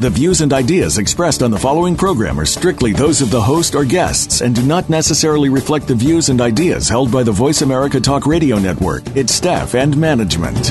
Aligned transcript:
The 0.00 0.08
views 0.08 0.40
and 0.40 0.50
ideas 0.54 0.96
expressed 0.96 1.42
on 1.42 1.50
the 1.50 1.58
following 1.58 1.94
program 1.94 2.40
are 2.40 2.46
strictly 2.46 2.94
those 2.94 3.20
of 3.20 3.30
the 3.30 3.42
host 3.42 3.74
or 3.74 3.84
guests 3.84 4.40
and 4.40 4.54
do 4.54 4.62
not 4.62 4.88
necessarily 4.88 5.50
reflect 5.50 5.86
the 5.86 5.94
views 5.94 6.30
and 6.30 6.40
ideas 6.40 6.88
held 6.88 7.12
by 7.12 7.22
the 7.22 7.32
Voice 7.32 7.60
America 7.60 8.00
Talk 8.00 8.24
Radio 8.24 8.58
Network, 8.58 9.06
its 9.14 9.34
staff, 9.34 9.74
and 9.74 9.94
management. 9.98 10.68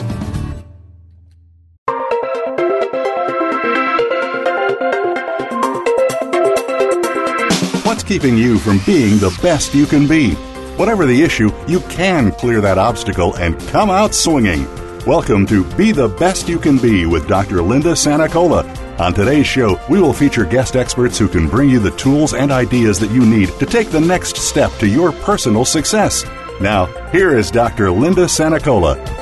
What's 7.85 8.01
keeping 8.01 8.35
you 8.35 8.57
from 8.57 8.79
being 8.83 9.19
the 9.19 9.37
best 9.43 9.75
you 9.75 9.85
can 9.85 10.07
be? 10.07 10.31
Whatever 10.77 11.05
the 11.05 11.21
issue, 11.21 11.51
you 11.67 11.81
can 11.81 12.31
clear 12.31 12.61
that 12.61 12.79
obstacle 12.79 13.35
and 13.35 13.59
come 13.67 13.91
out 13.91 14.15
swinging. 14.15 14.65
Welcome 15.05 15.45
to 15.45 15.63
Be 15.75 15.91
the 15.91 16.07
Best 16.07 16.49
You 16.49 16.57
Can 16.57 16.79
Be 16.79 17.05
with 17.05 17.27
Dr. 17.27 17.61
Linda 17.61 17.91
Sanicola 17.91 18.78
on 18.99 19.13
today's 19.13 19.47
show, 19.47 19.79
we 19.89 20.01
will 20.01 20.13
feature 20.13 20.45
guest 20.45 20.75
experts 20.75 21.17
who 21.17 21.27
can 21.27 21.47
bring 21.47 21.69
you 21.69 21.79
the 21.79 21.91
tools 21.91 22.33
and 22.33 22.51
ideas 22.51 22.99
that 22.99 23.11
you 23.11 23.25
need 23.25 23.49
to 23.59 23.65
take 23.65 23.89
the 23.89 23.99
next 23.99 24.37
step 24.37 24.71
to 24.73 24.87
your 24.87 25.11
personal 25.11 25.65
success. 25.65 26.25
Now, 26.59 26.85
here 27.11 27.37
is 27.37 27.49
Dr. 27.49 27.91
Linda 27.91 28.25
Sanicola. 28.25 29.18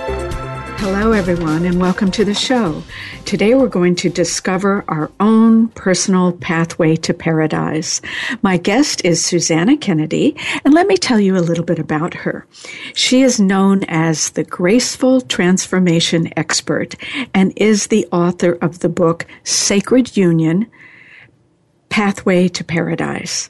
Hello, 0.80 1.12
everyone, 1.12 1.66
and 1.66 1.82
welcome 1.82 2.12
to 2.12 2.24
the 2.24 2.36
show. 2.36 2.84
Today, 3.26 3.56
we're 3.56 3.68
going 3.68 3.96
to 3.96 4.10
discover 4.10 4.86
our 4.88 5.12
own 5.20 5.70
personal 5.70 6.34
pathway 6.34 6.96
to 6.98 7.16
paradise. 7.16 8.00
My 8.44 8.58
guest 8.58 9.04
is 9.04 9.26
Susanna 9.26 9.76
Kennedy, 9.76 10.38
and 10.64 10.76
let 10.76 10.86
me 10.86 10.96
tell 10.96 11.20
you 11.20 11.36
a 11.36 11.40
little 11.40 11.66
bit 11.66 11.80
about 11.80 12.14
her. 12.14 12.46
She 12.94 13.24
is 13.24 13.40
known 13.40 13.86
as 13.86 14.30
the 14.30 14.44
Graceful 14.44 15.22
Transformation 15.22 16.32
Expert 16.38 16.96
and 17.34 17.54
is 17.56 17.88
the 17.88 18.08
author 18.12 18.54
of 18.62 18.80
the 18.80 18.90
book 18.90 19.26
Sacred 19.44 20.16
Union 20.16 20.68
Pathway 21.90 22.48
to 22.50 22.64
Paradise. 22.64 23.50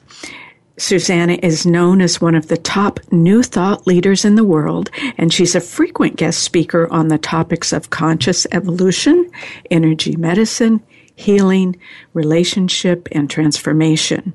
Susanna 0.78 1.38
is 1.42 1.66
known 1.66 2.00
as 2.00 2.20
one 2.20 2.36
of 2.36 2.46
the 2.46 2.56
top 2.56 3.00
New 3.10 3.42
Thought 3.42 3.86
leaders 3.86 4.24
in 4.24 4.36
the 4.36 4.44
world, 4.44 4.90
and 5.18 5.32
she's 5.32 5.54
a 5.54 5.60
frequent 5.60 6.16
guest 6.16 6.38
speaker 6.38 6.86
on 6.92 7.08
the 7.08 7.18
topics 7.18 7.72
of 7.72 7.90
conscious 7.90 8.46
evolution, 8.52 9.28
energy 9.70 10.16
medicine, 10.16 10.80
healing, 11.18 11.76
relationship, 12.14 13.08
and 13.10 13.28
transformation. 13.28 14.32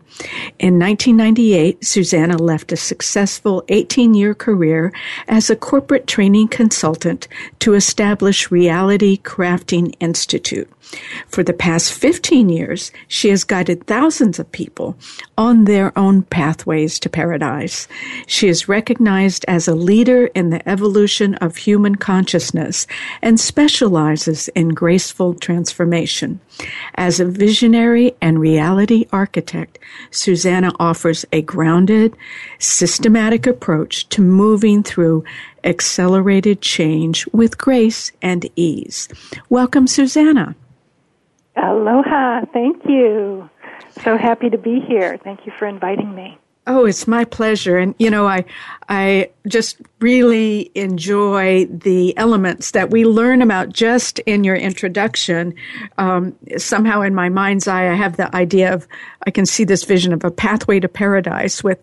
In 0.59 0.77
1998, 0.77 1.83
Susanna 1.83 2.37
left 2.37 2.73
a 2.73 2.77
successful 2.77 3.63
18 3.69 4.13
year 4.13 4.33
career 4.33 4.91
as 5.29 5.49
a 5.49 5.55
corporate 5.55 6.07
training 6.07 6.49
consultant 6.49 7.29
to 7.59 7.73
establish 7.73 8.51
Reality 8.51 9.17
Crafting 9.17 9.95
Institute. 10.01 10.69
For 11.27 11.43
the 11.43 11.53
past 11.53 11.93
15 11.93 12.49
years, 12.49 12.91
she 13.07 13.29
has 13.29 13.43
guided 13.43 13.87
thousands 13.87 14.37
of 14.37 14.51
people 14.51 14.97
on 15.37 15.63
their 15.63 15.97
own 15.97 16.23
pathways 16.23 16.99
to 16.99 17.09
paradise. 17.09 17.87
She 18.27 18.49
is 18.49 18.67
recognized 18.67 19.45
as 19.47 19.67
a 19.67 19.75
leader 19.75 20.27
in 20.27 20.49
the 20.49 20.67
evolution 20.67 21.35
of 21.35 21.55
human 21.55 21.95
consciousness 21.95 22.85
and 23.21 23.39
specializes 23.39 24.49
in 24.49 24.69
graceful 24.69 25.33
transformation. 25.33 26.39
As 26.95 27.19
a 27.19 27.25
visionary 27.25 28.13
and 28.21 28.39
reality 28.39 29.05
architect, 29.11 29.79
Susanna 30.11 30.71
offers 30.79 31.25
a 31.31 31.41
grounded, 31.41 32.15
systematic 32.59 33.47
approach 33.47 34.07
to 34.09 34.21
moving 34.21 34.83
through 34.83 35.23
accelerated 35.63 36.61
change 36.61 37.25
with 37.27 37.57
grace 37.57 38.11
and 38.21 38.49
ease. 38.55 39.07
Welcome, 39.49 39.87
Susanna. 39.87 40.55
Aloha. 41.55 42.45
Thank 42.51 42.83
you. 42.85 43.49
So 44.03 44.17
happy 44.17 44.49
to 44.49 44.57
be 44.57 44.79
here. 44.79 45.17
Thank 45.23 45.45
you 45.45 45.53
for 45.57 45.67
inviting 45.67 46.15
me. 46.15 46.37
Oh, 46.65 46.85
it's 46.85 47.07
my 47.07 47.25
pleasure. 47.25 47.77
And, 47.77 47.93
you 47.99 48.09
know, 48.09 48.25
I, 48.25 48.45
I 48.93 49.31
just 49.47 49.77
really 49.99 50.69
enjoy 50.75 51.65
the 51.65 52.15
elements 52.15 52.71
that 52.71 52.91
we 52.91 53.05
learn 53.05 53.41
about 53.41 53.69
just 53.69 54.19
in 54.19 54.43
your 54.43 54.55
introduction. 54.55 55.55
Um, 55.97 56.35
somehow 56.57 57.01
in 57.01 57.15
my 57.15 57.29
mind's 57.29 57.67
eye, 57.67 57.89
I 57.89 57.95
have 57.95 58.17
the 58.17 58.33
idea 58.35 58.71
of, 58.71 58.87
I 59.25 59.31
can 59.31 59.47
see 59.47 59.63
this 59.63 59.83
vision 59.83 60.13
of 60.13 60.23
a 60.23 60.29
pathway 60.29 60.79
to 60.79 60.87
paradise 60.87 61.63
with 61.63 61.79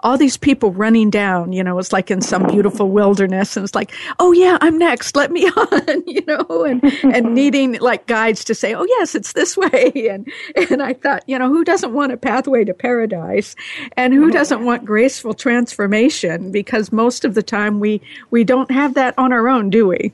all 0.00 0.16
these 0.16 0.38
people 0.38 0.72
running 0.72 1.10
down, 1.10 1.52
you 1.52 1.62
know, 1.62 1.78
it's 1.78 1.92
like 1.92 2.10
in 2.10 2.22
some 2.22 2.46
beautiful 2.46 2.88
wilderness. 2.88 3.56
And 3.56 3.64
it's 3.64 3.74
like, 3.74 3.92
oh 4.18 4.32
yeah, 4.32 4.56
I'm 4.62 4.78
next. 4.78 5.16
Let 5.16 5.30
me 5.30 5.46
on, 5.56 6.02
you 6.06 6.24
know, 6.26 6.64
and, 6.64 6.82
and 7.04 7.34
needing 7.34 7.74
like 7.80 8.06
guides 8.06 8.42
to 8.44 8.54
say, 8.54 8.74
oh 8.74 8.84
yes, 8.84 9.14
it's 9.14 9.34
this 9.34 9.56
way. 9.56 9.92
And, 10.14 10.30
and 10.70 10.82
I 10.82 10.92
thought, 10.92 11.24
you 11.26 11.38
know, 11.38 11.48
who 11.48 11.64
doesn't 11.64 11.92
want 11.92 12.12
a 12.12 12.16
pathway 12.16 12.62
to 12.64 12.74
paradise? 12.74 13.56
And 13.96 14.12
who 14.12 14.30
doesn't 14.30 14.64
want 14.64 14.84
graceful 14.84 15.34
transformation? 15.34 16.52
Because 16.54 16.92
most 16.92 17.24
of 17.24 17.34
the 17.34 17.42
time, 17.42 17.80
we 17.80 18.00
we 18.30 18.44
don't 18.44 18.70
have 18.70 18.94
that 18.94 19.12
on 19.18 19.32
our 19.32 19.48
own, 19.48 19.68
do 19.68 19.88
we? 19.88 20.12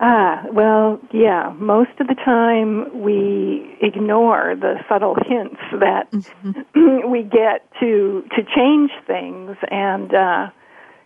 Ah, 0.00 0.44
well, 0.52 1.00
yeah. 1.12 1.52
Most 1.58 1.92
of 1.98 2.08
the 2.08 2.14
time, 2.14 3.02
we 3.02 3.76
ignore 3.80 4.54
the 4.54 4.76
subtle 4.88 5.16
hints 5.26 5.60
that 5.80 6.10
mm-hmm. 6.10 7.08
we 7.10 7.22
get 7.22 7.66
to 7.80 8.22
to 8.36 8.42
change 8.56 8.90
things, 9.06 9.56
and 9.70 10.14
uh, 10.14 10.50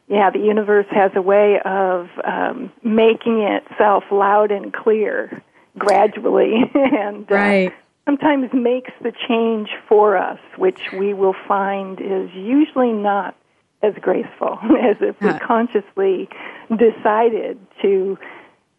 yeah, 0.09 0.31
the 0.31 0.41
universe 0.41 0.87
has 0.91 1.13
a 1.15 1.23
way 1.23 1.61
of 1.65 2.09
um, 2.25 2.73
making 2.83 3.41
itself 3.41 4.05
loud 4.11 4.51
and 4.51 4.73
clear 4.73 5.43
gradually, 5.79 6.55
and 6.75 7.31
uh, 7.31 7.35
right. 7.35 7.75
sometimes 8.05 8.51
makes 8.53 8.91
the 9.03 9.13
change 9.29 9.69
for 9.89 10.17
us, 10.17 10.41
which 10.57 10.81
we 10.99 11.15
will 11.15 11.37
find 11.47 12.01
is 12.01 12.31
usually 12.35 12.93
not 12.93 13.37
as 13.83 13.95
graceful 14.01 14.59
as 14.83 14.97
if 15.01 15.21
we 15.21 15.39
consciously 15.39 16.29
decided 16.71 17.59
to 17.83 18.19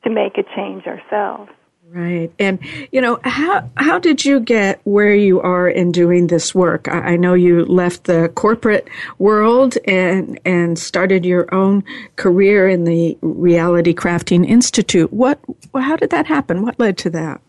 to 0.03 0.09
make 0.09 0.37
a 0.37 0.43
change 0.55 0.85
ourselves. 0.87 1.51
Right. 1.91 2.31
And, 2.37 2.59
you 2.91 3.01
know, 3.01 3.19
how, 3.23 3.67
how 3.77 3.97
did 3.97 4.23
you 4.23 4.39
get 4.39 4.79
where 4.83 5.15
you 5.15 5.41
are 5.41 5.67
in 5.67 5.91
doing 5.91 6.27
this 6.27 6.53
work? 6.53 6.87
I, 6.87 6.99
I, 6.99 7.15
know 7.15 7.33
you 7.33 7.65
left 7.65 8.03
the 8.03 8.29
corporate 8.35 8.87
world 9.17 9.75
and, 9.87 10.39
and 10.45 10.77
started 10.77 11.25
your 11.25 11.51
own 11.51 11.83
career 12.15 12.69
in 12.69 12.83
the 12.83 13.17
Reality 13.21 13.95
Crafting 13.95 14.47
Institute. 14.47 15.11
What, 15.11 15.39
how 15.73 15.95
did 15.95 16.11
that 16.11 16.27
happen? 16.27 16.61
What 16.61 16.79
led 16.79 16.95
to 16.99 17.09
that? 17.09 17.41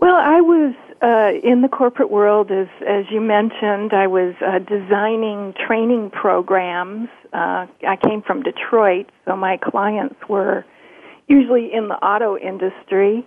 Well, 0.00 0.16
I 0.16 0.40
was 0.40 0.74
uh, 1.00 1.30
in 1.44 1.62
the 1.62 1.68
corporate 1.68 2.10
world, 2.10 2.50
as 2.50 2.66
as 2.86 3.04
you 3.10 3.20
mentioned, 3.20 3.92
I 3.92 4.06
was 4.08 4.34
uh, 4.44 4.58
designing 4.58 5.54
training 5.66 6.10
programs. 6.10 7.08
Uh, 7.32 7.66
I 7.86 7.96
came 8.02 8.22
from 8.22 8.42
Detroit, 8.42 9.10
so 9.24 9.36
my 9.36 9.58
clients 9.58 10.16
were 10.28 10.64
usually 11.28 11.72
in 11.72 11.88
the 11.88 11.94
auto 11.94 12.36
industry, 12.36 13.24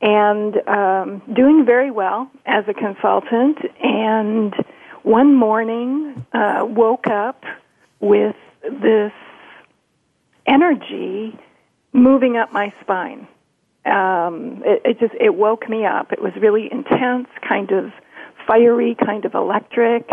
and 0.00 0.56
um, 0.68 1.22
doing 1.34 1.64
very 1.66 1.90
well 1.90 2.30
as 2.46 2.64
a 2.68 2.74
consultant. 2.74 3.58
And 3.82 4.54
one 5.02 5.34
morning, 5.34 6.24
uh, 6.32 6.64
woke 6.64 7.08
up 7.08 7.42
with 7.98 8.36
this 8.62 9.12
energy 10.46 11.36
moving 11.92 12.36
up 12.36 12.52
my 12.52 12.72
spine 12.82 13.26
um, 13.86 14.62
it, 14.64 14.82
it 14.84 15.00
just 15.00 15.14
it 15.20 15.34
woke 15.34 15.68
me 15.68 15.86
up. 15.86 16.12
It 16.12 16.20
was 16.20 16.32
really 16.40 16.68
intense, 16.70 17.28
kind 17.46 17.70
of 17.70 17.92
fiery, 18.46 18.96
kind 19.04 19.24
of 19.24 19.34
electric, 19.34 20.08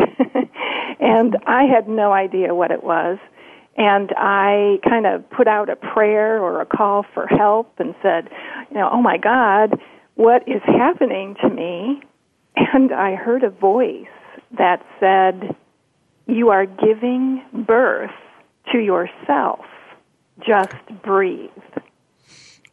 and 1.00 1.36
I 1.46 1.64
had 1.64 1.88
no 1.88 2.14
idea 2.14 2.56
what 2.56 2.72
it 2.72 2.84
was. 2.84 3.18
And 3.76 4.12
I 4.18 4.80
kind 4.88 5.06
of 5.06 5.30
put 5.30 5.48
out 5.48 5.70
a 5.70 5.76
prayer 5.76 6.42
or 6.42 6.62
a 6.62 6.66
call 6.66 7.06
for 7.14 7.28
help 7.28 7.74
and 7.78 7.94
said, 8.02 8.28
you 8.72 8.78
know, 8.78 8.90
oh 8.92 9.02
my 9.02 9.18
God, 9.18 9.80
what 10.16 10.48
is 10.48 10.62
happening 10.66 11.36
to 11.42 11.50
me? 11.50 12.02
And 12.56 12.92
I 12.92 13.14
heard 13.14 13.44
a 13.44 13.52
voice 13.52 14.08
that 14.58 14.84
said, 15.00 15.56
you 16.26 16.50
are 16.50 16.66
giving 16.66 17.44
birth 17.54 18.10
to 18.72 18.80
yourself. 18.80 19.66
Just 20.40 20.74
breathe. 21.04 21.52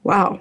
Wow 0.03 0.41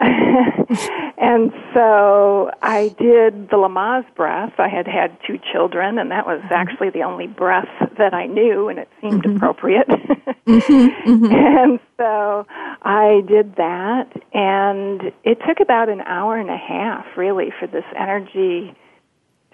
and 1.18 1.52
so 1.74 2.50
I 2.62 2.88
did 2.98 3.50
the 3.50 3.56
Lamaze 3.56 4.06
breath. 4.14 4.54
I 4.58 4.68
had 4.68 4.86
had 4.86 5.18
two 5.26 5.38
children, 5.52 5.98
and 5.98 6.10
that 6.10 6.26
was 6.26 6.40
mm-hmm. 6.40 6.54
actually 6.54 6.88
the 6.90 7.02
only 7.02 7.26
breath 7.26 7.68
that 7.98 8.14
I 8.14 8.26
knew, 8.26 8.68
and 8.68 8.78
it 8.78 8.88
seemed 9.02 9.24
mm-hmm. 9.24 9.36
appropriate. 9.36 9.86
mm-hmm, 10.46 11.10
mm-hmm. 11.10 11.26
And 11.26 11.80
so 11.98 12.46
I 12.80 13.20
did 13.28 13.56
that, 13.56 14.06
and 14.32 15.12
it 15.22 15.38
took 15.46 15.60
about 15.60 15.90
an 15.90 16.00
hour 16.00 16.38
and 16.38 16.48
a 16.48 16.56
half, 16.56 17.04
really, 17.18 17.52
for 17.60 17.66
this 17.66 17.84
energy 17.94 18.74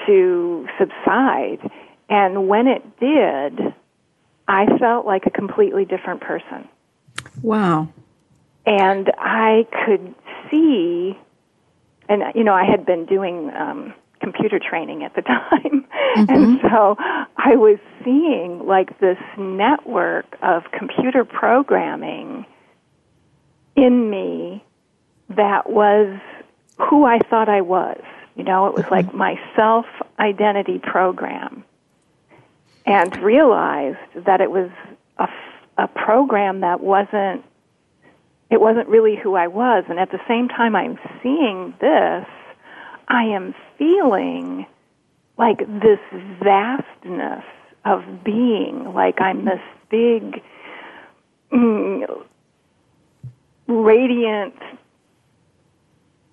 to 0.06 0.68
subside. 0.78 1.58
And 2.08 2.46
when 2.46 2.68
it 2.68 2.84
did, 3.00 3.74
I 4.46 4.78
felt 4.78 5.06
like 5.06 5.26
a 5.26 5.30
completely 5.30 5.84
different 5.84 6.20
person. 6.20 6.68
Wow. 7.42 7.88
And 8.64 9.12
I 9.18 9.66
could 9.84 10.14
see, 10.50 11.18
and 12.08 12.22
you 12.34 12.44
know, 12.44 12.54
I 12.54 12.64
had 12.64 12.86
been 12.86 13.06
doing 13.06 13.50
um, 13.50 13.94
computer 14.20 14.58
training 14.58 15.04
at 15.04 15.14
the 15.14 15.22
time, 15.22 15.86
mm-hmm. 16.16 16.24
and 16.28 16.60
so 16.62 16.96
I 16.98 17.56
was 17.56 17.78
seeing 18.04 18.66
like 18.66 18.98
this 19.00 19.18
network 19.36 20.36
of 20.42 20.64
computer 20.72 21.24
programming 21.24 22.46
in 23.76 24.10
me 24.10 24.64
that 25.30 25.68
was 25.68 26.18
who 26.78 27.04
I 27.04 27.18
thought 27.18 27.48
I 27.48 27.60
was. 27.60 28.00
You 28.34 28.44
know, 28.44 28.66
it 28.66 28.74
was 28.74 28.84
mm-hmm. 28.84 28.94
like 28.94 29.14
my 29.14 29.40
self 29.54 29.86
identity 30.18 30.78
program. 30.78 31.64
And 32.88 33.16
realized 33.20 33.98
that 34.26 34.40
it 34.40 34.48
was 34.48 34.70
a, 35.18 35.28
a 35.76 35.88
program 35.88 36.60
that 36.60 36.80
wasn't 36.80 37.44
it 38.50 38.60
wasn't 38.60 38.88
really 38.88 39.16
who 39.16 39.34
I 39.34 39.48
was. 39.48 39.84
And 39.88 39.98
at 39.98 40.10
the 40.10 40.20
same 40.28 40.48
time 40.48 40.76
I'm 40.76 40.98
seeing 41.22 41.74
this, 41.80 42.26
I 43.08 43.24
am 43.24 43.54
feeling 43.78 44.66
like 45.38 45.58
this 45.58 45.98
vastness 46.42 47.44
of 47.84 48.24
being, 48.24 48.92
like 48.94 49.20
I'm 49.20 49.44
this 49.44 49.60
big, 49.90 50.42
mm, 51.52 52.24
radiant, 53.66 54.54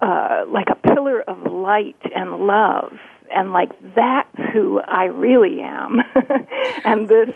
uh, 0.02 0.46
like 0.48 0.68
a 0.70 0.76
pillar 0.76 1.22
of 1.22 1.52
light 1.52 2.00
and 2.16 2.48
love. 2.48 2.94
And 3.36 3.52
like 3.52 3.72
that's 3.96 4.52
who 4.54 4.80
I 4.82 5.06
really 5.06 5.62
am. 5.62 6.02
and 6.86 7.08
this 7.08 7.30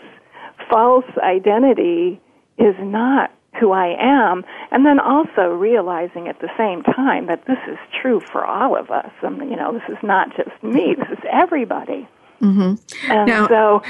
false 0.70 1.04
identity 1.22 2.20
is 2.58 2.74
not 2.80 3.32
who 3.58 3.72
I 3.72 3.96
am, 3.98 4.44
and 4.70 4.84
then 4.84 5.00
also 5.00 5.48
realizing 5.48 6.28
at 6.28 6.40
the 6.40 6.50
same 6.56 6.82
time 6.82 7.26
that 7.26 7.44
this 7.46 7.58
is 7.68 7.78
true 8.00 8.20
for 8.20 8.44
all 8.44 8.76
of 8.76 8.90
us. 8.90 9.10
I 9.22 9.28
mean, 9.30 9.50
you 9.50 9.56
know, 9.56 9.72
this 9.72 9.88
is 9.88 10.02
not 10.02 10.36
just 10.36 10.62
me; 10.62 10.94
this 10.98 11.18
is 11.18 11.24
everybody. 11.30 12.08
Mm-hmm. 12.40 13.10
And 13.10 13.26
now, 13.26 13.48
so, 13.48 13.82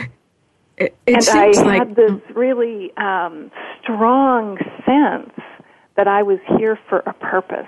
it, 0.77 0.97
it 1.07 1.29
and 1.29 1.39
I 1.39 1.47
like, 1.63 1.79
had 1.81 1.97
this 1.97 2.21
really 2.35 2.97
um, 2.97 3.51
strong 3.83 4.59
sense 4.87 5.33
that 5.97 6.09
I 6.09 6.23
was 6.23 6.39
here 6.57 6.79
for 6.89 7.01
a 7.01 7.13
purpose, 7.13 7.67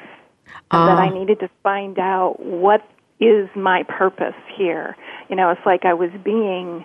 and 0.70 0.88
that 0.88 0.99
I 0.99 1.08
ah. 1.08 1.11
needed 1.11 1.41
to 1.41 1.50
find 1.62 1.99
out 1.99 2.41
what 2.41 2.88
is 3.20 3.49
my 3.55 3.82
purpose 3.82 4.35
here. 4.56 4.97
You 5.29 5.37
know, 5.37 5.50
it's 5.50 5.64
like 5.67 5.85
I 5.85 5.94
was 5.94 6.11
being 6.25 6.85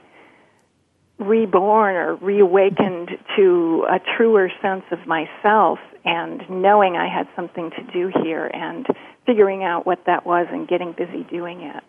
reborn 1.18 1.96
or 1.96 2.16
reawakened 2.16 3.12
to 3.36 3.86
a 3.90 4.00
truer 4.18 4.50
sense 4.62 4.84
of 4.92 5.06
myself 5.08 5.80
and 6.04 6.42
knowing 6.50 6.98
I 6.98 7.08
had 7.08 7.28
something 7.36 7.72
to 7.72 7.84
do 7.94 8.12
here 8.24 8.46
and 8.48 8.86
figuring 9.26 9.64
out 9.64 9.86
what 9.86 10.06
that 10.06 10.26
was 10.26 10.48
and 10.52 10.68
getting 10.68 10.92
busy 10.92 11.24
doing 11.30 11.62
it. 11.62 11.84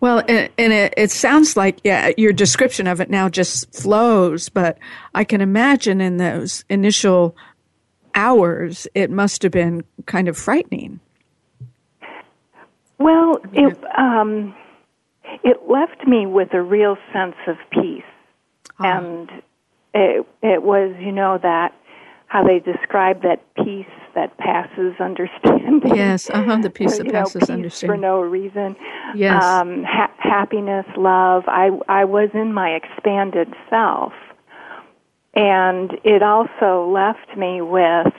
Well, 0.00 0.22
and, 0.28 0.50
it, 0.58 0.94
it, 0.96 1.10
sounds 1.10 1.56
like 1.56 1.80
yeah, 1.82 2.12
your 2.16 2.32
description 2.32 2.86
of 2.86 3.00
it 3.00 3.10
now 3.10 3.28
just 3.28 3.74
flows, 3.74 4.48
but 4.48 4.78
I 5.14 5.24
can 5.24 5.40
imagine 5.40 6.00
in 6.00 6.18
those 6.18 6.64
initial 6.68 7.34
hours 8.14 8.86
it 8.94 9.10
must 9.10 9.42
have 9.42 9.52
been 9.52 9.84
kind 10.06 10.28
of 10.28 10.36
frightening. 10.36 11.00
Well, 12.98 13.38
it 13.52 13.78
um, 13.96 14.54
it 15.44 15.68
left 15.68 16.06
me 16.06 16.26
with 16.26 16.52
a 16.52 16.62
real 16.62 16.96
sense 17.12 17.36
of 17.46 17.56
peace 17.70 18.02
and 18.80 19.30
it 19.94 20.26
it 20.42 20.62
was 20.62 20.94
you 21.00 21.12
know 21.12 21.38
that 21.42 21.74
how 22.26 22.44
they 22.44 22.58
describe 22.58 23.22
that 23.22 23.42
peace 23.54 23.86
that 24.14 24.36
passes 24.38 24.94
understanding. 25.00 25.94
Yes, 25.94 26.28
uh-huh, 26.30 26.58
the 26.58 26.70
peace 26.70 26.98
that 26.98 27.08
passes 27.08 27.34
know, 27.34 27.40
peace 27.40 27.50
understanding 27.50 27.96
for 27.96 27.96
no 28.00 28.20
reason. 28.20 28.76
Yes, 29.16 29.42
um, 29.42 29.84
ha- 29.84 30.12
happiness, 30.18 30.86
love. 30.96 31.44
I 31.46 31.70
I 31.88 32.04
was 32.04 32.30
in 32.34 32.52
my 32.52 32.70
expanded 32.70 33.52
self, 33.70 34.12
and 35.34 35.92
it 36.04 36.22
also 36.22 36.90
left 36.92 37.36
me 37.36 37.60
with 37.62 38.12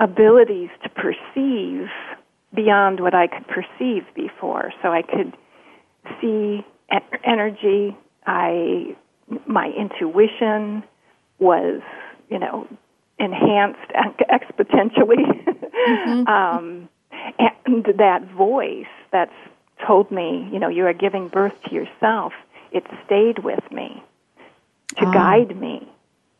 abilities 0.00 0.70
to 0.82 0.88
perceive 0.90 1.88
beyond 2.54 3.00
what 3.00 3.14
I 3.14 3.26
could 3.26 3.46
perceive 3.46 4.04
before. 4.14 4.72
So 4.82 4.88
I 4.88 5.02
could 5.02 5.36
see 6.20 6.64
energy. 7.24 7.96
I 8.26 8.96
my 9.46 9.68
intuition 9.68 10.82
was, 11.38 11.80
you 12.28 12.38
know, 12.38 12.66
enhanced 13.18 13.90
exponentially. 14.30 15.24
Mm-hmm. 15.88 16.26
um, 16.28 16.88
and 17.38 17.84
that 17.98 18.30
voice 18.36 18.86
that's 19.12 19.32
told 19.86 20.10
me, 20.10 20.48
you 20.52 20.58
know, 20.58 20.68
you 20.68 20.86
are 20.86 20.92
giving 20.92 21.28
birth 21.28 21.54
to 21.68 21.74
yourself, 21.74 22.32
it 22.72 22.84
stayed 23.06 23.44
with 23.44 23.62
me 23.70 24.02
to 24.96 25.06
oh. 25.06 25.12
guide 25.12 25.58
me. 25.58 25.88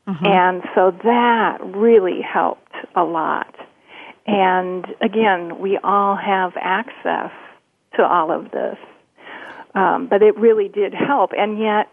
Mm-hmm. 0.06 0.26
And 0.26 0.62
so 0.74 0.90
that 1.04 1.58
really 1.62 2.20
helped 2.22 2.72
a 2.96 3.02
lot. 3.02 3.54
And 4.26 4.86
again, 5.00 5.58
we 5.58 5.78
all 5.82 6.16
have 6.16 6.52
access 6.60 7.30
to 7.96 8.02
all 8.02 8.30
of 8.30 8.50
this. 8.50 8.76
Um, 9.74 10.06
but 10.08 10.22
it 10.22 10.36
really 10.36 10.68
did 10.68 10.94
help. 10.94 11.30
And 11.36 11.58
yet, 11.58 11.88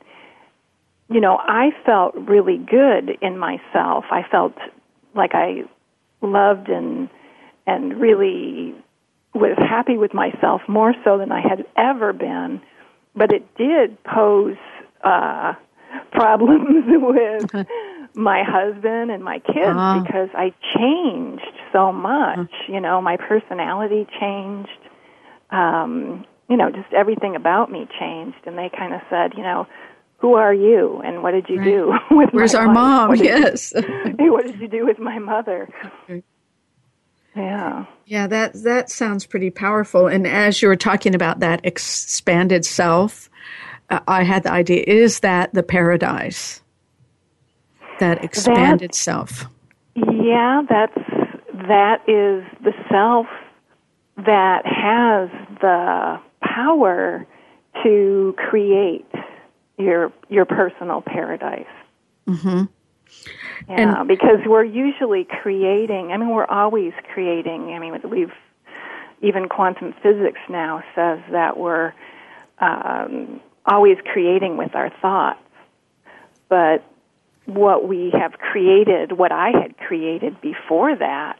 you 1.10 1.22
know, 1.22 1.38
I 1.38 1.70
felt 1.86 2.16
really 2.16 2.58
good 2.58 3.18
in 3.22 3.38
myself. 3.38 4.06
I 4.12 4.24
felt 4.30 4.54
like 5.14 5.32
I 5.34 5.64
loved 6.22 6.70
and 6.70 7.10
and 7.68 8.00
really 8.00 8.76
was 9.34 9.58
happy 9.58 9.98
with 9.98 10.14
myself 10.14 10.62
more 10.68 10.94
so 11.04 11.18
than 11.18 11.32
I 11.32 11.42
had 11.42 11.66
ever 11.76 12.14
been. 12.14 12.62
But 13.16 13.34
it 13.34 13.56
did 13.56 14.02
pose 14.04 14.58
uh, 15.04 15.54
problems 16.12 16.86
with 16.88 17.68
my 18.14 18.44
husband 18.44 19.12
and 19.12 19.24
my 19.24 19.40
kids 19.40 19.78
uh-huh. 19.78 20.02
because 20.02 20.30
I 20.34 20.54
changed 20.78 21.46
so 21.72 21.92
much. 21.92 22.40
Uh-huh. 22.40 22.74
You 22.74 22.80
know, 22.80 23.02
my 23.02 23.18
personality 23.18 24.08
changed. 24.20 24.70
Um, 25.52 26.26
you 26.50 26.58
know, 26.58 26.70
just 26.70 26.94
everything 26.94 27.36
about 27.36 27.72
me 27.72 27.88
changed, 28.00 28.38
and 28.46 28.58
they 28.58 28.70
kind 28.76 28.94
of 28.94 29.02
said, 29.10 29.34
you 29.36 29.44
know, 29.44 29.68
who 30.18 30.34
are 30.36 30.54
you 30.54 31.02
and 31.04 31.22
what 31.22 31.32
did 31.32 31.48
you 31.50 31.58
right. 31.58 31.66
do 31.66 31.94
with 32.16 32.30
Where's 32.32 32.56
our 32.56 32.72
mom? 32.72 33.10
What 33.10 33.24
yes. 33.24 33.74
You, 34.20 34.34
what 34.34 34.46
did 34.46 34.60
you 34.60 34.68
do 34.68 34.86
with 34.86 35.00
my 35.00 35.20
mother? 35.20 35.70
Yeah. 37.36 37.86
Yeah, 38.06 38.28
that 38.28 38.54
that 38.64 38.90
sounds 38.90 39.26
pretty 39.26 39.50
powerful. 39.50 40.08
And 40.08 40.26
as 40.26 40.62
you 40.62 40.68
were 40.68 40.76
talking 40.76 41.14
about 41.14 41.42
that 41.42 41.60
expanded 41.64 42.66
self, 42.66 43.30
uh, 43.90 44.00
I 44.08 44.24
had 44.24 44.44
the 44.44 44.52
idea: 44.52 44.84
is 44.88 45.20
that 45.20 45.54
the 45.54 45.64
paradise? 45.64 46.62
That 48.00 48.24
expanded 48.24 48.92
that, 48.92 48.96
self. 48.96 49.46
Yeah, 49.96 50.62
that's 50.70 50.94
that 51.68 52.02
is 52.08 52.44
the 52.64 52.74
self 52.90 53.28
that 54.18 54.66
has 54.66 55.30
the 55.62 56.20
power 56.42 57.28
to 57.84 58.36
create 58.38 59.06
your 59.78 60.12
your 60.30 60.46
personal 60.46 61.02
paradise. 61.02 61.66
Mm-hmm. 62.28 62.64
Yeah, 63.70 64.02
and, 64.02 64.08
because 64.08 64.40
we're 64.46 64.64
usually 64.64 65.26
creating. 65.26 66.12
I 66.12 66.18
mean, 66.18 66.30
we're 66.30 66.46
always 66.46 66.94
creating. 67.14 67.74
I 67.74 67.80
mean, 67.80 68.00
we've 68.10 68.34
even 69.22 69.48
quantum 69.48 69.94
physics 70.04 70.40
now 70.50 70.84
says 70.94 71.20
that 71.32 71.58
we're 71.58 71.94
um, 72.60 73.42
always 73.66 73.98
creating 74.12 74.58
with 74.58 74.76
our 74.76 74.92
thoughts. 75.02 75.40
But 76.50 76.84
what 77.46 77.88
we 77.88 78.12
have 78.12 78.34
created, 78.34 79.14
what 79.14 79.32
I 79.32 79.52
had 79.52 79.78
created 79.78 80.40
before 80.42 80.96
that, 80.96 81.40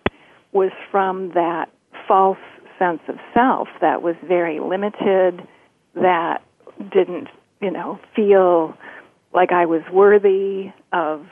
was 0.52 0.72
from 0.90 1.32
that 1.34 1.70
false 2.08 2.38
sense 2.80 3.02
of 3.08 3.18
self 3.34 3.68
that 3.82 4.02
was 4.02 4.16
very 4.24 4.60
limited, 4.60 5.46
that 5.96 6.42
didn't 6.92 7.28
you 7.66 7.72
know, 7.72 8.00
feel 8.16 8.78
like 9.34 9.52
I 9.52 9.66
was 9.66 9.82
worthy 9.92 10.72
of 10.94 11.26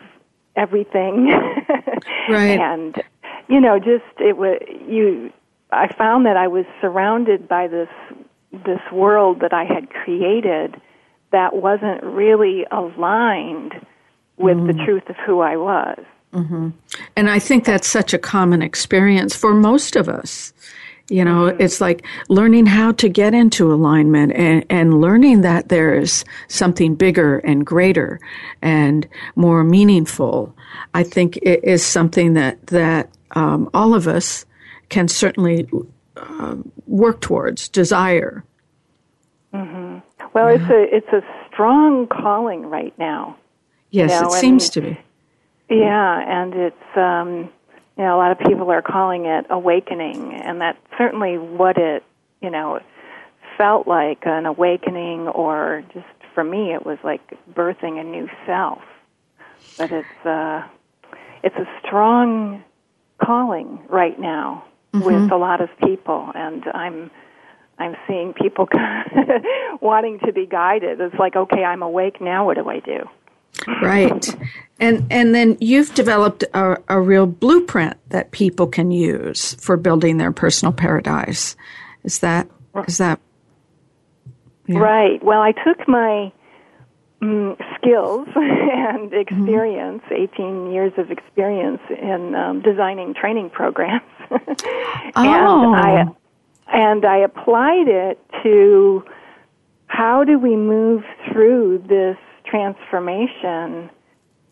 everything. 0.55 1.27
right. 2.27 2.59
And 2.59 2.95
you 3.47 3.61
know, 3.61 3.77
just 3.77 4.19
it 4.19 4.35
was 4.35 4.57
you. 4.89 5.31
I 5.71 5.93
found 5.93 6.25
that 6.25 6.35
I 6.35 6.47
was 6.47 6.65
surrounded 6.81 7.47
by 7.47 7.67
this 7.67 7.89
this 8.65 8.81
world 8.91 9.41
that 9.41 9.53
I 9.53 9.63
had 9.63 9.91
created 9.91 10.81
that 11.31 11.55
wasn't 11.55 12.01
really 12.03 12.65
aligned 12.71 13.73
with 14.37 14.57
mm. 14.57 14.67
the 14.67 14.85
truth 14.85 15.07
of 15.09 15.15
who 15.17 15.41
I 15.41 15.55
was. 15.55 15.99
Mm-hmm. 16.33 16.69
And 17.15 17.29
I 17.29 17.37
think 17.37 17.63
that's 17.63 17.87
such 17.87 18.11
a 18.11 18.17
common 18.17 18.63
experience 18.63 19.35
for 19.35 19.53
most 19.53 19.95
of 19.95 20.09
us. 20.09 20.51
You 21.13 21.23
know, 21.23 21.45
it's 21.45 21.79
like 21.79 22.03
learning 22.27 22.65
how 22.65 22.93
to 22.93 23.07
get 23.07 23.35
into 23.35 23.71
alignment 23.71 24.33
and, 24.33 24.65
and 24.71 24.99
learning 24.99 25.41
that 25.41 25.69
there 25.69 25.93
is 25.93 26.25
something 26.47 26.95
bigger 26.95 27.37
and 27.37 27.63
greater 27.63 28.19
and 28.63 29.07
more 29.35 29.63
meaningful. 29.63 30.55
I 30.95 31.03
think 31.03 31.37
it 31.37 31.63
is 31.63 31.85
something 31.85 32.33
that, 32.33 32.65
that 32.67 33.11
um, 33.35 33.69
all 33.75 33.93
of 33.93 34.07
us 34.07 34.43
can 34.89 35.07
certainly 35.07 35.69
uh, 36.17 36.55
work 36.87 37.21
towards, 37.21 37.69
desire. 37.69 38.43
Mm-hmm. 39.53 39.99
Well, 40.33 40.49
yeah. 40.49 40.55
it's 40.55 40.71
a 40.71 40.95
it's 40.95 41.13
a 41.13 41.21
strong 41.51 42.07
calling 42.07 42.65
right 42.65 42.97
now. 42.97 43.37
Yes, 43.91 44.09
you 44.09 44.19
know, 44.19 44.27
it 44.33 44.39
seems 44.39 44.67
to 44.71 44.81
be. 44.81 44.99
Yeah, 45.69 46.41
and 46.41 46.55
it's 46.55 46.97
um, 46.97 47.51
you 47.97 48.03
know 48.03 48.15
a 48.15 48.19
lot 48.19 48.31
of 48.31 48.39
people 48.39 48.69
are 48.71 48.81
calling 48.81 49.25
it 49.25 49.45
awakening, 49.49 50.33
and 50.33 50.61
that's 50.61 50.79
certainly 50.97 51.37
what 51.37 51.77
it 51.77 52.03
you 52.41 52.49
know 52.49 52.79
felt 53.57 53.87
like 53.87 54.25
an 54.25 54.45
awakening, 54.45 55.27
or 55.27 55.83
just 55.93 56.05
for 56.33 56.43
me, 56.43 56.73
it 56.73 56.85
was 56.85 56.97
like 57.03 57.21
birthing 57.53 57.99
a 57.99 58.03
new 58.03 58.27
self. 58.45 58.81
But 59.77 59.91
it's 59.91 60.25
uh, 60.25 60.67
it's 61.43 61.55
a 61.55 61.67
strong 61.85 62.63
calling 63.23 63.79
right 63.89 64.19
now 64.19 64.65
mm-hmm. 64.93 65.05
with 65.05 65.31
a 65.31 65.37
lot 65.37 65.61
of 65.61 65.69
people, 65.83 66.31
and 66.35 66.63
I'm 66.73 67.11
I'm 67.77 67.95
seeing 68.07 68.33
people 68.33 68.67
wanting 69.81 70.19
to 70.25 70.33
be 70.33 70.45
guided. 70.45 70.99
It's 71.01 71.15
like, 71.15 71.35
okay, 71.35 71.63
I'm 71.63 71.81
awake 71.81 72.21
now. 72.21 72.45
What 72.45 72.57
do 72.57 72.69
I 72.69 72.79
do? 72.79 73.09
Right, 73.67 74.35
and 74.79 75.05
and 75.11 75.33
then 75.33 75.57
you've 75.59 75.93
developed 75.93 76.43
a, 76.53 76.77
a 76.89 76.99
real 76.99 77.25
blueprint 77.25 77.97
that 78.09 78.31
people 78.31 78.67
can 78.67 78.91
use 78.91 79.55
for 79.55 79.77
building 79.77 80.17
their 80.17 80.31
personal 80.31 80.73
paradise. 80.73 81.55
Is 82.03 82.19
that 82.19 82.47
is 82.87 82.97
that 82.97 83.19
yeah. 84.67 84.79
right? 84.79 85.23
Well, 85.23 85.41
I 85.41 85.51
took 85.51 85.87
my 85.87 86.31
um, 87.21 87.55
skills 87.77 88.27
and 88.35 89.11
mm-hmm. 89.11 89.15
experience, 89.15 90.03
mm-hmm. 90.09 90.33
18 90.35 90.71
years 90.71 90.93
of 90.97 91.11
experience 91.11 91.81
in 91.89 92.35
um, 92.35 92.61
designing 92.61 93.13
training 93.13 93.49
programs. 93.49 94.01
and 94.29 94.61
oh. 95.15 95.73
I 95.73 96.05
and 96.67 97.05
I 97.05 97.17
applied 97.17 97.87
it 97.87 98.19
to 98.41 99.05
how 99.87 100.23
do 100.23 100.39
we 100.39 100.55
move 100.55 101.03
through 101.31 101.83
this 101.87 102.17
transformation 102.53 103.89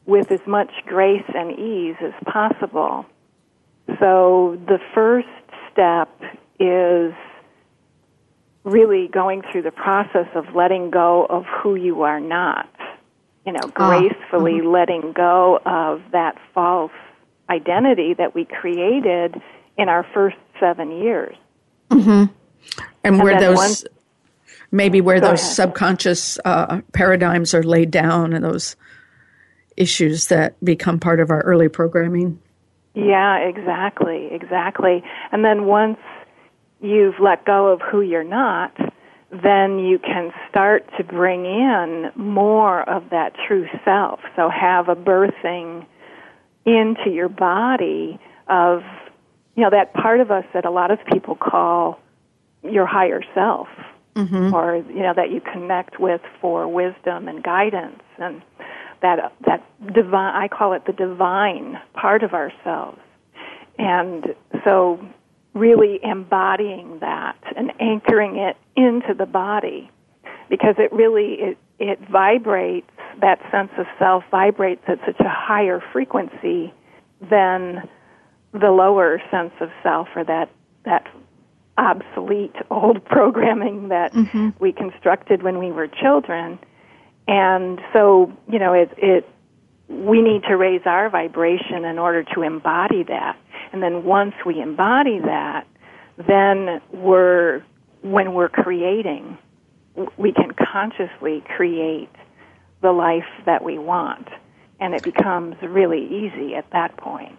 with 0.08 0.32
as 0.32 0.40
much 0.48 0.72
grace 0.88 1.24
and 1.36 1.52
ease 1.52 1.96
as 2.02 2.14
possible. 2.26 3.06
So 4.00 4.60
the 4.66 4.80
first 4.96 5.28
step 5.72 6.10
is 6.60 7.14
really 8.64 9.08
going 9.08 9.44
through 9.52 9.62
the 9.62 9.72
process 9.72 10.28
of 10.34 10.56
letting 10.56 10.90
go 10.90 11.26
of 11.26 11.46
who 11.46 11.76
you 11.76 12.02
are 12.02 12.20
not. 12.20 12.70
You 13.46 13.54
know, 13.54 13.72
ah, 13.76 14.00
gracefully 14.00 14.54
mm-hmm. 14.54 14.72
letting 14.72 15.14
go 15.14 15.60
of 15.66 16.02
that 16.12 16.38
false 16.54 16.92
identity 17.50 18.16
that 18.16 18.34
we 18.34 18.46
created 18.46 19.40
in 19.78 19.90
our 19.90 20.06
first 20.14 20.38
seven 20.60 20.92
years. 20.92 21.36
Mm-hmm. 21.90 22.10
And, 22.10 23.16
and 23.16 23.24
where 23.24 23.40
those 23.40 23.58
once, 23.58 23.86
maybe 24.72 25.02
where 25.02 25.20
those 25.20 25.42
ahead. 25.42 25.56
subconscious 25.56 26.40
uh, 26.46 26.82
paradigms 26.94 27.54
are 27.54 27.64
laid 27.64 27.92
down 27.92 28.34
and 28.34 28.44
those 28.44 28.76
issues 29.78 30.28
that 30.28 30.64
become 30.64 31.00
part 31.00 31.20
of 31.20 31.30
our 31.30 31.42
early 31.42 31.70
programming. 31.70 32.40
Yeah, 32.94 33.38
exactly, 33.38 34.30
exactly. 34.32 35.04
And 35.32 35.46
then 35.46 35.66
once 35.66 36.00
you've 36.82 37.20
let 37.20 37.46
go 37.46 37.68
of 37.68 37.82
who 37.82 38.02
you're 38.02 38.24
not, 38.24 38.76
then 39.32 39.80
you 39.80 39.98
can 39.98 40.34
start 40.50 40.86
to 40.98 41.04
bring 41.04 41.46
in 41.46 42.12
more 42.16 42.88
of 42.90 43.10
that 43.12 43.34
true 43.48 43.68
self. 43.86 44.20
So 44.36 44.50
have 44.50 44.90
a 44.90 44.96
birthing 44.96 45.86
into 46.66 47.10
your 47.10 47.30
body 47.30 48.20
of 48.48 48.82
you 49.56 49.64
know 49.64 49.70
that 49.70 49.94
part 49.94 50.20
of 50.20 50.32
us 50.32 50.46
that 50.54 50.66
a 50.66 50.70
lot 50.70 50.92
of 50.92 51.00
people 51.12 51.36
call 51.36 52.00
your 52.64 52.86
higher 52.86 53.22
self 53.34 53.68
mm-hmm. 54.16 54.54
or 54.54 54.78
you 54.78 55.02
know 55.02 55.14
that 55.16 55.32
you 55.32 55.42
connect 55.42 56.00
with 56.00 56.22
for 56.40 56.68
wisdom 56.68 57.28
and 57.28 57.44
guidance 57.44 58.02
and 58.18 58.42
that 59.02 59.34
that 59.46 59.64
divine 59.94 60.36
I 60.36 60.48
call 60.48 60.74
it 60.74 60.86
the 60.86 60.94
divine 60.94 61.80
part 61.94 62.24
of 62.24 62.34
ourselves 62.34 63.00
and 63.78 64.36
so 64.64 65.00
really 65.54 66.00
embodying 66.04 67.00
that 67.00 67.38
and 67.56 67.72
anchoring 67.80 68.38
it 68.38 68.58
into 68.76 69.14
the 69.14 69.26
body 69.26 69.90
because 70.50 70.76
it 70.78 70.92
really 70.94 71.34
it 71.34 71.58
it 71.80 72.00
vibrates 72.10 72.92
that 73.20 73.40
sense 73.52 73.72
of 73.78 73.86
self 73.98 74.24
vibrates 74.32 74.84
at 74.88 75.00
such 75.06 75.20
a 75.20 75.30
higher 75.30 75.82
frequency 75.92 76.74
than 77.30 77.90
the 78.54 78.72
lower 78.72 79.22
sense 79.32 79.54
of 79.60 79.70
self 79.84 80.08
or 80.16 80.24
that 80.24 80.50
that 80.86 81.08
obsolete 81.78 82.56
old 82.70 83.04
programming 83.06 83.90
that 83.90 84.14
mm-hmm. 84.14 84.50
we 84.60 84.72
constructed 84.72 85.44
when 85.44 85.60
we 85.60 85.72
were 85.72 85.88
children. 85.88 86.60
And 87.28 87.80
so 87.94 88.32
you 88.50 88.60
know 88.60 88.74
it 88.74 88.92
it 88.98 89.28
we 89.88 90.22
need 90.22 90.44
to 90.44 90.56
raise 90.56 90.82
our 90.86 91.10
vibration 91.10 91.84
in 91.86 92.00
order 92.00 92.24
to 92.24 92.42
embody 92.42 93.04
that. 93.04 93.38
And 93.74 93.84
then 93.84 94.04
once 94.04 94.36
we 94.46 94.62
embody 94.62 95.20
that 95.20 95.68
then 96.18 96.82
we're 96.92 97.64
when 98.02 98.34
we're 98.34 98.50
creating 98.50 99.38
we 100.18 100.32
can 100.32 100.52
consciously 100.52 101.44
create 101.56 102.10
the 102.82 102.92
life 102.92 103.28
that 103.46 103.64
we 103.64 103.78
want. 103.78 104.28
And 104.80 104.96
it 104.96 105.04
becomes 105.04 105.56
really 105.62 106.06
easy 106.06 106.56
at 106.56 106.70
that 106.72 106.98
point 106.98 107.38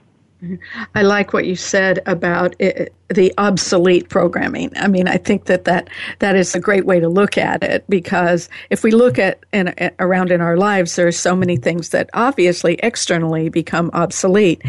I 0.94 1.02
like 1.02 1.32
what 1.32 1.46
you 1.46 1.54
said 1.54 2.02
about 2.06 2.56
it, 2.58 2.92
the 3.08 3.32
obsolete 3.38 4.08
programming. 4.08 4.72
I 4.76 4.88
mean, 4.88 5.06
I 5.06 5.16
think 5.16 5.44
that, 5.46 5.64
that 5.64 5.88
that 6.18 6.34
is 6.34 6.54
a 6.54 6.60
great 6.60 6.84
way 6.84 6.98
to 7.00 7.08
look 7.08 7.38
at 7.38 7.62
it 7.62 7.84
because 7.88 8.48
if 8.70 8.82
we 8.82 8.90
look 8.90 9.18
at 9.18 9.44
in, 9.52 9.74
around 9.98 10.30
in 10.30 10.40
our 10.40 10.56
lives, 10.56 10.96
there 10.96 11.06
are 11.06 11.12
so 11.12 11.36
many 11.36 11.56
things 11.56 11.90
that 11.90 12.10
obviously 12.14 12.74
externally 12.82 13.48
become 13.48 13.90
obsolete, 13.92 14.62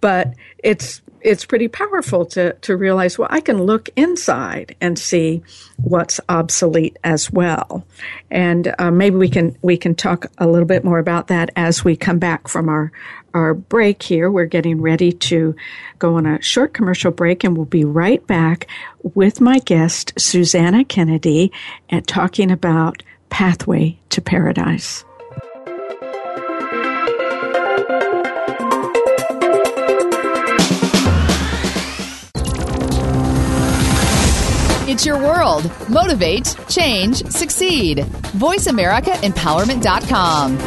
but 0.00 0.32
it's 0.64 1.02
it's 1.28 1.44
pretty 1.44 1.68
powerful 1.68 2.24
to, 2.24 2.54
to 2.54 2.76
realize, 2.76 3.18
well, 3.18 3.28
I 3.30 3.40
can 3.40 3.62
look 3.62 3.90
inside 3.96 4.74
and 4.80 4.98
see 4.98 5.42
what's 5.76 6.20
obsolete 6.28 6.96
as 7.04 7.30
well. 7.30 7.84
And 8.30 8.74
uh, 8.78 8.90
maybe 8.90 9.16
we 9.16 9.28
can, 9.28 9.56
we 9.60 9.76
can 9.76 9.94
talk 9.94 10.26
a 10.38 10.46
little 10.46 10.66
bit 10.66 10.84
more 10.84 10.98
about 10.98 11.28
that 11.28 11.50
as 11.54 11.84
we 11.84 11.96
come 11.96 12.18
back 12.18 12.48
from 12.48 12.70
our, 12.70 12.90
our 13.34 13.52
break 13.52 14.02
here. 14.02 14.30
We're 14.30 14.46
getting 14.46 14.80
ready 14.80 15.12
to 15.12 15.54
go 15.98 16.14
on 16.16 16.24
a 16.24 16.40
short 16.40 16.72
commercial 16.72 17.10
break 17.10 17.44
and 17.44 17.56
we'll 17.56 17.66
be 17.66 17.84
right 17.84 18.26
back 18.26 18.66
with 19.02 19.40
my 19.40 19.58
guest, 19.58 20.14
Susanna 20.18 20.82
Kennedy, 20.82 21.52
and 21.90 22.08
talking 22.08 22.50
about 22.50 23.02
Pathway 23.28 23.98
to 24.08 24.22
Paradise. 24.22 25.04
It's 34.98 35.06
your 35.06 35.20
world. 35.20 35.70
Motivate, 35.88 36.56
change, 36.68 37.24
succeed. 37.26 37.98
VoiceAmericaEmpowerment.com. 37.98 40.58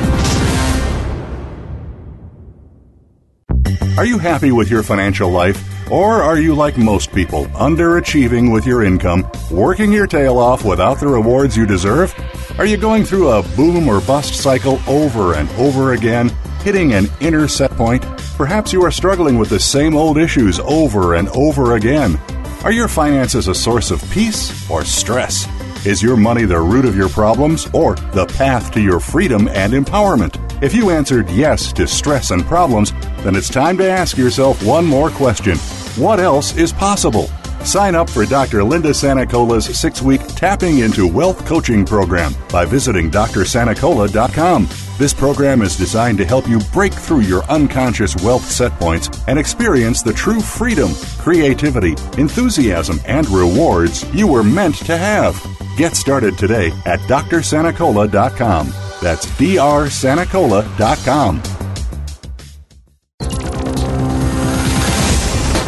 Are 3.97 4.05
you 4.05 4.17
happy 4.17 4.53
with 4.53 4.71
your 4.71 4.83
financial 4.83 5.29
life? 5.29 5.91
Or 5.91 6.23
are 6.23 6.39
you 6.39 6.55
like 6.55 6.77
most 6.77 7.11
people, 7.11 7.47
underachieving 7.47 8.53
with 8.53 8.65
your 8.65 8.85
income, 8.85 9.29
working 9.51 9.91
your 9.91 10.07
tail 10.07 10.37
off 10.37 10.63
without 10.63 11.01
the 11.01 11.07
rewards 11.07 11.57
you 11.57 11.65
deserve? 11.65 12.15
Are 12.57 12.65
you 12.65 12.77
going 12.77 13.03
through 13.03 13.31
a 13.31 13.43
boom 13.57 13.89
or 13.89 13.99
bust 13.99 14.35
cycle 14.35 14.79
over 14.87 15.33
and 15.33 15.49
over 15.57 15.91
again, 15.91 16.29
hitting 16.63 16.93
an 16.93 17.07
inner 17.19 17.49
set 17.49 17.71
point? 17.71 18.05
Perhaps 18.37 18.71
you 18.71 18.81
are 18.85 18.91
struggling 18.91 19.37
with 19.37 19.49
the 19.49 19.59
same 19.59 19.93
old 19.93 20.17
issues 20.17 20.57
over 20.61 21.15
and 21.15 21.27
over 21.35 21.75
again. 21.75 22.17
Are 22.63 22.71
your 22.71 22.87
finances 22.87 23.47
a 23.47 23.55
source 23.55 23.89
of 23.89 24.07
peace 24.11 24.69
or 24.69 24.85
stress? 24.85 25.47
Is 25.83 26.03
your 26.03 26.15
money 26.15 26.45
the 26.45 26.59
root 26.59 26.85
of 26.85 26.95
your 26.95 27.09
problems 27.09 27.67
or 27.73 27.95
the 28.13 28.27
path 28.27 28.71
to 28.73 28.79
your 28.79 28.99
freedom 28.99 29.47
and 29.47 29.73
empowerment? 29.73 30.37
If 30.61 30.75
you 30.75 30.91
answered 30.91 31.27
yes 31.31 31.73
to 31.73 31.87
stress 31.87 32.29
and 32.29 32.45
problems, 32.45 32.91
then 33.23 33.35
it's 33.35 33.49
time 33.49 33.79
to 33.79 33.89
ask 33.89 34.15
yourself 34.15 34.63
one 34.63 34.85
more 34.85 35.09
question 35.09 35.57
What 35.97 36.19
else 36.19 36.55
is 36.55 36.71
possible? 36.71 37.31
Sign 37.63 37.95
up 37.95 38.07
for 38.07 38.27
Dr. 38.27 38.63
Linda 38.63 38.89
Sanacola's 38.89 39.65
six 39.79 40.03
week 40.03 40.21
Tapping 40.27 40.79
into 40.79 41.07
Wealth 41.07 41.43
coaching 41.47 41.83
program 41.83 42.35
by 42.49 42.63
visiting 42.65 43.09
drsanacola.com. 43.09 44.67
This 45.01 45.13
program 45.15 45.63
is 45.63 45.77
designed 45.77 46.19
to 46.19 46.25
help 46.25 46.47
you 46.47 46.59
break 46.71 46.93
through 46.93 47.21
your 47.21 47.43
unconscious 47.45 48.15
wealth 48.17 48.43
set 48.43 48.71
points 48.73 49.09
and 49.27 49.39
experience 49.39 50.03
the 50.03 50.13
true 50.13 50.39
freedom, 50.39 50.91
creativity, 51.17 51.95
enthusiasm, 52.19 52.99
and 53.07 53.27
rewards 53.29 54.05
you 54.13 54.27
were 54.27 54.43
meant 54.43 54.75
to 54.85 54.95
have. 54.95 55.43
Get 55.75 55.95
started 55.95 56.37
today 56.37 56.67
at 56.85 56.99
drsanacola.com. 56.99 58.67
That's 59.01 59.25
drsanacola.com. 59.25 61.41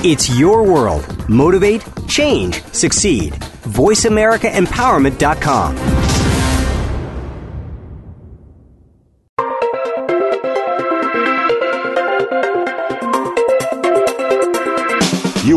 It's 0.05 0.29
your 0.37 0.61
world. 0.61 1.27
Motivate, 1.27 1.83
change, 2.07 2.61
succeed. 2.65 3.33
VoiceAmericaEmpowerment.com. 3.33 6.02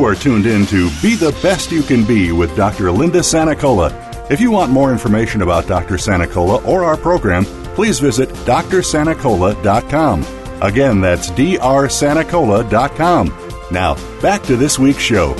are 0.07 0.15
tuned 0.15 0.47
in 0.47 0.65
to 0.67 0.89
Be 1.03 1.17
the 1.17 1.37
Best 1.43 1.73
You 1.73 1.83
Can 1.83 2.05
Be 2.05 2.31
with 2.31 2.55
Dr. 2.57 2.93
Linda 2.93 3.19
Sanacola. 3.19 4.31
If 4.31 4.41
you 4.41 4.53
want 4.53 4.71
more 4.71 4.93
information 4.93 5.43
about 5.43 5.67
Dr. 5.67 5.97
Sanacola 5.97 6.65
or 6.65 6.85
our 6.85 6.97
program, 6.97 7.45
please 7.75 7.99
visit 7.99 8.29
drsanacola.com. 8.29 10.25
Again, 10.63 11.01
that's 11.01 11.31
drsanacola.com. 11.31 13.27
Now, 13.73 14.21
back 14.21 14.45
to 14.45 14.55
this 14.57 14.79
week's 14.79 15.03
show. 15.03 15.35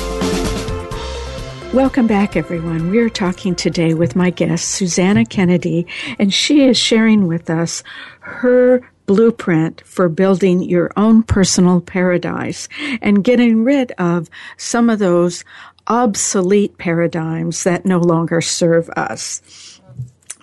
Welcome 1.73 2.09
back, 2.09 2.37
everyone. 2.37 2.91
We 2.91 2.99
are 2.99 3.09
talking 3.09 3.55
today 3.55 3.95
with 3.95 4.17
my 4.17 4.31
guest, 4.31 4.71
Susanna 4.71 5.25
Kennedy, 5.25 5.87
and 6.19 6.35
she 6.35 6.63
is 6.63 6.77
sharing 6.77 7.29
with 7.29 7.51
us 7.51 7.85
her 8.21 8.81
blueprint 9.07 9.81
for 9.87 10.09
building 10.09 10.63
your 10.63 10.91
own 10.97 11.23
personal 11.23 11.81
paradise 11.81 12.69
and 13.01 13.25
getting 13.25 13.65
rid 13.65 13.93
of 13.93 14.29
some 14.57 14.91
of 14.91 14.99
those 14.99 15.45
obsolete 15.87 16.77
paradigms 16.79 17.65
that 17.65 17.87
no 17.87 17.99
longer 17.99 18.41
serve 18.41 18.89
us. 18.91 19.81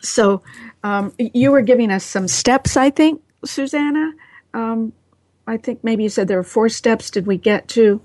So, 0.02 0.42
um, 0.84 1.14
you 1.18 1.52
were 1.52 1.62
giving 1.62 1.92
us 1.92 2.04
some 2.04 2.28
steps, 2.28 2.76
I 2.76 2.90
think, 2.90 3.22
Susanna. 3.46 4.14
Um, 4.54 4.94
I 5.48 5.58
think 5.58 5.84
maybe 5.84 6.04
you 6.04 6.10
said 6.10 6.28
there 6.28 6.38
were 6.38 6.44
four 6.44 6.70
steps. 6.70 7.10
Did 7.10 7.26
we 7.26 7.38
get 7.38 7.68
to 7.70 8.02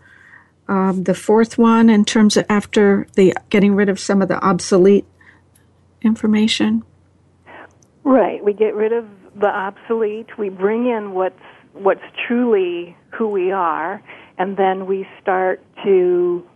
um, 0.69 1.05
the 1.05 1.15
fourth 1.15 1.59
one 1.59 1.89
in 1.91 2.05
terms 2.05 2.37
of 2.37 2.45
after 2.49 3.07
the 3.15 3.35
getting 3.51 3.75
rid 3.75 3.89
of 3.89 3.99
some 3.99 4.23
of 4.23 4.29
the 4.29 4.43
obsolete 4.45 5.07
information? 6.03 6.83
Right. 8.05 8.43
We 8.45 8.53
get 8.53 8.75
rid 8.75 8.93
of 8.93 9.07
the 9.41 9.49
obsolete. 9.49 10.39
We 10.39 10.49
bring 10.49 10.87
in 10.87 11.13
what's 11.13 11.39
what's 11.73 12.03
truly 12.27 12.97
who 13.17 13.29
we 13.29 13.53
are, 13.53 14.03
and 14.39 14.57
then 14.57 14.87
we 14.87 15.07
start 15.21 15.63
to 15.85 16.47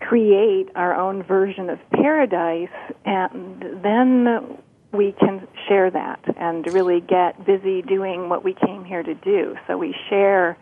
create 0.00 0.68
our 0.74 0.94
own 0.94 1.22
version 1.22 1.70
of 1.70 1.78
paradise, 1.90 2.68
and 3.04 3.82
then 3.82 4.58
we 4.92 5.12
can 5.12 5.46
share 5.68 5.90
that 5.90 6.20
and 6.36 6.66
really 6.72 7.00
get 7.00 7.44
busy 7.44 7.82
doing 7.82 8.28
what 8.28 8.44
we 8.44 8.54
came 8.54 8.84
here 8.84 9.02
to 9.02 9.14
do. 9.14 9.56
So 9.66 9.76
we 9.76 9.94
share 10.08 10.56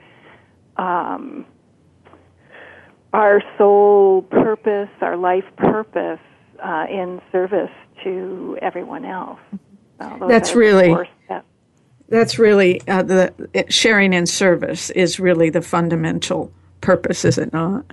um, 0.76 1.44
our 3.12 3.42
soul 3.58 4.22
purpose, 4.22 4.88
our 5.00 5.16
life 5.16 5.44
purpose, 5.56 6.20
uh, 6.62 6.86
in 6.88 7.20
service 7.30 7.70
to 8.04 8.56
everyone 8.62 9.04
else. 9.04 9.40
So 10.00 10.26
That's 10.28 10.54
really 10.54 10.96
that's 12.12 12.38
really 12.38 12.86
uh, 12.86 13.02
the 13.02 13.64
sharing 13.70 14.12
in 14.12 14.26
service 14.26 14.90
is 14.90 15.18
really 15.18 15.48
the 15.48 15.62
fundamental 15.62 16.52
purpose, 16.82 17.24
is 17.24 17.38
it 17.38 17.52
not? 17.54 17.86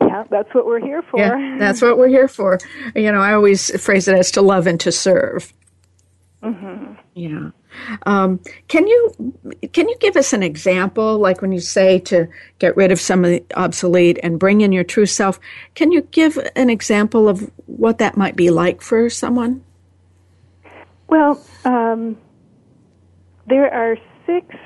Yeah, 0.00 0.24
that's 0.30 0.54
what 0.54 0.64
we're 0.64 0.80
here 0.80 1.02
for. 1.10 1.18
Yeah, 1.18 1.56
that's 1.58 1.82
what 1.82 1.98
we're 1.98 2.08
here 2.08 2.28
for. 2.28 2.58
You 2.94 3.10
know, 3.10 3.20
I 3.20 3.34
always 3.34 3.82
phrase 3.82 4.06
it 4.06 4.16
as 4.16 4.30
to 4.32 4.42
love 4.42 4.68
and 4.68 4.78
to 4.80 4.92
serve. 4.92 5.52
Mm-hmm. 6.42 6.94
Yeah. 7.14 7.50
Um, 8.06 8.40
can 8.68 8.86
you 8.86 9.34
can 9.72 9.88
you 9.88 9.96
give 9.98 10.16
us 10.16 10.32
an 10.32 10.44
example, 10.44 11.18
like 11.18 11.42
when 11.42 11.50
you 11.52 11.60
say 11.60 11.98
to 12.00 12.28
get 12.60 12.76
rid 12.76 12.92
of 12.92 13.00
some 13.00 13.24
of 13.24 13.30
the 13.30 13.44
obsolete 13.56 14.18
and 14.22 14.38
bring 14.38 14.60
in 14.60 14.70
your 14.70 14.84
true 14.84 15.06
self? 15.06 15.40
Can 15.74 15.90
you 15.90 16.02
give 16.02 16.38
an 16.54 16.70
example 16.70 17.28
of 17.28 17.50
what 17.66 17.98
that 17.98 18.16
might 18.16 18.36
be 18.36 18.50
like 18.50 18.82
for 18.82 19.10
someone? 19.10 19.64
Well, 21.10 21.44
um, 21.64 22.16
there 23.48 23.72
are 23.74 23.96
six 24.26 24.56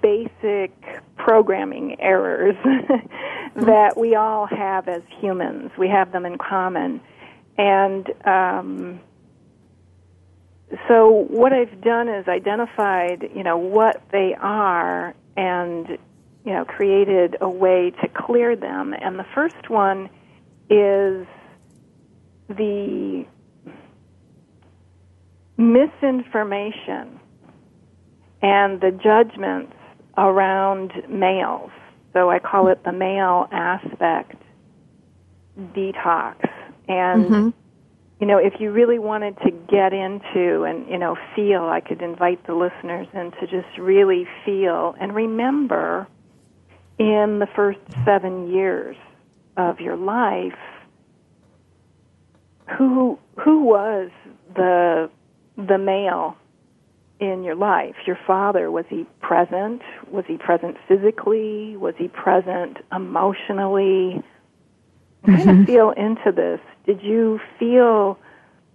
basic 0.00 0.72
programming 1.16 2.00
errors 2.00 2.54
that 3.56 3.96
we 3.96 4.14
all 4.14 4.46
have 4.46 4.88
as 4.88 5.02
humans. 5.20 5.72
We 5.76 5.88
have 5.88 6.12
them 6.12 6.26
in 6.26 6.38
common. 6.38 7.00
And 7.58 8.08
um, 8.24 9.00
so 10.86 11.26
what 11.28 11.52
I've 11.52 11.80
done 11.80 12.08
is 12.08 12.28
identified, 12.28 13.28
you 13.34 13.42
know, 13.42 13.58
what 13.58 14.02
they 14.12 14.36
are 14.40 15.14
and, 15.36 15.88
you 16.44 16.52
know, 16.52 16.64
created 16.64 17.36
a 17.40 17.50
way 17.50 17.90
to 18.00 18.08
clear 18.08 18.54
them. 18.54 18.94
And 18.94 19.18
the 19.18 19.26
first 19.34 19.68
one 19.68 20.08
is 20.70 21.26
the 22.48 23.26
misinformation 25.60 27.20
and 28.42 28.80
the 28.80 28.90
judgments 28.90 29.74
around 30.16 30.92
males. 31.08 31.70
So 32.12 32.30
I 32.30 32.38
call 32.38 32.68
it 32.68 32.82
the 32.84 32.92
male 32.92 33.46
aspect 33.52 34.42
detox. 35.74 36.36
And, 36.88 37.24
mm-hmm. 37.24 37.48
you 38.20 38.26
know, 38.26 38.38
if 38.38 38.54
you 38.58 38.72
really 38.72 38.98
wanted 38.98 39.36
to 39.44 39.50
get 39.50 39.92
into 39.92 40.64
and, 40.64 40.88
you 40.88 40.98
know, 40.98 41.16
feel, 41.36 41.64
I 41.64 41.80
could 41.80 42.02
invite 42.02 42.44
the 42.46 42.54
listeners 42.54 43.06
in 43.12 43.30
to 43.32 43.46
just 43.46 43.78
really 43.78 44.26
feel 44.44 44.96
and 44.98 45.14
remember 45.14 46.08
in 46.98 47.38
the 47.38 47.48
first 47.54 47.78
seven 48.04 48.50
years 48.50 48.96
of 49.56 49.80
your 49.80 49.96
life 49.96 50.58
who 52.78 53.18
who 53.36 53.64
was 53.64 54.10
the 54.54 55.10
the 55.66 55.78
male 55.78 56.36
in 57.18 57.44
your 57.44 57.54
life? 57.54 57.94
Your 58.06 58.18
father, 58.26 58.70
was 58.70 58.84
he 58.88 59.06
present? 59.20 59.82
Was 60.10 60.24
he 60.26 60.36
present 60.36 60.76
physically? 60.88 61.76
Was 61.76 61.94
he 61.98 62.08
present 62.08 62.78
emotionally? 62.92 64.22
Mm-hmm. 65.24 65.34
Kind 65.34 65.60
of 65.60 65.66
feel 65.66 65.90
into 65.90 66.32
this. 66.34 66.60
Did 66.86 67.02
you 67.02 67.40
feel 67.58 68.18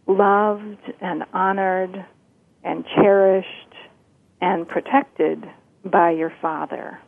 loved 0.08 0.92
and 1.02 1.24
honored 1.34 2.06
and 2.64 2.86
cherished 2.96 3.50
and 4.42 4.68
protected 4.68 5.44
by 5.84 6.12
your 6.12 6.32
father? 6.42 7.00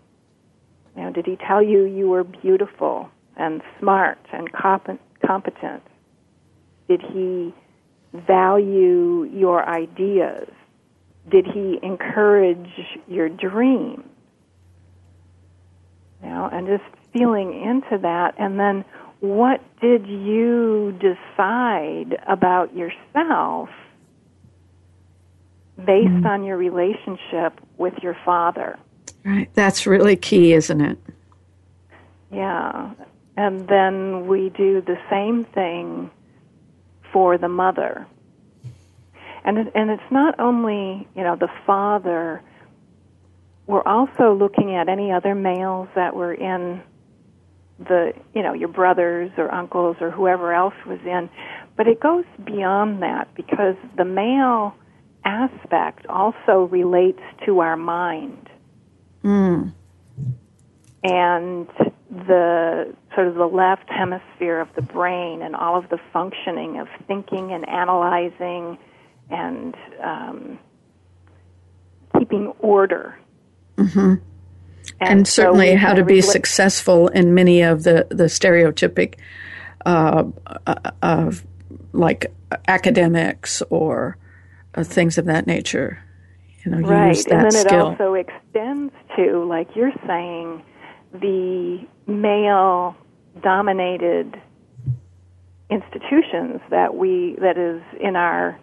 You 0.95 1.03
know, 1.03 1.11
did 1.11 1.27
he 1.27 1.35
tell 1.35 1.61
you 1.61 1.83
you 1.83 2.09
were 2.09 2.23
beautiful 2.23 3.09
and 3.35 3.61
smart 3.79 4.17
and 4.33 4.51
competent? 4.51 5.83
Did 6.89 7.01
he 7.01 7.53
value 8.25 9.23
your 9.33 9.67
ideas? 9.67 10.49
Did 11.29 11.45
he 11.45 11.79
encourage 11.83 12.69
your 13.07 13.29
dream? 13.29 14.03
You 16.23 16.29
know, 16.29 16.49
and 16.51 16.67
just 16.67 16.83
feeling 17.13 17.53
into 17.61 17.97
that, 18.01 18.35
and 18.37 18.59
then 18.59 18.85
what 19.19 19.61
did 19.81 20.07
you 20.07 20.97
decide 20.99 22.17
about 22.27 22.75
yourself 22.75 23.69
based 25.77 26.07
mm-hmm. 26.07 26.25
on 26.25 26.43
your 26.43 26.57
relationship 26.57 27.59
with 27.77 27.93
your 28.01 28.17
father? 28.25 28.77
Right. 29.23 29.49
That's 29.53 29.85
really 29.85 30.15
key, 30.15 30.53
isn't 30.53 30.81
it? 30.81 30.97
Yeah. 32.31 32.93
And 33.35 33.67
then 33.67 34.27
we 34.27 34.49
do 34.49 34.81
the 34.81 34.97
same 35.09 35.45
thing 35.45 36.09
for 37.17 37.39
the 37.39 37.49
mother. 37.49 38.05
And 39.43 39.57
it, 39.57 39.71
and 39.73 39.89
it's 39.89 40.11
not 40.11 40.39
only 40.39 41.07
you 41.15 41.23
know 41.23 41.35
the 41.35 41.49
father. 41.65 42.43
We're 43.65 43.81
also 43.81 44.35
looking 44.35 44.75
at 44.75 44.87
any 44.87 45.11
other 45.11 45.33
males 45.33 45.87
that 45.95 46.15
were 46.15 46.31
in 46.31 46.83
the 47.79 48.13
you 48.35 48.43
know 48.43 48.53
your 48.53 48.67
brothers 48.67 49.31
or 49.35 49.51
uncles 49.51 49.97
or 49.99 50.11
whoever 50.11 50.53
else 50.53 50.75
was 50.85 50.99
in, 51.07 51.27
but 51.75 51.87
it 51.87 51.99
goes 51.99 52.25
beyond 52.45 53.01
that 53.01 53.33
because 53.33 53.77
the 53.95 54.05
male 54.05 54.75
aspect 55.25 56.05
also 56.05 56.65
relates 56.69 57.23
to 57.47 57.61
our 57.61 57.75
mind. 57.75 58.47
Mm. 59.23 59.73
And 61.03 61.67
the 62.09 62.93
sort 63.13 63.27
of 63.27 63.35
the 63.35 63.45
left 63.45 63.89
hemisphere 63.89 64.59
of 64.59 64.69
the 64.75 64.81
brain 64.81 65.41
and 65.41 65.55
all 65.55 65.77
of 65.77 65.89
the 65.89 65.99
functioning 66.13 66.79
of 66.79 66.87
thinking 67.07 67.51
and 67.51 67.67
analyzing 67.67 68.77
and 69.29 69.75
um, 70.01 70.59
keeping 72.17 72.47
order. 72.59 73.17
Mm-hmm. 73.77 73.99
And, 73.99 74.23
and, 75.01 75.27
certainly 75.27 75.71
so 75.71 75.77
how 75.77 75.93
to 75.93 76.05
be 76.05 76.21
successful 76.21 77.09
in 77.09 77.33
many 77.33 77.61
of 77.61 77.83
the, 77.83 78.07
the 78.09 78.25
stereotypic 78.25 79.15
uh, 79.85 80.23
uh, 81.01 81.31
like 81.91 82.33
academics 82.67 83.61
or 83.69 84.17
uh, 84.75 84.83
things 84.83 85.17
of 85.17 85.25
that 85.25 85.45
nature. 85.45 85.99
You 86.63 86.71
know, 86.71 86.87
right. 86.87 87.09
use 87.09 87.25
that 87.25 87.33
and 87.33 87.51
then 87.51 87.51
skill. 87.51 87.91
it 87.91 88.01
also 88.01 88.13
extends 88.13 88.93
to, 89.17 89.45
like 89.45 89.67
you're 89.75 89.93
saying, 90.05 90.63
the 91.13 91.85
male 92.07 92.95
dominated 93.43 94.41
institutions 95.69 96.61
that 96.69 96.95
we 96.95 97.35
that 97.41 97.57
is 97.57 97.81
in 97.99 98.15
our 98.15 98.57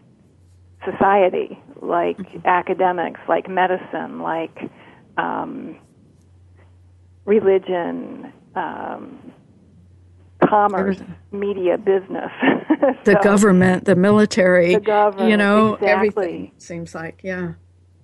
society 0.85 1.59
like 1.81 2.17
mm-hmm. 2.17 2.47
academics 2.47 3.21
like 3.29 3.49
medicine 3.49 4.21
like 4.21 4.71
um, 5.19 5.77
religion 7.27 8.33
um, 8.55 9.33
commerce 10.49 10.97
Everything. 10.97 11.15
media 11.33 11.79
business 11.79 12.31
the 13.05 13.13
so, 13.13 13.23
government 13.23 13.85
the 13.85 13.97
military 13.97 14.75
the 14.75 14.81
government, 14.81 15.31
you 15.31 15.37
know 15.37 15.75
exactly. 15.75 15.89
everything 15.89 16.53
seems 16.57 16.95
like 16.95 17.21
yeah 17.23 17.53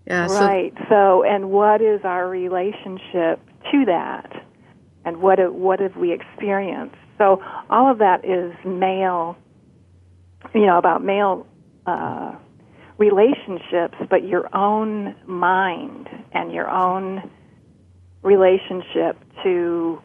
yeah 0.06 0.26
right 0.26 0.74
so, 0.76 0.84
so 0.88 1.24
and 1.24 1.50
what 1.50 1.80
is 1.80 2.00
our 2.04 2.28
relationship 2.28 3.40
to 3.70 3.84
that 3.86 4.39
and 5.04 5.20
what 5.20 5.38
what 5.52 5.80
have 5.80 5.96
we 5.96 6.12
experienced? 6.12 6.96
So 7.18 7.42
all 7.68 7.90
of 7.90 7.98
that 7.98 8.24
is 8.24 8.52
male, 8.64 9.36
you 10.54 10.66
know, 10.66 10.78
about 10.78 11.02
male 11.04 11.46
uh, 11.86 12.34
relationships, 12.98 13.96
but 14.08 14.26
your 14.26 14.54
own 14.54 15.14
mind 15.26 16.08
and 16.32 16.52
your 16.52 16.68
own 16.68 17.30
relationship 18.22 19.16
to 19.42 20.00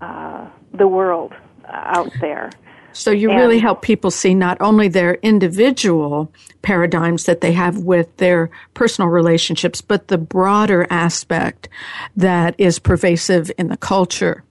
uh, 0.00 0.48
the 0.72 0.86
world 0.86 1.32
out 1.66 2.10
there. 2.20 2.50
So 2.92 3.10
you 3.10 3.30
and, 3.30 3.38
really 3.38 3.58
help 3.58 3.82
people 3.82 4.10
see 4.10 4.34
not 4.34 4.60
only 4.60 4.88
their 4.88 5.14
individual 5.14 6.32
paradigms 6.62 7.24
that 7.24 7.40
they 7.40 7.52
have 7.52 7.78
with 7.78 8.16
their 8.16 8.50
personal 8.74 9.08
relationships, 9.08 9.80
but 9.80 10.08
the 10.08 10.18
broader 10.18 10.86
aspect 10.90 11.68
that 12.16 12.54
is 12.58 12.78
pervasive 12.78 13.50
in 13.58 13.68
the 13.68 13.76
culture. 13.76 14.44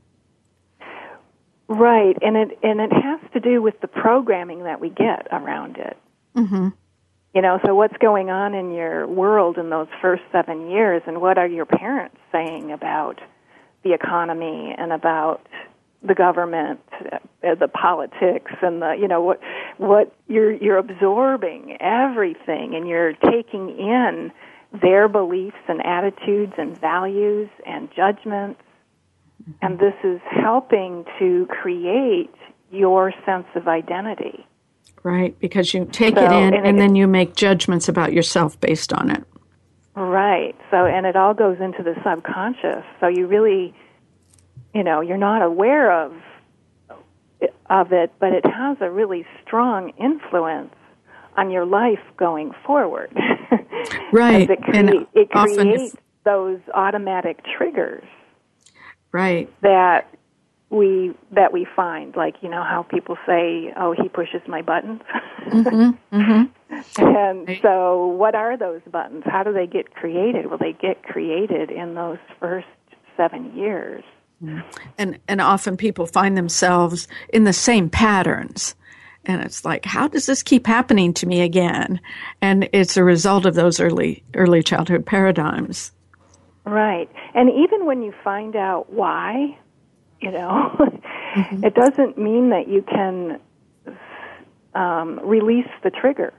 Right, 1.67 2.17
and 2.21 2.35
it 2.35 2.57
and 2.63 2.81
it 2.81 2.91
has 2.91 3.19
to 3.33 3.39
do 3.39 3.61
with 3.61 3.79
the 3.81 3.87
programming 3.87 4.63
that 4.63 4.81
we 4.81 4.89
get 4.89 5.27
around 5.31 5.77
it. 5.77 5.97
Mm-hmm. 6.35 6.69
You 7.35 7.41
know, 7.43 7.59
so 7.63 7.75
what's 7.75 7.95
going 7.97 8.31
on 8.31 8.55
in 8.55 8.71
your 8.71 9.05
world 9.05 9.59
in 9.59 9.69
those 9.69 9.87
first 10.01 10.23
seven 10.31 10.71
years, 10.71 11.03
and 11.05 11.21
what 11.21 11.37
are 11.37 11.47
your 11.47 11.67
parents 11.67 12.17
saying 12.31 12.71
about 12.71 13.21
the 13.83 13.93
economy 13.93 14.73
and 14.75 14.91
about 14.91 15.45
the 16.01 16.15
government, 16.15 16.79
uh, 17.11 17.55
the 17.55 17.67
politics, 17.67 18.51
and 18.61 18.81
the 18.81 18.95
you 18.99 19.07
know 19.07 19.21
what 19.21 19.39
what 19.77 20.13
you're 20.27 20.53
you're 20.53 20.77
absorbing 20.77 21.77
everything, 21.81 22.75
and 22.75 22.87
you're 22.87 23.13
taking 23.13 23.69
in 23.77 24.31
their 24.81 25.07
beliefs 25.07 25.57
and 25.67 25.85
attitudes 25.85 26.53
and 26.57 26.79
values 26.79 27.49
and 27.65 27.89
judgments, 27.95 28.61
and 29.61 29.79
this 29.79 29.95
is 30.03 30.21
helping 30.29 31.05
to 31.17 31.47
create 31.49 32.33
your 32.71 33.11
sense 33.25 33.47
of 33.55 33.67
identity. 33.67 34.45
Right, 35.03 35.37
because 35.39 35.73
you 35.73 35.85
take 35.85 36.15
so, 36.15 36.23
it 36.23 36.31
in 36.31 36.53
and, 36.53 36.67
and 36.67 36.77
it, 36.77 36.79
then 36.79 36.95
you 36.95 37.07
make 37.07 37.35
judgments 37.35 37.87
about 37.87 38.13
yourself 38.13 38.59
based 38.59 38.93
on 38.93 39.09
it. 39.09 39.23
Right. 39.95 40.55
So, 40.71 40.85
and 40.85 41.05
it 41.05 41.15
all 41.15 41.33
goes 41.33 41.57
into 41.59 41.83
the 41.83 41.95
subconscious. 42.03 42.85
So 42.99 43.07
you 43.07 43.27
really 43.27 43.73
you 44.73 44.83
know 44.83 45.01
you're 45.01 45.17
not 45.17 45.41
aware 45.41 45.91
of 46.05 46.13
of 47.69 47.91
it, 47.91 48.11
but 48.19 48.33
it 48.33 48.45
has 48.45 48.77
a 48.81 48.89
really 48.89 49.25
strong 49.45 49.91
influence 49.97 50.73
on 51.37 51.51
your 51.51 51.65
life 51.65 51.99
going 52.17 52.51
forward. 52.65 53.11
right, 54.11 54.49
it, 54.49 54.61
crea- 54.61 54.77
and 54.79 55.07
it 55.13 55.29
creates 55.29 55.95
those 56.25 56.59
automatic 56.73 57.39
triggers. 57.57 58.03
Right. 59.11 59.51
That 59.61 60.13
we 60.69 61.13
that 61.31 61.53
we 61.53 61.65
find, 61.75 62.15
like 62.15 62.35
you 62.41 62.49
know 62.49 62.63
how 62.63 62.83
people 62.83 63.17
say, 63.25 63.73
"Oh, 63.75 63.93
he 63.93 64.09
pushes 64.09 64.41
my 64.47 64.61
buttons." 64.61 65.01
mm-hmm, 65.47 66.15
mm-hmm. 66.15 66.43
And 66.97 67.47
right. 67.47 67.61
so, 67.61 68.07
what 68.07 68.35
are 68.35 68.55
those 68.55 68.81
buttons? 68.91 69.23
How 69.25 69.43
do 69.43 69.51
they 69.51 69.65
get 69.65 69.95
created? 69.95 70.47
Well, 70.47 70.59
they 70.59 70.73
get 70.73 71.01
created 71.03 71.71
in 71.71 71.95
those 71.95 72.19
first 72.39 72.67
seven 73.17 73.57
years 73.57 74.03
and 74.97 75.19
and 75.27 75.41
often 75.41 75.77
people 75.77 76.05
find 76.05 76.37
themselves 76.37 77.07
in 77.29 77.43
the 77.43 77.53
same 77.53 77.89
patterns 77.89 78.75
and 79.25 79.41
it's 79.41 79.65
like 79.65 79.85
how 79.85 80.07
does 80.07 80.25
this 80.25 80.43
keep 80.43 80.65
happening 80.65 81.13
to 81.13 81.27
me 81.27 81.41
again 81.41 81.99
and 82.41 82.69
it's 82.71 82.97
a 82.97 83.03
result 83.03 83.45
of 83.45 83.55
those 83.55 83.79
early 83.79 84.23
early 84.35 84.63
childhood 84.63 85.05
paradigms 85.05 85.91
right 86.65 87.09
and 87.33 87.49
even 87.49 87.85
when 87.85 88.01
you 88.01 88.13
find 88.23 88.55
out 88.55 88.91
why 88.91 89.57
you 90.21 90.31
know 90.31 90.75
mm-hmm. 91.35 91.63
it 91.63 91.73
doesn't 91.75 92.17
mean 92.17 92.49
that 92.49 92.67
you 92.67 92.81
can 92.81 93.39
um, 94.75 95.19
release 95.23 95.67
the 95.83 95.89
trigger 95.89 96.33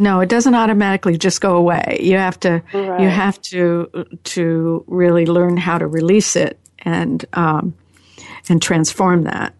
no, 0.00 0.20
it 0.20 0.30
doesn't 0.30 0.54
automatically 0.54 1.18
just 1.18 1.42
go 1.42 1.58
away. 1.58 1.98
You 2.00 2.16
have 2.16 2.40
to 2.40 2.62
right. 2.72 3.02
you 3.02 3.08
have 3.10 3.38
to 3.42 4.06
to 4.24 4.82
really 4.86 5.26
learn 5.26 5.58
how 5.58 5.76
to 5.76 5.86
release 5.86 6.36
it 6.36 6.58
and 6.82 7.24
um, 7.32 7.74
and 8.48 8.60
transform 8.60 9.24
that. 9.24 9.54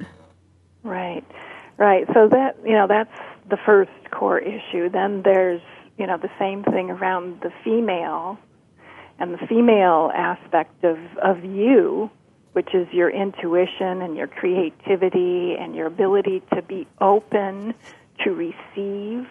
Right, 0.83 1.24
right. 1.76 2.06
So 2.14 2.28
that 2.28 2.56
you 2.64 2.72
know 2.72 2.87
that's 2.87 3.16
the 3.48 3.59
first 3.64 3.90
core 4.11 4.38
issue. 4.38 4.88
Then 4.88 5.22
there's 5.22 5.62
you 5.98 6.06
know 6.06 6.16
the 6.16 6.30
same 6.38 6.64
thing 6.64 6.90
around 6.90 7.40
the 7.42 7.52
female 7.64 8.38
and 9.18 9.35
the 9.35 9.46
female 9.46 10.11
aspect 10.14 10.85
of 10.85 10.98
of 11.22 11.44
you, 11.44 12.11
which 12.52 12.74
is 12.74 12.88
your 12.92 13.11
intuition 13.11 14.02
and 14.02 14.16
your 14.16 14.26
creativity 14.26 15.56
and 15.59 15.74
your 15.74 15.87
ability 15.87 16.42
to 16.54 16.62
be 16.62 16.87
open 17.00 17.74
to 18.24 18.30
receive 18.30 19.26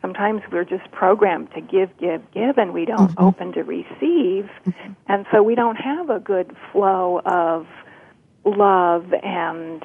sometimes 0.00 0.42
we're 0.50 0.64
just 0.64 0.90
programmed 0.92 1.50
to 1.54 1.60
give, 1.60 1.96
give, 1.98 2.22
give, 2.32 2.58
and 2.58 2.72
we 2.72 2.84
don't 2.84 3.10
mm-hmm. 3.12 3.24
open 3.24 3.52
to 3.52 3.62
receive. 3.62 4.48
Mm-hmm. 4.66 4.92
And 5.08 5.26
so 5.32 5.42
we 5.42 5.54
don't 5.54 5.76
have 5.76 6.10
a 6.10 6.18
good 6.18 6.56
flow 6.72 7.20
of 7.24 7.66
love 8.44 9.12
and 9.22 9.84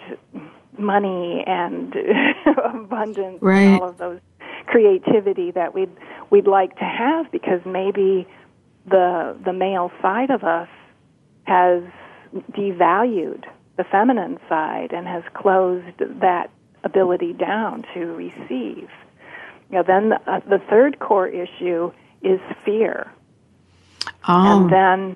money 0.77 1.43
and 1.45 1.93
abundance 2.63 3.37
right. 3.41 3.61
and 3.61 3.81
all 3.81 3.89
of 3.89 3.97
those 3.97 4.19
creativity 4.65 5.51
that 5.51 5.73
we'd 5.73 5.91
we'd 6.31 6.47
like 6.47 6.75
to 6.77 6.85
have 6.85 7.31
because 7.31 7.61
maybe 7.65 8.27
the 8.87 9.37
the 9.43 9.53
male 9.53 9.91
side 10.01 10.29
of 10.29 10.43
us 10.43 10.69
has 11.43 11.83
devalued 12.51 13.43
the 13.77 13.83
feminine 13.83 14.39
side 14.49 14.91
and 14.91 15.07
has 15.07 15.23
closed 15.33 15.97
that 16.21 16.49
ability 16.83 17.33
down 17.33 17.83
to 17.93 18.05
receive. 18.05 18.89
You 19.69 19.77
know, 19.77 19.83
then 19.83 20.09
the, 20.09 20.31
uh, 20.31 20.39
the 20.47 20.59
third 20.69 20.99
core 20.99 21.27
issue 21.27 21.91
is 22.21 22.39
fear. 22.63 23.11
Oh. 24.27 24.63
And 24.63 24.71
then, 24.71 25.15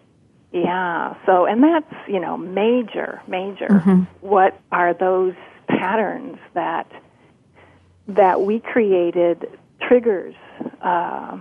yeah, 0.51 1.15
so, 1.25 1.45
and 1.45 1.63
that's, 1.63 1.93
you 2.07 2.19
know, 2.19 2.37
major, 2.37 3.21
major. 3.27 3.67
Mm-hmm. 3.67 4.01
What 4.21 4.59
are 4.71 4.93
those 4.93 5.35
patterns 5.67 6.37
that, 6.53 6.91
that 8.07 8.41
we 8.41 8.59
created, 8.59 9.59
triggers, 9.81 10.35
uh, 10.81 11.39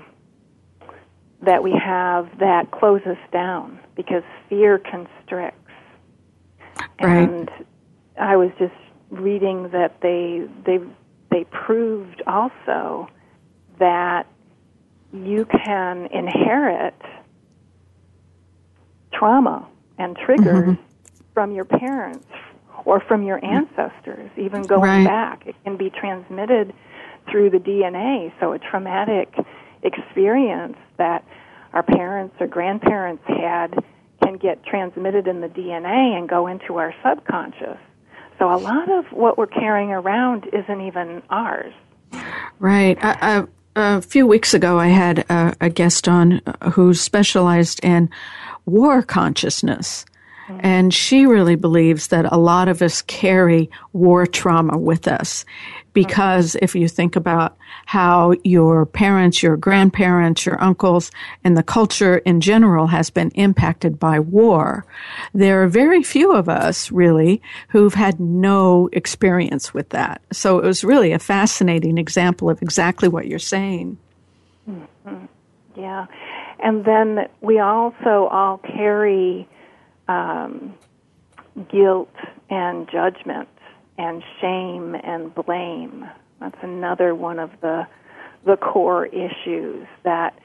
that 1.43 1.63
we 1.63 1.73
have 1.73 2.39
that 2.39 2.71
close 2.71 3.03
us 3.07 3.19
down 3.33 3.79
because 3.95 4.23
fear 4.49 4.79
constricts. 4.79 5.71
Right. 7.01 7.29
And 7.29 7.51
I 8.21 8.37
was 8.37 8.51
just 8.59 8.75
reading 9.11 9.71
that 9.71 10.01
they 10.01 10.47
they 10.65 10.81
they 11.31 11.45
proved 11.45 12.23
also 12.27 13.09
that 13.79 14.27
you 15.13 15.47
can 15.47 16.07
inherit 16.13 16.95
trauma 19.13 19.67
and 19.99 20.17
triggers 20.17 20.77
mm-hmm. 20.77 20.83
from 21.35 21.53
your 21.53 21.65
parents 21.65 22.27
or 22.85 23.01
from 23.01 23.23
your 23.23 23.45
ancestors, 23.45 24.31
even 24.37 24.63
going 24.63 24.83
right. 24.83 25.07
back. 25.07 25.47
It 25.47 25.57
can 25.65 25.77
be 25.77 25.91
transmitted 25.91 26.73
through 27.31 27.51
the 27.51 27.59
DNA. 27.59 28.33
So 28.41 28.53
a 28.53 28.59
traumatic 28.59 29.35
experience 29.83 30.77
that 30.97 31.25
our 31.73 31.83
parents 31.83 32.35
or 32.41 32.47
grandparents 32.47 33.23
had 33.27 33.85
can 34.23 34.37
get 34.37 34.65
transmitted 34.65 35.27
in 35.27 35.41
the 35.41 35.49
DNA 35.49 36.17
and 36.17 36.29
go 36.29 36.47
into 36.47 36.77
our 36.77 36.95
subconscious. 37.05 37.79
So 38.39 38.53
a 38.53 38.57
lot 38.57 38.89
of 38.91 39.07
what 39.13 39.37
we're 39.37 39.47
carrying 39.47 39.91
around 39.91 40.47
isn't 40.53 40.81
even 40.81 41.23
ours. 41.29 41.73
Right. 42.59 42.97
I, 43.03 43.17
I, 43.21 43.97
a 43.97 44.03
few 44.03 44.27
weeks 44.27 44.55
ago, 44.55 44.79
I 44.79 44.89
had 44.89 45.21
a, 45.31 45.55
a 45.61 45.71
guest 45.71 46.09
on 46.09 46.41
who 46.73 46.95
specialized 46.95 47.81
in 47.85 48.11
war 48.67 49.03
consciousness. 49.03 50.05
Hmm. 50.47 50.61
And 50.63 50.95
she 50.95 51.27
really 51.27 51.57
believes 51.57 52.09
that 52.09 52.33
a 52.33 52.39
lot 52.39 52.69
of 52.69 52.81
us 52.81 53.03
carry 53.03 53.71
war 53.93 54.27
trauma 54.27 54.79
with 54.79 55.09
us 55.09 55.45
because 55.99 56.55
if 56.63 56.77
you 56.77 56.87
think 56.87 57.17
about 57.17 57.57
how 57.87 58.33
your 58.45 58.87
parents, 58.87 59.43
your 59.43 59.57
grandparents, 59.57 60.47
your 60.47 60.63
uncles, 60.63 61.11
and 61.43 61.57
the 61.57 61.63
culture 61.65 62.19
in 62.19 62.41
general 62.41 62.87
has 62.87 63.11
been 63.11 63.33
impacted 63.33 63.99
by 63.99 64.21
war, 64.21 64.87
there 65.35 65.61
are 65.65 65.67
very 65.67 66.05
few 66.05 66.33
of 66.33 66.49
us 66.49 66.93
really 66.93 67.43
who've 67.71 67.95
had 67.95 68.21
no 68.21 68.89
experience 68.93 69.75
with 69.75 69.89
that. 69.89 70.23
So 70.31 70.61
it 70.61 70.65
was 70.65 70.85
really 70.85 71.11
a 71.11 71.19
fascinating 71.19 71.99
example 71.99 72.49
of 72.49 72.63
exactly 72.63 73.09
what 73.09 73.27
you're 73.27 73.41
saying. 73.41 73.99
Mm-hmm. 74.71 75.25
Yeah. 75.75 76.07
And 76.61 76.85
then 76.85 77.29
we 77.41 77.59
also 77.59 78.29
all 78.31 78.59
carry 78.59 79.49
um, 80.07 80.75
guilt 81.69 82.15
and 82.51 82.89
judgment 82.89 83.49
and 83.99 84.23
shame 84.41 84.95
and 84.95 85.35
blame. 85.35 86.09
That's 86.41 86.57
another 86.63 87.15
one 87.15 87.39
of 87.39 87.51
the 87.61 87.87
the 88.47 88.57
core 88.57 89.07
issues 89.07 89.87
that 90.05 90.39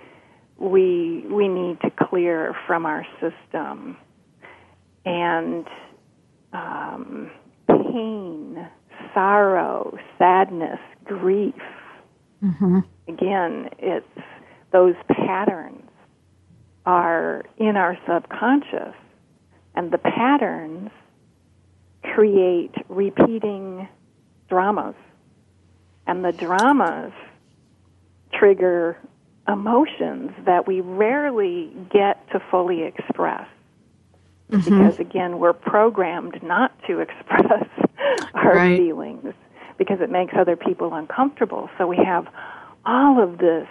we 0.57 1.23
we 1.29 1.47
need 1.47 1.79
to 1.81 1.91
clear 2.09 2.55
from 2.67 2.85
our 2.85 3.05
system. 3.21 3.97
And 5.05 5.67
um, 6.53 7.29
pain, 7.67 8.67
sorrow, 9.13 9.97
sadness, 10.17 10.79
grief. 11.03 11.53
Mm-hmm. 12.43 12.79
Again, 13.07 13.69
it's 13.79 14.25
those 14.71 14.95
patterns 15.07 15.89
are 16.85 17.43
in 17.57 17.77
our 17.77 17.97
subconscious, 18.07 18.95
and 19.75 19.91
the 19.91 19.97
patterns 19.97 20.89
create 22.13 22.73
repeating 22.89 23.87
dramas. 24.49 24.95
And 26.05 26.23
the 26.23 26.31
dramas 26.31 27.13
trigger 28.33 28.97
emotions 29.47 30.31
that 30.45 30.67
we 30.67 30.81
rarely 30.81 31.71
get 31.91 32.29
to 32.31 32.39
fully 32.51 32.83
express. 32.83 33.47
Mm-hmm. 34.51 34.63
Because 34.63 34.99
again, 34.99 35.39
we're 35.39 35.53
programmed 35.53 36.41
not 36.43 36.71
to 36.87 36.99
express 36.99 37.67
our 38.33 38.55
right. 38.55 38.77
feelings 38.77 39.33
because 39.77 39.99
it 40.01 40.09
makes 40.09 40.33
other 40.37 40.55
people 40.55 40.93
uncomfortable. 40.93 41.69
So 41.77 41.87
we 41.87 41.97
have 41.97 42.27
all 42.85 43.21
of 43.21 43.37
this 43.39 43.67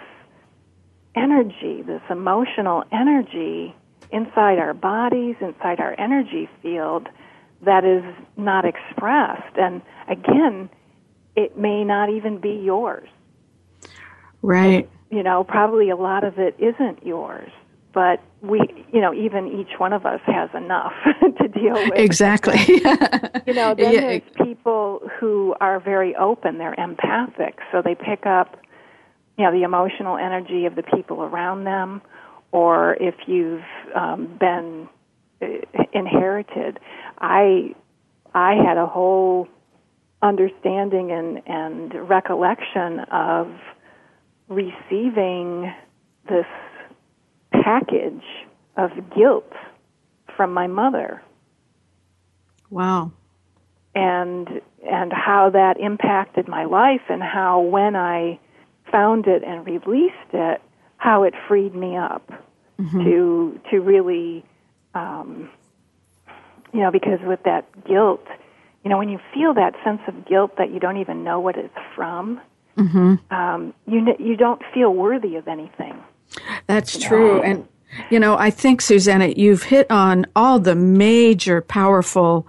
energy, 1.15 1.81
this 1.81 2.01
emotional 2.09 2.83
energy 2.91 3.75
inside 4.11 4.59
our 4.59 4.73
bodies, 4.73 5.35
inside 5.39 5.79
our 5.79 5.95
energy 5.97 6.49
field 6.61 7.07
that 7.65 7.85
is 7.85 8.03
not 8.37 8.65
expressed. 8.65 9.57
And 9.57 9.81
again, 10.07 10.69
it 11.35 11.57
may 11.57 11.83
not 11.83 12.09
even 12.09 12.39
be 12.39 12.61
yours. 12.63 13.09
Right. 14.41 14.89
And, 15.09 15.17
you 15.17 15.23
know, 15.23 15.43
probably 15.43 15.89
a 15.89 15.95
lot 15.95 16.23
of 16.23 16.37
it 16.37 16.55
isn't 16.59 17.05
yours. 17.05 17.51
But 17.93 18.23
we, 18.41 18.59
you 18.91 18.99
know, 19.01 19.13
even 19.13 19.47
each 19.47 19.77
one 19.79 19.93
of 19.93 20.05
us 20.05 20.19
has 20.25 20.49
enough 20.55 20.93
to 21.41 21.47
deal 21.47 21.73
with. 21.73 21.91
Exactly. 21.95 22.59
you 22.67 23.53
know, 23.53 23.75
then 23.75 23.93
yeah. 23.93 24.01
there's 24.01 24.21
people 24.43 25.01
who 25.19 25.55
are 25.61 25.79
very 25.79 26.15
open, 26.15 26.57
they're 26.57 26.73
empathic, 26.73 27.59
so 27.71 27.83
they 27.83 27.93
pick 27.93 28.25
up, 28.25 28.59
you 29.37 29.45
know, 29.45 29.51
the 29.51 29.61
emotional 29.61 30.17
energy 30.17 30.65
of 30.65 30.75
the 30.75 30.81
people 30.81 31.21
around 31.21 31.65
them, 31.65 32.01
or 32.51 32.95
if 32.95 33.15
you've 33.27 33.61
um, 33.95 34.37
been 34.39 34.89
uh, 35.41 35.83
inherited. 35.93 36.79
I 37.23 37.73
I 38.35 38.55
had 38.55 38.77
a 38.77 38.85
whole 38.85 39.47
understanding 40.21 41.11
and, 41.11 41.41
and 41.47 42.09
recollection 42.09 42.99
of 43.11 43.47
receiving 44.49 45.73
this 46.27 46.45
package 47.51 48.23
of 48.75 48.91
guilt 49.15 49.51
from 50.35 50.53
my 50.53 50.67
mother. 50.67 51.21
Wow. 52.69 53.11
And 53.95 54.61
and 54.89 55.13
how 55.13 55.49
that 55.51 55.79
impacted 55.79 56.49
my 56.49 56.65
life 56.65 57.03
and 57.09 57.23
how 57.23 57.61
when 57.61 57.95
I 57.95 58.39
found 58.91 59.27
it 59.27 59.43
and 59.43 59.65
released 59.65 60.33
it, 60.33 60.61
how 60.97 61.23
it 61.23 61.33
freed 61.47 61.73
me 61.73 61.95
up 61.95 62.29
mm-hmm. 62.77 63.03
to 63.03 63.59
to 63.71 63.79
really 63.79 64.43
um, 64.93 65.49
you 66.73 66.81
know, 66.81 66.91
because 66.91 67.19
with 67.23 67.43
that 67.43 67.65
guilt, 67.85 68.25
you 68.83 68.89
know, 68.89 68.97
when 68.97 69.09
you 69.09 69.19
feel 69.33 69.53
that 69.53 69.73
sense 69.83 70.01
of 70.07 70.25
guilt 70.25 70.57
that 70.57 70.71
you 70.71 70.79
don't 70.79 70.97
even 70.97 71.23
know 71.23 71.39
what 71.39 71.55
it's 71.55 71.73
from, 71.95 72.41
mm-hmm. 72.77 73.15
um, 73.33 73.73
you 73.87 74.05
you 74.19 74.35
don't 74.35 74.61
feel 74.73 74.93
worthy 74.93 75.35
of 75.35 75.47
anything. 75.47 75.95
That's 76.67 76.97
true, 76.97 77.37
know? 77.37 77.43
and 77.43 77.67
you 78.09 78.19
know, 78.19 78.37
I 78.37 78.49
think 78.49 78.81
Susanna, 78.81 79.27
you've 79.27 79.63
hit 79.63 79.89
on 79.91 80.25
all 80.35 80.59
the 80.59 80.75
major, 80.75 81.61
powerful 81.61 82.47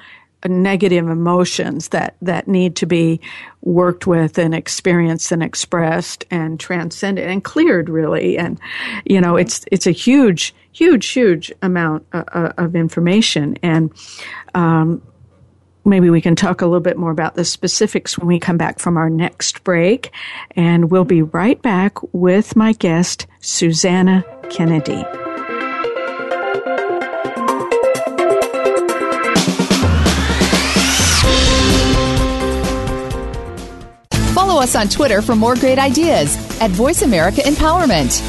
negative 0.48 1.09
emotions 1.09 1.88
that, 1.88 2.16
that 2.22 2.48
need 2.48 2.76
to 2.76 2.87
be 2.87 3.20
worked 3.62 4.07
with 4.07 4.38
and 4.38 4.54
experienced 4.54 5.33
and 5.33 5.42
expressed 5.42 6.24
and 6.30 6.61
transcended 6.61 7.28
and 7.28 7.42
cleared 7.44 7.88
really. 7.88 8.37
And, 8.37 8.61
you 9.04 9.20
know, 9.20 9.37
it's, 9.37 9.64
it's 9.72 9.87
a 9.87 9.90
huge, 9.90 10.54
huge, 10.72 11.07
huge 11.09 11.52
amount 11.62 12.07
uh, 12.12 12.52
of 12.59 12.76
information. 12.76 13.57
And, 13.62 13.92
um, 14.54 15.02
maybe 15.85 16.11
we 16.11 16.20
can 16.20 16.35
talk 16.35 16.62
a 16.62 16.66
little 16.66 16.80
bit 16.80 16.96
more 16.96 17.11
about 17.11 17.35
the 17.35 17.44
specifics 17.44 18.18
when 18.18 18.26
we 18.26 18.38
come 18.38 18.57
back 18.57 18.78
from 18.78 18.96
our 18.96 19.11
next 19.11 19.64
break. 19.64 20.11
And 20.52 20.90
we'll 20.90 21.04
be 21.04 21.22
right 21.22 21.61
back 21.61 21.98
with 22.14 22.57
my 22.57 22.72
guest, 22.72 23.26
Susanna 23.40 24.24
Kennedy. 24.50 25.04
Us 34.64 34.74
on 34.74 34.88
Twitter 34.88 35.20
for 35.20 35.37
more 35.37 35.55
great 35.55 35.79
ideas 35.79 36.37
at 36.61 36.70
Voice 36.70 37.03
America 37.03 37.42
Empowerment. 37.42 38.20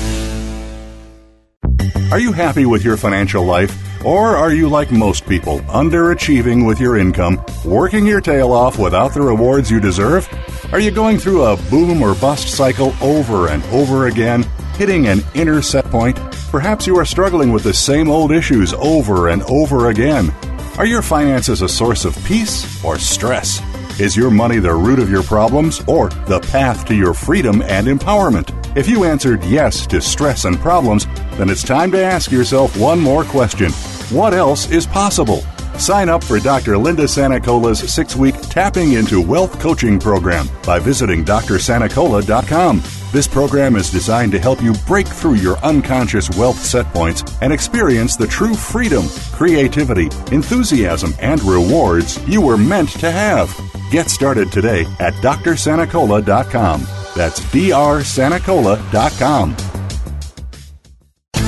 Are 2.12 2.20
you 2.20 2.34
happy 2.34 2.66
with 2.66 2.84
your 2.84 2.98
financial 2.98 3.44
life? 3.46 3.74
Or 4.06 4.36
are 4.36 4.54
you 4.54 4.70
like 4.70 4.92
most 4.92 5.28
people, 5.28 5.62
underachieving 5.62 6.68
with 6.68 6.80
your 6.80 6.98
income, 6.98 7.44
working 7.64 8.06
your 8.06 8.22
tail 8.22 8.52
off 8.52 8.78
without 8.78 9.14
the 9.14 9.22
rewards 9.22 9.72
you 9.72 9.80
deserve? 9.80 10.30
Are 10.72 10.80
you 10.80 10.92
going 10.92 11.18
through 11.18 11.44
a 11.44 11.58
boom 11.72 12.04
or 12.04 12.14
bust 12.16 12.50
cycle 12.50 12.94
over 13.02 13.48
and 13.48 13.64
over 13.66 14.08
again, 14.08 14.44
hitting 14.78 15.08
an 15.08 15.22
inner 15.34 15.62
set 15.62 15.86
point? 15.86 16.18
Perhaps 16.52 16.86
you 16.86 16.98
are 17.00 17.06
struggling 17.06 17.52
with 17.54 17.64
the 17.64 17.74
same 17.74 18.10
old 18.10 18.32
issues 18.32 18.74
over 18.74 19.30
and 19.30 19.42
over 19.44 19.90
again. 19.90 20.32
Are 20.78 20.86
your 20.86 21.02
finances 21.02 21.62
a 21.62 21.70
source 21.70 22.04
of 22.04 22.14
peace 22.26 22.84
or 22.84 23.00
stress? 23.00 23.62
Is 23.98 24.18
your 24.18 24.30
money 24.30 24.60
the 24.60 24.74
root 24.74 25.00
of 25.00 25.10
your 25.10 25.24
problems 25.24 25.82
or 25.88 26.10
the 26.28 26.42
path 26.42 26.86
to 26.88 26.94
your 26.94 27.14
freedom 27.14 27.62
and 27.62 27.88
empowerment? 27.88 28.52
If 28.76 28.90
you 28.90 29.06
answered 29.06 29.42
yes 29.46 29.88
to 29.88 30.02
stress 30.02 30.44
and 30.44 30.60
problems, 30.60 31.06
then 31.38 31.50
it's 31.50 31.64
time 31.64 31.94
to 31.94 32.04
ask 32.04 32.30
yourself 32.30 32.78
one 32.78 33.00
more 33.00 33.24
question 33.24 33.72
What 34.12 34.34
else 34.34 34.70
is 34.70 34.86
possible? 34.86 35.46
Sign 35.78 36.10
up 36.10 36.26
for 36.26 36.40
Dr. 36.40 36.78
Linda 36.78 37.04
Sanicola's 37.04 37.94
six 37.94 38.18
week 38.18 38.36
Tapping 38.42 38.94
into 38.94 39.22
Wealth 39.22 39.60
coaching 39.62 39.98
program 39.98 40.50
by 40.66 40.78
visiting 40.78 41.24
drsanicola.com. 41.24 42.84
This 43.14 43.28
program 43.30 43.78
is 43.78 43.92
designed 43.92 44.34
to 44.34 44.40
help 44.40 44.62
you 44.62 44.74
break 44.88 45.08
through 45.08 45.36
your 45.36 45.58
unconscious 45.60 46.30
wealth 46.38 46.58
set 46.58 46.86
points 46.88 47.24
and 47.42 47.54
experience 47.54 48.18
the 48.18 48.28
true 48.28 48.56
freedom, 48.56 49.06
creativity, 49.32 50.10
enthusiasm, 50.34 51.14
and 51.22 51.42
rewards 51.44 52.22
you 52.28 52.42
were 52.42 52.58
meant 52.58 52.90
to 53.00 53.10
have. 53.10 53.58
Get 53.96 54.10
started 54.10 54.52
today 54.52 54.82
at 55.00 55.14
drsanicola.com. 55.14 56.82
That's 57.16 57.40
drsanicola.com. 57.40 59.56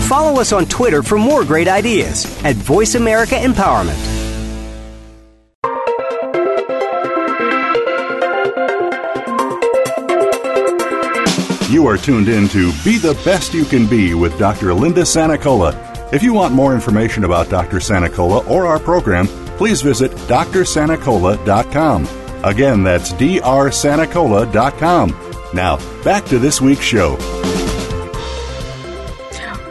Follow 0.07 0.39
us 0.39 0.53
on 0.53 0.65
Twitter 0.67 1.03
for 1.03 1.17
more 1.17 1.43
great 1.43 1.67
ideas 1.67 2.25
at 2.45 2.55
Voice 2.55 2.95
America 2.95 3.35
Empowerment. 3.35 3.97
You 11.69 11.85
are 11.87 11.97
tuned 11.97 12.29
in 12.29 12.47
to 12.47 12.71
Be 12.85 12.97
the 12.97 13.19
Best 13.25 13.53
You 13.53 13.65
Can 13.65 13.87
Be 13.87 14.13
with 14.13 14.39
Dr. 14.39 14.73
Linda 14.73 15.01
Sanicola. 15.01 16.13
If 16.13 16.23
you 16.23 16.31
want 16.31 16.53
more 16.53 16.73
information 16.73 17.25
about 17.25 17.49
Dr. 17.49 17.79
Sanicola 17.79 18.49
or 18.49 18.65
our 18.65 18.79
program, 18.79 19.27
please 19.57 19.81
visit 19.81 20.13
drsanicola.com. 20.29 22.16
Again, 22.43 22.83
that's 22.83 23.13
drsanicola.com. 23.13 25.15
Now, 25.53 25.77
back 26.03 26.25
to 26.25 26.39
this 26.39 26.59
week's 26.61 26.83
show. 26.83 27.17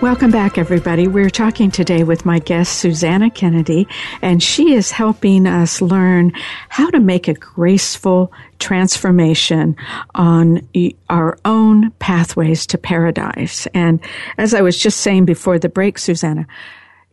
Welcome 0.03 0.31
back, 0.31 0.59
everybody. 0.59 1.09
We're 1.09 1.31
talking 1.31 1.71
today 1.71 2.05
with 2.05 2.27
my 2.27 2.39
guest, 2.39 2.81
Susanna 2.81 3.31
Kennedy, 3.31 3.89
and 4.21 4.43
she 4.43 4.75
is 4.75 4.91
helping 4.91 5.47
us 5.47 5.81
learn 5.81 6.33
how 6.69 6.91
to 6.91 7.01
make 7.01 7.29
a 7.29 7.35
graceful 7.35 8.31
transformation 8.59 9.75
on 10.15 10.69
our 11.09 11.39
own 11.47 11.93
pathways 11.93 12.67
to 12.67 12.79
paradise. 12.79 13.67
And 13.73 13.99
as 14.37 14.53
I 14.53 14.61
was 14.61 14.79
just 14.79 15.01
saying 15.01 15.25
before 15.25 15.59
the 15.59 15.71
break, 15.71 15.99
Susanna, 15.99 16.47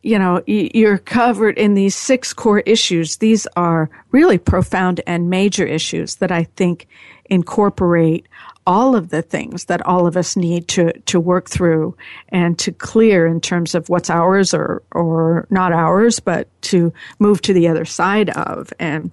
you 0.04 0.20
know, 0.20 0.44
you're 0.46 0.98
covered 0.98 1.58
in 1.58 1.74
these 1.74 1.96
six 1.96 2.34
core 2.34 2.60
issues. 2.60 3.18
These 3.18 3.48
are 3.56 3.90
really 4.12 4.38
profound 4.38 5.02
and 5.08 5.30
major 5.30 5.66
issues 5.66 6.16
that 6.16 6.32
I 6.32 6.44
think 6.44 6.88
incorporate 7.30 8.28
all 8.68 8.96
of 8.96 9.10
the 9.10 9.22
things 9.22 9.66
that 9.66 9.86
all 9.86 10.06
of 10.06 10.16
us 10.18 10.36
need 10.36 10.68
to, 10.70 10.92
to 11.02 11.20
work 11.20 11.50
through 11.50 11.96
and 12.30 12.60
to 12.60 12.72
clear 12.72 13.26
in 13.26 13.40
terms 13.40 13.76
of 13.76 13.88
what's 13.90 14.10
ours 14.10 14.54
or, 14.54 14.84
or 14.92 15.48
not 15.50 15.72
ours, 15.72 16.20
but 16.20 16.48
to 16.64 16.94
move 17.20 17.42
to 17.42 17.54
the 17.54 17.68
other 17.70 17.86
side 17.86 18.30
of. 18.32 18.72
And 18.80 19.12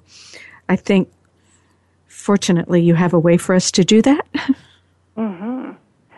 I 0.68 0.76
think, 0.76 1.08
fortunately, 2.08 2.82
you 2.82 2.94
have 2.94 3.14
a 3.14 3.18
way 3.18 3.36
for 3.36 3.54
us 3.54 3.70
to 3.72 3.84
do 3.84 4.02
that. 4.02 4.26
Mm-hmm. 5.16 5.72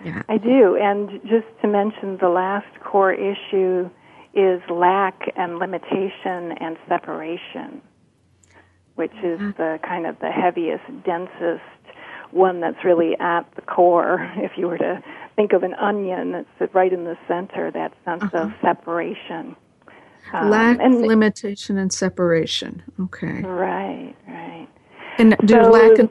Yeah. 0.05 0.23
I 0.29 0.37
do. 0.37 0.77
And 0.77 1.11
just 1.23 1.47
to 1.63 1.67
mention 1.67 2.19
the 2.19 2.29
last 2.29 2.69
core 2.85 3.13
issue 3.13 3.91
is 4.35 4.63
lack 4.71 5.33
and 5.37 5.59
limitation 5.59 6.53
and 6.59 6.77
separation, 6.89 7.83
which 8.95 9.13
is 9.23 9.39
mm-hmm. 9.39 9.51
the 9.63 9.79
kind 9.87 10.07
of 10.07 10.19
the 10.21 10.31
heaviest, 10.31 10.85
densest 11.05 11.63
one 12.31 12.61
that's 12.61 12.83
really 12.85 13.17
at 13.21 13.43
the 13.55 13.63
core. 13.63 14.31
If 14.37 14.53
you 14.57 14.69
were 14.69 14.79
to 14.79 15.03
think 15.37 15.53
of 15.53 15.63
an 15.63 15.75
onion 15.75 16.33
that's 16.59 16.75
right 16.75 16.93
in 16.93 17.05
the 17.05 17.17
center, 17.29 17.71
that 17.71 17.93
sense 18.05 18.23
uh-huh. 18.25 18.39
of 18.39 18.53
separation. 18.61 19.57
Um, 20.33 20.51
lack, 20.51 20.79
and, 20.81 21.03
limitation, 21.03 21.77
and 21.79 21.93
separation. 21.93 22.83
Okay. 23.01 23.43
Right, 23.43 24.15
right. 24.29 24.69
And 25.19 25.37
do 25.45 25.55
so, 25.55 25.71
lack 25.71 25.99
and, 25.99 26.09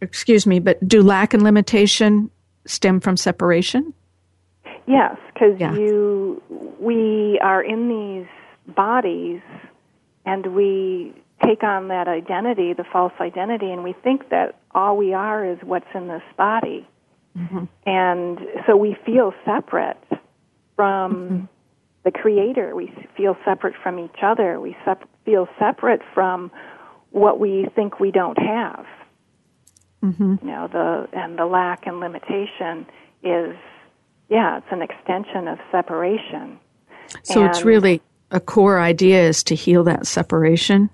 excuse 0.00 0.46
me, 0.46 0.58
but 0.58 0.86
do 0.88 1.02
lack 1.02 1.34
and 1.34 1.42
limitation 1.42 2.30
stem 2.66 2.98
from 2.98 3.16
separation? 3.16 3.94
Yes, 4.86 5.16
because 5.36 5.60
yeah. 5.60 5.74
you, 5.74 6.42
we 6.80 7.38
are 7.42 7.62
in 7.62 7.88
these 7.88 8.74
bodies, 8.74 9.42
and 10.24 10.46
we 10.54 11.12
take 11.44 11.62
on 11.62 11.88
that 11.88 12.08
identity, 12.08 12.72
the 12.72 12.84
false 12.90 13.12
identity, 13.20 13.70
and 13.70 13.84
we 13.84 13.92
think 13.92 14.30
that 14.30 14.58
all 14.70 14.96
we 14.96 15.12
are 15.12 15.44
is 15.44 15.58
what's 15.62 15.86
in 15.94 16.08
this 16.08 16.22
body. 16.38 16.88
Mm-hmm. 17.36 17.64
And 17.84 18.38
so 18.66 18.76
we 18.76 18.96
feel 19.04 19.34
separate 19.44 20.02
from 20.74 21.14
mm-hmm. 21.14 21.44
the 22.04 22.10
Creator. 22.10 22.74
We 22.74 22.90
feel 23.14 23.36
separate 23.44 23.74
from 23.82 23.98
each 23.98 24.22
other. 24.22 24.58
We 24.58 24.74
sep- 24.86 25.06
feel 25.26 25.48
separate 25.58 26.00
from 26.14 26.50
what 27.10 27.38
we 27.38 27.68
think 27.74 28.00
we 28.00 28.10
don't 28.10 28.38
have. 28.38 28.86
Mm-hmm. 30.02 30.36
You 30.40 30.46
know, 30.50 30.68
the 30.68 31.08
and 31.12 31.38
the 31.38 31.44
lack 31.44 31.86
and 31.86 32.00
limitation 32.00 32.86
is, 33.22 33.54
yeah, 34.28 34.58
it's 34.58 34.66
an 34.70 34.82
extension 34.82 35.48
of 35.48 35.58
separation. 35.70 36.58
So 37.22 37.40
and 37.40 37.50
it's 37.50 37.64
really 37.64 38.02
a 38.30 38.40
core 38.40 38.80
idea 38.80 39.28
is 39.28 39.44
to 39.44 39.54
heal 39.54 39.84
that 39.84 40.06
separation. 40.06 40.90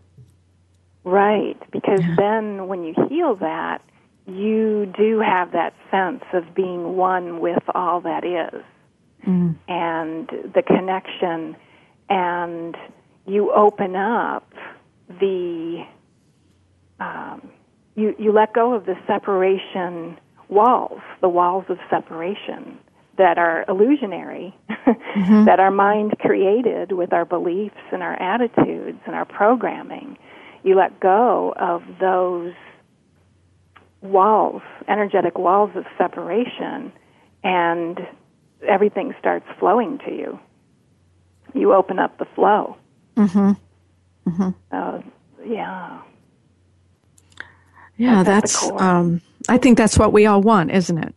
Right, 1.05 1.59
because 1.73 2.01
yeah. 2.01 2.15
then 2.17 2.69
when 2.69 2.85
you 2.85 2.95
heal 3.09 3.35
that, 3.37 3.83
you 4.27 4.93
do 4.97 5.21
have 5.21 5.53
that 5.53 5.75
sense 5.91 6.23
of 6.33 6.55
being 6.55 6.97
one 6.97 7.41
with 7.41 7.63
all 7.75 8.01
that 8.03 8.25
is. 8.25 8.63
Mm. 9.27 9.57
And 9.67 10.29
the 10.55 10.63
connection, 10.63 11.57
and 12.09 12.77
you 13.27 13.53
open 13.53 13.97
up 13.97 14.53
the, 15.09 15.85
um, 17.01 17.51
you, 17.97 18.15
you 18.19 18.33
let 18.33 18.53
go 18.53 18.75
of 18.75 18.87
the 18.87 18.95
separation 19.07 20.19
walls, 20.49 21.01
the 21.21 21.29
walls 21.29 21.65
of 21.69 21.79
separation 21.91 22.79
that 23.19 23.39
are 23.39 23.65
illusionary, 23.69 24.57
mm-hmm. 24.71 25.45
that 25.47 25.61
our 25.61 25.71
mind 25.71 26.19
created 26.19 26.93
with 26.93 27.13
our 27.13 27.25
beliefs 27.25 27.77
and 27.93 28.03
our 28.03 28.21
attitudes 28.21 28.99
and 29.07 29.15
our 29.15 29.25
programming 29.27 30.17
you 30.63 30.77
let 30.77 31.01
go 31.01 31.55
of 31.57 31.83
those 32.01 32.55
walls, 34.01 34.63
energetic 34.89 35.39
walls 35.39 35.71
of 35.75 35.85
separation, 35.99 36.93
and 37.43 38.01
everything 38.67 39.15
starts 39.19 39.47
flowing 39.59 39.99
to 40.07 40.13
you. 40.13 40.39
You 41.55 41.75
open 41.75 41.99
up 41.99 42.19
the 42.19 42.27
flow. 42.35 42.77
Mm-hmm. 43.17 44.31
Mm-hmm. 44.31 44.51
Uh, 44.71 45.01
yeah. 45.45 46.01
Yeah, 47.97 48.23
that's. 48.23 48.61
that's 48.69 48.81
um, 48.81 49.21
I 49.49 49.59
think 49.59 49.77
that's 49.77 49.99
what 49.99 50.13
we 50.13 50.27
all 50.27 50.41
want, 50.41 50.71
isn't 50.71 50.99
it? 50.99 51.15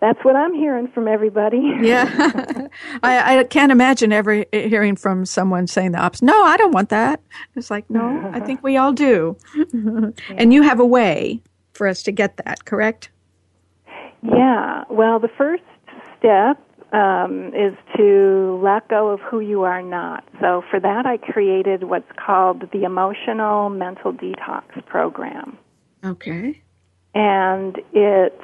That's 0.00 0.24
what 0.24 0.36
I'm 0.36 0.54
hearing 0.54 0.88
from 0.88 1.08
everybody. 1.08 1.58
yeah, 1.80 2.68
I, 3.02 3.38
I 3.38 3.44
can't 3.44 3.72
imagine 3.72 4.12
ever 4.12 4.44
hearing 4.52 4.96
from 4.96 5.24
someone 5.26 5.66
saying 5.66 5.92
the 5.92 5.98
opposite. 5.98 6.24
No, 6.24 6.44
I 6.44 6.56
don't 6.56 6.72
want 6.72 6.88
that. 6.90 7.20
It's 7.56 7.70
like 7.70 7.88
no, 7.90 8.30
I 8.32 8.40
think 8.40 8.62
we 8.62 8.76
all 8.76 8.92
do, 8.92 9.36
yeah. 9.72 10.10
and 10.36 10.52
you 10.52 10.62
have 10.62 10.80
a 10.80 10.86
way 10.86 11.40
for 11.72 11.86
us 11.86 12.02
to 12.04 12.12
get 12.12 12.36
that. 12.38 12.64
Correct? 12.64 13.10
Yeah. 14.22 14.84
Well, 14.90 15.18
the 15.18 15.28
first 15.28 15.62
step 16.18 16.60
um, 16.92 17.52
is 17.54 17.74
to 17.96 18.60
let 18.62 18.88
go 18.88 19.10
of 19.10 19.20
who 19.20 19.40
you 19.40 19.62
are 19.62 19.82
not. 19.82 20.24
So 20.40 20.64
for 20.70 20.80
that, 20.80 21.06
I 21.06 21.18
created 21.18 21.84
what's 21.84 22.10
called 22.16 22.70
the 22.72 22.84
Emotional 22.84 23.68
Mental 23.68 24.12
Detox 24.12 24.84
Program. 24.86 25.58
Okay. 26.04 26.60
And 27.14 27.78
it's 27.92 28.42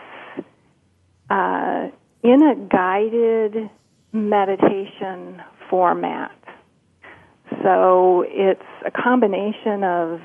uh, 1.34 1.90
in 2.22 2.42
a 2.42 2.54
guided 2.54 3.68
meditation 4.12 5.42
format. 5.68 6.30
So 7.62 8.24
it's 8.28 8.62
a 8.86 8.90
combination 8.90 9.82
of 9.82 10.20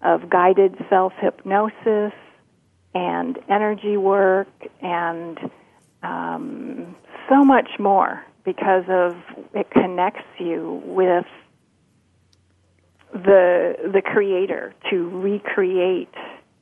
of 0.00 0.30
guided 0.30 0.76
self 0.88 1.12
hypnosis 1.20 2.12
and 2.94 3.36
energy 3.50 3.96
work 3.96 4.46
and 4.80 5.38
um, 6.04 6.94
so 7.28 7.44
much 7.44 7.70
more 7.80 8.24
because 8.44 8.84
of 8.88 9.16
it 9.54 9.68
connects 9.72 10.28
you 10.38 10.80
with 10.84 11.26
the 13.12 13.74
the 13.92 14.02
creator 14.04 14.72
to 14.90 15.08
recreate 15.08 16.14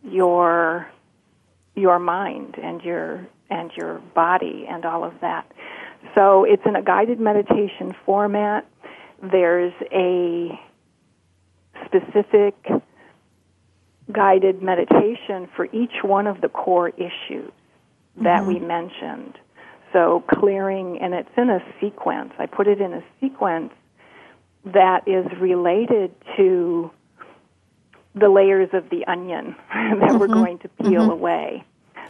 your 0.03 0.89
your 1.75 1.99
mind 1.99 2.57
and 2.62 2.81
your 2.81 3.27
and 3.51 3.71
your 3.77 3.99
body 4.15 4.67
and 4.69 4.85
all 4.85 5.05
of 5.05 5.15
that. 5.21 5.51
So 6.15 6.45
it's 6.45 6.63
in 6.67 6.77
a 6.77 6.83
guided 6.83 7.21
meditation 7.21 7.95
format. 8.05 8.67
There's 9.23 9.73
a 9.93 10.59
specific 11.87 12.55
guided 14.13 14.63
meditation 14.63 15.49
for 15.55 15.67
each 15.67 16.03
one 16.03 16.27
of 16.27 16.41
the 16.41 16.49
core 16.49 16.91
issues 16.91 17.53
that 18.17 18.41
mm-hmm. 18.41 18.47
we 18.47 18.59
mentioned. 18.61 19.39
So 19.93 20.25
clearing, 20.29 20.99
and 21.01 21.15
it's 21.15 21.31
in 21.37 21.51
a 21.51 21.61
sequence. 21.81 22.33
I 22.39 22.47
put 22.47 22.67
it 22.67 22.81
in 22.81 22.93
a 22.93 23.03
sequence 23.21 23.73
that 24.65 25.07
is 25.07 25.27
related 25.41 26.15
to 26.37 26.91
the 28.15 28.29
layers 28.29 28.71
of 28.73 28.89
the 28.91 29.07
onion 29.07 29.55
that 29.69 29.99
mm-hmm. 29.99 30.19
we're 30.19 30.27
going 30.29 30.59
to 30.59 30.69
peel 30.69 31.03
mm-hmm. 31.03 31.11
away. 31.11 31.65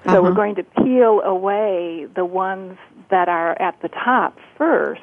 So 0.07 0.13
uh-huh. 0.13 0.23
we're 0.23 0.35
going 0.35 0.55
to 0.57 0.63
peel 0.63 1.21
away 1.21 2.07
the 2.15 2.25
ones 2.25 2.79
that 3.11 3.29
are 3.29 3.61
at 3.61 3.81
the 3.83 3.89
top 3.89 4.39
first 4.57 5.03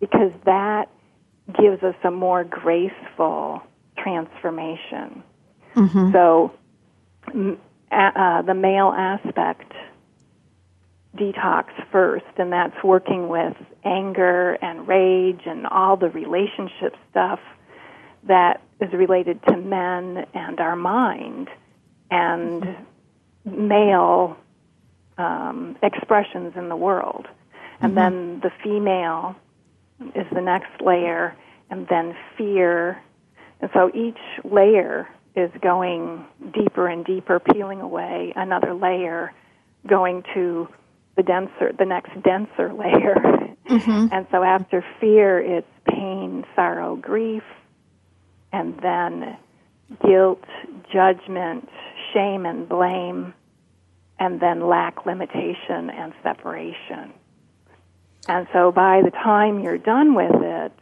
because 0.00 0.32
that 0.44 0.88
gives 1.60 1.82
us 1.82 1.94
a 2.04 2.10
more 2.10 2.42
graceful 2.42 3.62
transformation. 3.98 5.22
Mm-hmm. 5.74 6.12
So 6.12 6.52
uh, 7.28 8.42
the 8.42 8.54
male 8.54 8.92
aspect 8.96 9.72
detox 11.16 11.66
first, 11.92 12.24
and 12.38 12.52
that's 12.52 12.82
working 12.82 13.28
with 13.28 13.56
anger 13.84 14.54
and 14.54 14.88
rage 14.88 15.42
and 15.46 15.66
all 15.66 15.96
the 15.96 16.08
relationship 16.08 16.96
stuff 17.10 17.40
that 18.24 18.62
is 18.80 18.92
related 18.92 19.40
to 19.44 19.56
men 19.56 20.26
and 20.34 20.60
our 20.60 20.76
mind. 20.76 21.48
And 22.10 22.76
male 23.44 24.36
um, 25.18 25.76
expressions 25.82 26.54
in 26.56 26.68
the 26.68 26.76
world. 26.76 27.26
And 27.80 27.94
mm-hmm. 27.94 27.94
then 27.94 28.40
the 28.40 28.50
female 28.62 29.36
is 30.14 30.26
the 30.32 30.40
next 30.40 30.80
layer, 30.80 31.36
and 31.70 31.86
then 31.88 32.16
fear. 32.36 33.00
And 33.60 33.70
so 33.72 33.90
each 33.94 34.18
layer 34.44 35.08
is 35.36 35.50
going 35.60 36.24
deeper 36.52 36.86
and 36.88 37.04
deeper, 37.04 37.40
peeling 37.40 37.80
away 37.80 38.32
another 38.36 38.74
layer, 38.74 39.32
going 39.86 40.22
to 40.34 40.68
the 41.16 41.22
denser, 41.22 41.72
the 41.78 41.84
next 41.84 42.10
denser 42.22 42.72
layer. 42.78 43.14
Mm-hmm. 43.68 44.08
And 44.12 44.26
so 44.30 44.42
after 44.42 44.84
fear, 45.00 45.40
it's 45.40 45.66
pain, 45.88 46.44
sorrow, 46.54 46.96
grief, 46.96 47.42
and 48.52 48.78
then 48.80 49.36
guilt, 50.06 50.44
judgment, 50.92 51.68
shame, 52.14 52.46
and 52.46 52.68
blame, 52.68 53.34
and 54.18 54.40
then 54.40 54.66
lack, 54.66 55.04
limitation, 55.04 55.90
and 55.90 56.14
separation. 56.22 57.12
And 58.26 58.46
so 58.52 58.72
by 58.72 59.02
the 59.04 59.10
time 59.10 59.60
you're 59.60 59.76
done 59.76 60.14
with 60.14 60.32
it, 60.34 60.72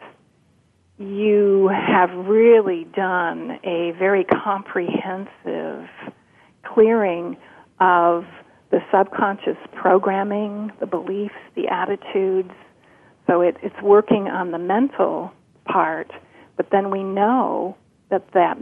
you 0.99 1.68
have 1.68 2.11
really 2.26 2.85
done 2.95 3.59
a 3.64 3.93
very 3.99 4.24
comprehensive 4.24 5.89
clearing 6.64 7.37
of 7.80 8.24
the 8.70 8.80
subconscious 8.93 9.57
programming, 9.74 10.70
the 10.80 10.87
beliefs, 10.87 11.35
the 11.57 11.68
attitudes. 11.68 12.53
So 13.26 13.41
it, 13.41 13.57
it's 13.62 13.80
working 13.83 14.28
on 14.28 14.53
the 14.53 14.59
mental 14.59 15.33
part, 15.64 16.11
but 16.57 16.70
then 16.70 16.91
we 16.91 17.03
know 17.03 17.76
that 18.11 18.33
that, 18.33 18.57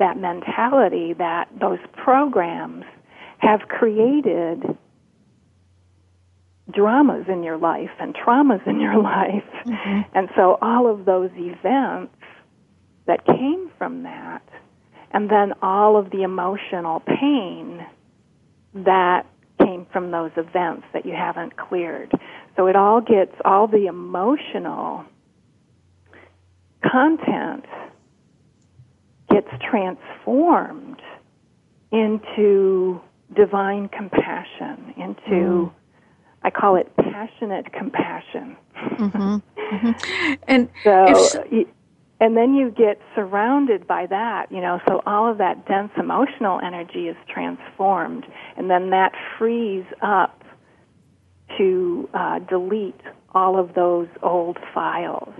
that 0.00 0.18
mentality, 0.18 1.12
that 1.12 1.48
those 1.60 1.78
programs 1.92 2.84
have 3.38 3.60
created 3.68 4.62
dramas 6.72 7.26
in 7.28 7.42
your 7.42 7.58
life 7.58 7.90
and 8.00 8.14
traumas 8.14 8.66
in 8.66 8.80
your 8.80 8.98
life. 9.02 9.44
Mm-hmm. 9.66 10.00
And 10.14 10.28
so 10.34 10.58
all 10.60 10.90
of 10.90 11.04
those 11.04 11.30
events 11.36 12.14
that 13.06 13.24
came 13.24 13.70
from 13.78 14.02
that, 14.02 14.42
and 15.12 15.30
then 15.30 15.52
all 15.62 15.96
of 15.96 16.10
the 16.10 16.22
emotional 16.22 17.00
pain 17.00 17.84
that 18.74 19.26
came 19.58 19.86
from 19.92 20.10
those 20.10 20.30
events 20.36 20.86
that 20.92 21.04
you 21.04 21.12
haven't 21.12 21.56
cleared. 21.56 22.12
So 22.56 22.66
it 22.66 22.76
all 22.76 23.00
gets, 23.00 23.34
all 23.44 23.66
the 23.66 23.86
emotional 23.86 25.04
content 26.90 27.64
gets 29.30 29.48
transformed 29.68 31.00
into 31.92 33.00
divine 33.34 33.88
compassion, 33.88 34.94
into 34.96 35.30
mm. 35.30 35.72
I 36.42 36.50
call 36.50 36.76
it 36.76 36.94
passionate 36.96 37.72
compassion. 37.72 38.56
Mm-hmm. 38.76 39.36
Mm-hmm. 39.36 40.32
And 40.48 40.68
so, 40.84 41.44
and 42.20 42.36
then 42.36 42.54
you 42.54 42.70
get 42.70 43.00
surrounded 43.14 43.86
by 43.86 44.06
that, 44.06 44.50
you 44.50 44.60
know. 44.60 44.80
So 44.88 45.02
all 45.06 45.30
of 45.30 45.38
that 45.38 45.66
dense 45.66 45.92
emotional 45.96 46.60
energy 46.60 47.08
is 47.08 47.16
transformed, 47.28 48.26
and 48.56 48.70
then 48.70 48.90
that 48.90 49.12
frees 49.38 49.84
up 50.02 50.44
to 51.58 52.08
uh, 52.14 52.38
delete 52.40 53.00
all 53.32 53.58
of 53.58 53.74
those 53.74 54.08
old 54.22 54.58
files, 54.74 55.34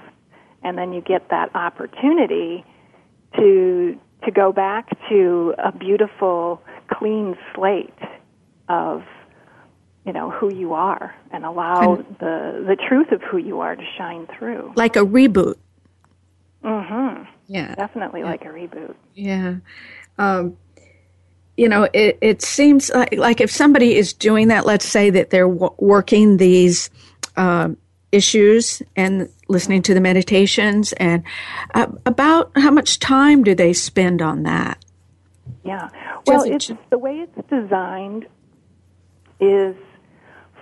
and 0.63 0.77
then 0.77 0.93
you 0.93 1.01
get 1.01 1.29
that 1.31 1.55
opportunity 1.55 2.65
to 3.37 3.99
to 4.25 4.31
go 4.31 4.53
back 4.53 4.89
to 5.09 5.55
a 5.59 5.73
beautiful, 5.73 6.63
clean 6.91 7.37
slate 7.55 7.95
of 8.69 9.03
you 10.05 10.13
know 10.13 10.31
who 10.31 10.53
you 10.53 10.75
are 10.75 11.15
and 11.31 11.45
allow 11.45 11.95
and 11.95 12.05
the 12.19 12.65
the 12.67 12.77
truth 12.89 13.13
of 13.13 13.23
who 13.23 13.39
you 13.39 13.61
are 13.61 13.77
to 13.77 13.85
shine 13.97 14.27
through. 14.39 14.73
Like 14.77 14.97
a 14.97 15.05
reboot. 15.05 15.57
Mhm 16.65 17.27
yeah. 17.51 17.75
Definitely 17.75 18.21
yeah. 18.21 18.27
like 18.27 18.45
a 18.45 18.49
reboot. 18.49 18.95
Yeah. 19.15 19.57
Um, 20.19 20.57
you 21.57 21.69
know 21.69 21.89
it, 21.93 22.17
it 22.23 22.43
seems 22.43 22.91
like, 22.91 23.15
like 23.17 23.41
if 23.41 23.51
somebody 23.51 23.97
is 23.97 24.13
doing 24.13 24.49
that 24.49 24.65
let's 24.65 24.87
say 24.87 25.11
that 25.11 25.31
they're 25.31 25.49
w- 25.49 25.75
working 25.79 26.37
these 26.37 26.91
uh, 27.37 27.71
issues 28.13 28.83
and 28.97 29.29
listening 29.51 29.83
to 29.83 29.95
the 29.95 30.01
meditations 30.01 30.93
and 30.95 31.23
uh, 31.75 31.87
about 32.07 32.51
how 32.57 32.71
much 32.71 32.99
time 32.99 33.43
do 33.43 33.55
they 33.55 33.73
spend 33.73 34.23
on 34.23 34.43
that 34.45 34.83
yeah 35.65 35.89
well 36.27 36.43
it's 36.43 36.71
the 36.91 36.99
way 36.99 37.27
it's 37.27 37.49
designed 37.49 38.27
is 39.41 39.75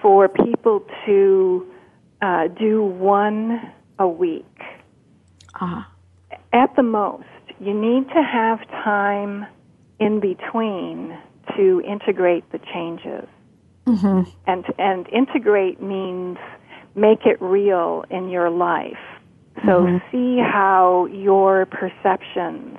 for 0.01 0.29
people 0.29 0.87
to 1.07 1.67
uh, 2.23 2.49
do 2.49 2.83
one 2.83 3.73
a 3.99 4.09
week. 4.09 4.45
Uh-huh. 5.61 5.83
At 6.53 6.75
the 6.77 6.83
most, 6.83 7.25
you 7.61 7.75
need 7.75 8.09
to 8.09 8.23
have 8.23 8.61
time 8.85 9.47
in 9.99 10.21
between 10.21 11.19
to 11.57 11.83
integrate 11.87 12.51
the 12.53 12.61
changes. 12.73 13.29
Mm-hmm. 13.87 14.31
And 14.47 14.65
and 14.79 15.09
integrate 15.09 15.81
means 15.81 16.37
make 16.99 17.27
it 17.27 17.41
real 17.41 18.05
in 18.11 18.29
your 18.29 18.51
life. 18.51 18.99
So 19.67 19.83
mm-hmm. 19.83 19.97
see 20.11 20.41
how 20.41 21.07
your 21.07 21.67
perceptions 21.67 22.79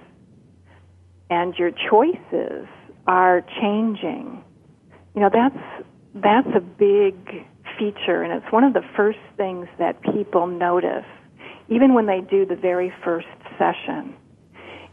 and 1.29 1.53
your 1.55 1.71
choices 1.89 2.67
are 3.05 3.45
changing. 3.61 4.43
You 5.15 5.21
know, 5.21 5.29
that's 5.31 5.85
that's 6.15 6.47
a 6.55 6.59
big 6.59 7.15
feature, 7.77 8.23
and 8.23 8.33
it's 8.33 8.51
one 8.51 8.63
of 8.63 8.73
the 8.73 8.83
first 8.95 9.19
things 9.37 9.67
that 9.77 10.01
people 10.01 10.47
notice, 10.47 11.05
even 11.69 11.93
when 11.93 12.07
they 12.07 12.21
do 12.21 12.45
the 12.45 12.55
very 12.55 12.91
first 13.03 13.27
session, 13.57 14.15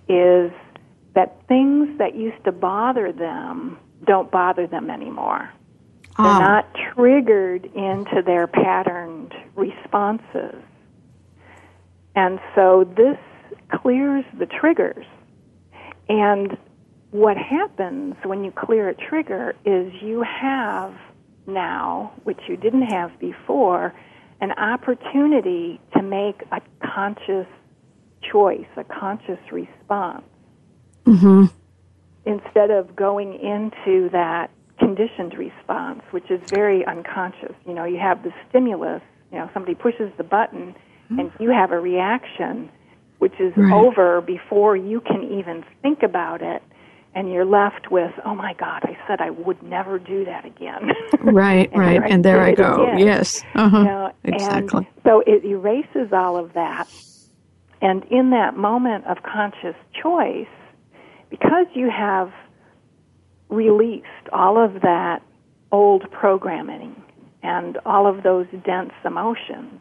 is 0.09 0.53
that 1.15 1.41
things 1.49 1.99
that 1.99 2.15
used 2.15 2.43
to 2.45 2.53
bother 2.53 3.13
them 3.13 3.79
don't 4.05 4.31
bother 4.31 4.67
them 4.67 4.91
anymore. 4.91 5.51
They're 6.19 6.25
not 6.27 6.67
triggered 6.95 7.67
into 7.67 8.23
their 8.25 8.47
patterned 8.47 9.35
responses. 9.55 10.63
And 12.15 12.41
so 12.55 12.85
this 12.97 13.19
clears 13.83 14.25
the 14.39 14.47
triggers. 14.47 15.05
And 16.09 16.57
what 17.11 17.37
happens 17.37 18.15
when 18.25 18.45
you 18.45 18.51
clear 18.51 18.89
a 18.89 18.95
trigger 18.95 19.55
is 19.65 19.93
you 20.03 20.23
have 20.23 20.95
now, 21.47 22.13
which 22.25 22.41
you 22.49 22.57
didn't 22.57 22.87
have 22.87 23.19
before, 23.19 23.95
an 24.41 24.53
opportunity 24.53 25.81
to 25.95 26.03
make 26.03 26.43
a 26.53 26.61
conscious 26.83 27.47
choice, 28.23 28.67
a 28.77 28.85
conscious 28.85 29.39
response. 29.53 30.25
Mm-hmm. 31.05 31.45
Instead 32.25 32.71
of 32.71 32.97
going 32.97 33.35
into 33.35 34.09
that 34.11 34.51
conditioned 34.79 35.35
response, 35.39 36.03
which 36.11 36.31
is 36.31 36.41
very 36.51 36.85
unconscious. 36.85 37.55
You 37.67 37.75
know, 37.75 37.85
you 37.85 37.99
have 37.99 38.23
the 38.23 38.33
stimulus, 38.49 39.03
you 39.33 39.39
know, 39.39 39.51
somebody 39.55 39.75
pushes 39.75 40.13
the 40.17 40.25
button 40.25 40.75
mm-hmm. 41.05 41.19
and 41.19 41.33
you 41.41 41.51
have 41.51 41.73
a 41.73 41.81
reaction 41.81 42.71
which 43.19 43.35
is 43.41 43.53
right. 43.57 43.73
over 43.73 44.21
before 44.21 44.77
you 44.77 45.01
can 45.01 45.39
even 45.39 45.65
think 45.83 46.03
about 46.03 46.43
it 46.43 46.63
and 47.15 47.33
you're 47.33 47.47
left 47.47 47.91
with, 47.91 48.13
oh 48.27 48.35
my 48.35 48.53
God, 48.53 48.83
I 48.85 48.97
said 49.09 49.23
I 49.23 49.31
would 49.31 49.63
never 49.63 49.99
do 49.99 50.27
that 50.27 50.45
again. 50.45 50.93
right, 51.21 51.73
and 51.73 51.81
right, 51.81 52.03
and 52.05 52.23
there 52.23 52.43
I 52.43 52.53
go. 52.53 52.83
Again. 52.83 52.99
Yes, 52.99 53.43
uh-huh. 53.55 53.79
you 53.79 53.85
know, 53.85 54.13
exactly. 54.23 54.87
so 55.03 55.23
it 55.27 55.43
erases 55.43 56.13
all 56.13 56.37
of 56.37 56.53
that, 56.53 56.87
and 57.81 58.05
in 58.11 58.31
that 58.31 58.59
moment 58.59 59.07
of 59.07 59.23
conscious 59.23 59.77
choice, 60.01 60.47
because 61.31 61.67
you 61.75 61.89
have 61.91 62.31
released 63.49 64.07
all 64.33 64.63
of 64.63 64.83
that 64.83 65.23
old 65.73 66.11
programming 66.11 67.03
and 67.43 67.79
all 67.87 68.07
of 68.07 68.23
those 68.23 68.47
dense 68.65 68.93
emotions, 69.05 69.81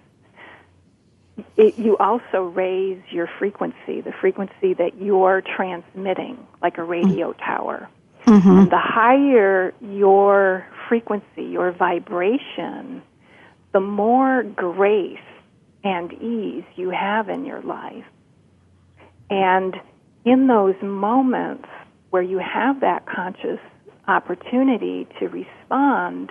it, 1.58 1.78
you 1.78 1.98
also 1.98 2.44
raise 2.44 3.02
your 3.10 3.30
frequency, 3.40 4.02
the 4.02 4.14
frequency 4.22 4.74
that 4.74 5.02
you're 5.02 5.42
transmitting, 5.42 6.38
like 6.62 6.78
a 6.78 6.84
radio 6.84 7.32
mm-hmm. 7.32 7.40
tower. 7.40 7.90
Mm-hmm. 8.26 8.70
the 8.72 8.80
higher 8.80 9.72
your 9.82 10.66
frequency, 10.90 11.44
your 11.44 11.72
vibration, 11.72 13.04
the 13.72 13.80
more 13.80 14.42
grace 14.42 15.20
and 15.84 16.12
ease 16.14 16.64
you 16.76 16.90
have 16.90 17.30
in 17.30 17.46
your 17.46 17.62
life. 17.62 18.06
And 19.30 19.76
in 20.26 20.48
those 20.48 20.74
moments 20.82 21.70
where 22.16 22.24
you 22.24 22.38
have 22.38 22.80
that 22.80 23.06
conscious 23.06 23.60
opportunity 24.08 25.06
to 25.20 25.28
respond, 25.28 26.30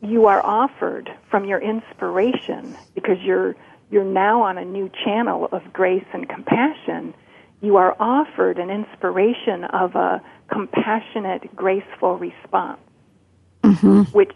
you 0.00 0.24
are 0.28 0.40
offered 0.42 1.10
from 1.30 1.44
your 1.44 1.60
inspiration 1.60 2.74
because 2.94 3.18
you're 3.20 3.54
you're 3.90 4.02
now 4.02 4.40
on 4.40 4.56
a 4.56 4.64
new 4.64 4.90
channel 5.04 5.46
of 5.52 5.60
grace 5.74 6.06
and 6.14 6.26
compassion, 6.26 7.12
you 7.60 7.76
are 7.76 7.94
offered 8.00 8.58
an 8.58 8.70
inspiration 8.70 9.64
of 9.64 9.94
a 9.94 10.22
compassionate, 10.50 11.54
graceful 11.54 12.16
response. 12.16 12.80
mm-hmm. 13.62 14.04
which 14.16 14.32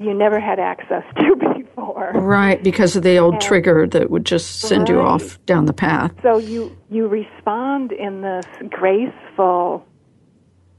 you 0.00 0.12
never 0.12 0.38
had 0.38 0.58
access 0.58 1.04
to 1.16 1.36
before. 1.54 2.12
Right, 2.14 2.62
because 2.62 2.96
of 2.96 3.02
the 3.02 3.18
old 3.18 3.34
and, 3.34 3.42
trigger 3.42 3.86
that 3.86 4.10
would 4.10 4.26
just 4.26 4.60
send 4.60 4.90
right. 4.90 4.96
you 4.96 5.00
off 5.00 5.44
down 5.46 5.64
the 5.64 5.72
path. 5.72 6.12
So 6.22 6.36
you 6.36 6.76
you 6.90 7.06
respond 7.06 7.92
in 7.92 8.22
this 8.22 8.46
graceful, 8.68 9.86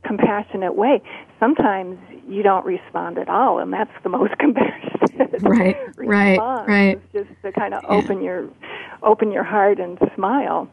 compassionate 0.05 0.75
way. 0.75 1.01
Sometimes 1.39 1.97
you 2.27 2.43
don't 2.43 2.65
respond 2.65 3.17
at 3.17 3.29
all, 3.29 3.59
and 3.59 3.71
that's 3.71 3.91
the 4.03 4.09
most 4.09 4.37
compassionate. 4.39 5.41
Right, 5.41 5.77
right, 5.97 6.39
right. 6.67 7.13
Just 7.13 7.29
to 7.43 7.51
kind 7.51 7.73
of 7.73 7.83
yeah. 7.83 7.89
open 7.89 8.21
your 8.21 8.49
open 9.03 9.31
your 9.31 9.43
heart 9.43 9.79
and 9.79 9.97
smile. 10.15 10.69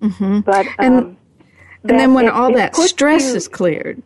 Mm-hmm. 0.00 0.40
But 0.40 0.66
and, 0.78 0.94
um, 0.94 1.16
and 1.88 1.98
then 1.98 2.14
when 2.14 2.26
it, 2.26 2.32
all 2.32 2.50
it 2.50 2.56
that 2.56 2.76
stress 2.76 3.28
you, 3.28 3.36
is 3.36 3.48
cleared, 3.48 4.02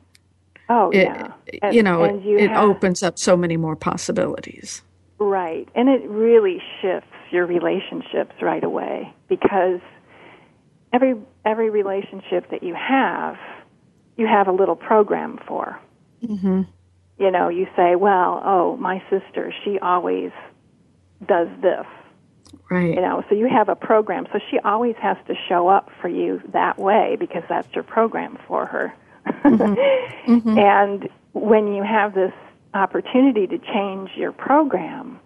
oh 0.69 0.91
it, 0.91 1.05
yeah, 1.05 1.33
and, 1.63 1.75
you 1.75 1.83
know, 1.83 2.05
it, 2.05 2.23
you 2.23 2.39
it 2.39 2.51
have, 2.51 2.63
opens 2.63 3.03
up 3.03 3.19
so 3.19 3.37
many 3.37 3.57
more 3.57 3.77
possibilities. 3.77 4.83
Right, 5.19 5.69
and 5.75 5.89
it 5.89 6.09
really 6.09 6.63
shifts 6.81 7.09
your 7.31 7.47
relationships 7.47 8.35
right 8.41 8.65
away 8.65 9.13
because 9.29 9.81
every 10.93 11.15
every 11.45 11.71
relationship 11.71 12.51
that 12.51 12.63
you 12.63 12.75
have, 12.75 13.37
you 14.19 14.27
have 14.27 14.49
a 14.49 14.53
little 14.53 14.77
program 14.77 15.39
for. 15.47 15.81
Mm-hmm. 16.23 16.63
You 17.19 17.31
know, 17.31 17.49
you 17.49 17.67
say, 17.75 17.97
"Well, 17.97 18.43
oh, 18.45 18.77
my 18.77 19.03
sister, 19.09 19.55
she 19.65 19.79
always 19.79 20.31
does 21.25 21.49
this." 21.63 21.87
Right. 22.71 22.95
You 22.95 23.01
know, 23.01 23.25
so 23.29 23.35
you 23.35 23.49
have 23.49 23.69
a 23.69 23.77
program. 23.77 24.27
So 24.33 24.41
she 24.51 24.59
always 24.59 24.97
has 24.97 25.17
to 25.27 25.35
show 25.49 25.69
up 25.69 25.91
for 26.01 26.09
you 26.09 26.43
that 26.53 26.79
way 26.79 27.17
because 27.19 27.43
that's 27.49 27.69
your 27.75 27.85
program 27.85 28.39
for 28.47 28.67
her. 28.67 28.95
Mm-hmm. 29.27 30.33
mm-hmm. 30.33 30.59
And 30.59 31.09
when 31.33 31.75
you 31.75 31.83
have 31.83 32.15
this 32.15 32.33
opportunity 32.75 33.47
to 33.47 33.59
change 33.59 34.11
your 34.17 34.33
program, 34.33 35.21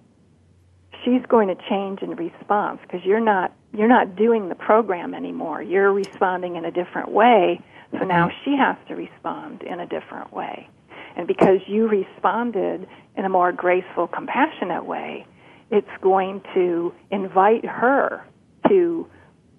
she's 1.04 1.22
going 1.28 1.48
to 1.48 1.56
change 1.68 2.02
in 2.02 2.10
response 2.14 2.80
because 2.82 3.04
you're 3.04 3.20
not 3.20 3.52
you're 3.72 3.88
not 3.88 4.16
doing 4.16 4.48
the 4.48 4.54
program 4.54 5.14
anymore. 5.14 5.62
You're 5.62 5.92
responding 5.92 6.56
in 6.56 6.64
a 6.64 6.70
different 6.70 7.10
way. 7.10 7.60
So 7.92 8.04
now 8.04 8.30
she 8.44 8.56
has 8.56 8.76
to 8.88 8.94
respond 8.94 9.62
in 9.62 9.80
a 9.80 9.86
different 9.86 10.32
way. 10.32 10.68
And 11.16 11.26
because 11.26 11.60
you 11.66 11.88
responded 11.88 12.86
in 13.16 13.24
a 13.24 13.28
more 13.28 13.52
graceful, 13.52 14.06
compassionate 14.06 14.86
way, 14.86 15.26
it's 15.70 15.90
going 16.00 16.42
to 16.54 16.92
invite 17.10 17.64
her 17.64 18.24
to 18.68 19.06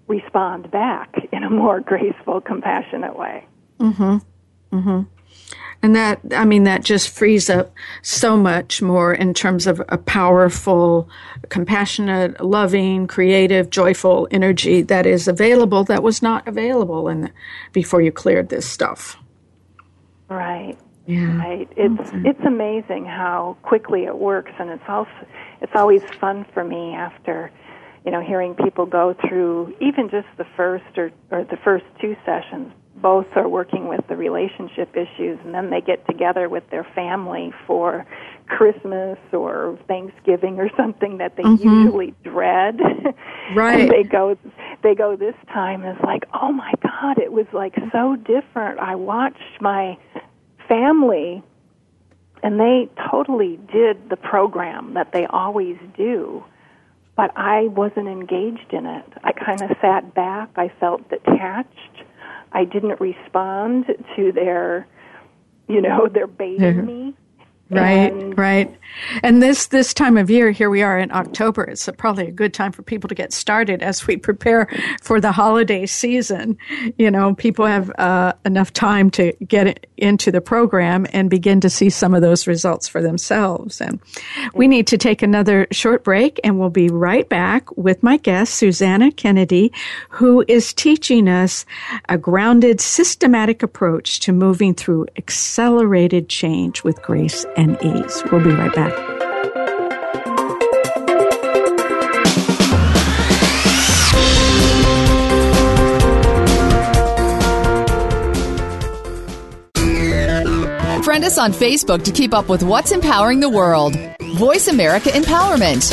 respond 0.08 0.72
back 0.72 1.14
in 1.32 1.44
a 1.44 1.50
more 1.50 1.80
graceful, 1.92 2.42
compassionate 2.42 3.18
way. 3.18 3.46
Mhm. 3.80 4.22
Mhm. 4.72 5.08
And 5.82 5.96
that, 5.98 6.22
I 6.32 6.46
mean, 6.46 6.64
that 6.64 6.84
just 6.84 7.10
frees 7.10 7.50
up 7.50 7.74
so 8.02 8.38
much 8.38 8.82
more 8.82 9.14
in 9.14 9.34
terms 9.34 9.68
of 9.68 9.82
a 9.90 9.98
powerful, 9.98 11.10
compassionate, 11.50 12.42
loving, 12.44 13.06
creative, 13.06 13.70
joyful 13.70 14.30
energy 14.32 14.82
that 14.84 15.06
is 15.06 15.28
available 15.28 15.84
that 15.86 16.02
was 16.02 16.22
not 16.22 16.48
available 16.48 17.10
in 17.10 17.22
the, 17.22 17.32
before 17.74 18.02
you 18.02 18.14
cleared 18.14 18.48
this 18.48 18.68
stuff. 18.68 19.18
Right. 20.30 20.78
Yeah. 21.06 21.38
Right. 21.38 21.68
It's 21.76 21.94
mm-hmm. 22.12 22.26
it's 22.26 22.40
amazing 22.46 23.06
how 23.06 23.58
quickly 23.62 24.06
it 24.06 24.18
works, 24.18 24.54
and 24.58 24.70
it's 24.70 24.84
also 24.88 25.12
it's 25.60 25.74
always 25.76 26.02
fun 26.22 26.46
for 26.54 26.64
me 26.64 26.94
after 26.94 27.52
you 28.06 28.12
know 28.12 28.22
hearing 28.22 28.56
people 28.56 28.86
go 28.86 29.14
through 29.28 29.76
even 29.82 30.10
just 30.10 30.28
the 30.38 30.46
first 30.56 30.98
or 30.98 31.12
or 31.30 31.44
the 31.44 31.58
first 31.58 31.84
two 32.00 32.16
sessions. 32.26 32.72
Both 32.96 33.28
are 33.36 33.50
working 33.50 33.88
with 33.88 34.02
the 34.08 34.16
relationship 34.16 34.96
issues, 34.96 35.40
and 35.44 35.54
then 35.54 35.70
they 35.70 35.82
get 35.82 36.06
together 36.08 36.48
with 36.48 36.70
their 36.70 36.86
family 36.96 37.52
for 37.66 38.06
Christmas 38.48 39.18
or 39.32 39.78
Thanksgiving 39.88 40.60
or 40.60 40.70
something 40.78 41.18
that 41.18 41.36
they 41.36 41.44
mm-hmm. 41.44 41.68
usually 41.68 42.14
dread. 42.24 42.80
Right. 43.54 43.82
and 43.82 43.92
they 43.92 44.04
go 44.04 44.38
they 44.84 44.96
go 44.96 45.18
this 45.18 45.36
time 45.52 45.84
and 45.84 45.98
it's 45.98 46.06
like, 46.06 46.24
"Oh 46.34 46.54
my 46.54 46.72
god, 46.82 47.18
it 47.18 47.32
was 47.32 47.46
like 47.52 47.76
so 47.92 48.16
different. 48.16 48.80
I 48.80 48.96
watched 48.96 49.60
my 49.60 49.98
family, 50.68 51.44
and 52.42 52.60
they 52.60 52.90
totally 53.12 53.60
did 53.72 54.10
the 54.10 54.16
program 54.16 54.94
that 54.94 55.12
they 55.12 55.26
always 55.26 55.78
do, 55.98 56.44
but 57.16 57.32
I 57.36 57.68
wasn't 57.68 58.08
engaged 58.08 58.72
in 58.72 58.86
it. 58.86 59.06
I 59.24 59.32
kind 59.34 59.62
of 59.62 59.76
sat 59.82 60.14
back. 60.14 60.50
I 60.56 60.72
felt 60.80 61.08
detached. 61.10 62.04
I 62.54 62.66
didn't 62.66 63.00
respond 63.02 63.86
to 64.16 64.32
their, 64.32 64.88
you 65.68 65.82
know, 65.82 66.08
their 66.14 66.28
baiting 66.28 66.86
me. 66.86 67.16
Right, 67.82 68.14
and, 68.14 68.38
right. 68.38 68.78
And 69.22 69.42
this 69.42 69.68
this 69.68 69.94
time 69.94 70.18
of 70.18 70.30
year, 70.30 70.52
here 70.52 70.70
we 70.70 70.82
are 70.82 70.98
in 71.00 71.12
October. 71.12 71.64
It's 71.64 71.88
a, 71.88 71.94
probably 71.94 72.28
a 72.28 72.32
good 72.32 72.54
time 72.54 72.72
for 72.72 72.84
people 72.84 73.08
to 73.08 73.16
get 73.16 73.34
started 73.34 73.82
as 73.82 74.06
we 74.06 74.18
prepare 74.18 74.68
for 75.02 75.20
the 75.20 75.32
holiday 75.32 75.86
season. 75.86 76.58
You 76.98 77.10
know, 77.10 77.34
people 77.34 77.66
have 77.66 77.92
uh, 77.98 78.34
enough 78.46 78.72
time 78.74 79.10
to 79.12 79.34
get 79.48 79.88
into 79.98 80.32
the 80.32 80.42
program 80.42 81.08
and 81.12 81.30
begin 81.30 81.60
to 81.62 81.70
see 81.70 81.90
some 81.90 82.14
of 82.14 82.22
those 82.22 82.46
results 82.48 82.88
for 82.88 83.02
themselves. 83.02 83.82
And 83.82 84.00
we 84.54 84.68
need 84.68 84.88
to 84.88 84.98
take 84.98 85.22
another 85.22 85.68
short 85.72 86.04
break, 86.04 86.40
and 86.44 86.60
we'll 86.60 86.70
be 86.70 86.90
right 86.90 87.28
back 87.28 87.76
with 87.78 88.04
my 88.04 88.18
guest 88.18 88.56
Susanna 88.56 89.12
Kennedy, 89.12 89.72
who 90.10 90.46
is 90.48 90.74
teaching 90.74 91.28
us 91.28 91.66
a 92.10 92.18
grounded, 92.18 92.82
systematic 92.82 93.64
approach 93.64 94.20
to 94.22 94.32
moving 94.32 94.74
through 94.74 95.08
accelerated 95.18 96.30
change 96.30 96.84
with 96.84 97.02
grace 97.02 97.46
and 97.56 97.63
ease. 97.82 98.24
We'll 98.32 98.44
be 98.44 98.52
right 98.52 98.74
back. 98.74 98.94
Friend 111.04 111.26
us 111.26 111.38
on 111.38 111.52
Facebook 111.52 112.04
to 112.06 112.12
keep 112.12 112.34
up 112.34 112.50
with 112.50 112.64
what's 112.64 112.92
empowering 112.92 113.40
the 113.40 113.50
world. 113.50 113.96
Voice 114.36 114.68
America 114.68 115.10
Empowerment. 115.10 115.92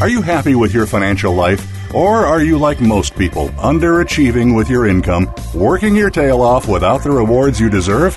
Are 0.00 0.08
you 0.08 0.22
happy 0.22 0.54
with 0.54 0.72
your 0.72 0.86
financial 0.86 1.34
life? 1.34 1.94
Or 1.94 2.24
are 2.24 2.40
you 2.40 2.56
like 2.56 2.80
most 2.80 3.16
people, 3.16 3.48
underachieving 3.50 4.56
with 4.56 4.70
your 4.70 4.86
income, 4.86 5.30
working 5.54 5.94
your 5.94 6.08
tail 6.08 6.40
off 6.40 6.68
without 6.68 7.02
the 7.02 7.10
rewards 7.10 7.60
you 7.60 7.68
deserve? 7.68 8.16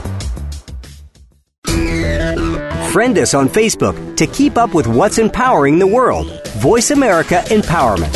Friend 2.91 3.17
us 3.19 3.33
on 3.33 3.47
Facebook 3.47 4.17
to 4.17 4.27
keep 4.27 4.57
up 4.57 4.73
with 4.73 4.85
what's 4.85 5.17
empowering 5.17 5.79
the 5.79 5.87
world. 5.87 6.45
Voice 6.57 6.91
America 6.91 7.41
Empowerment. 7.45 8.11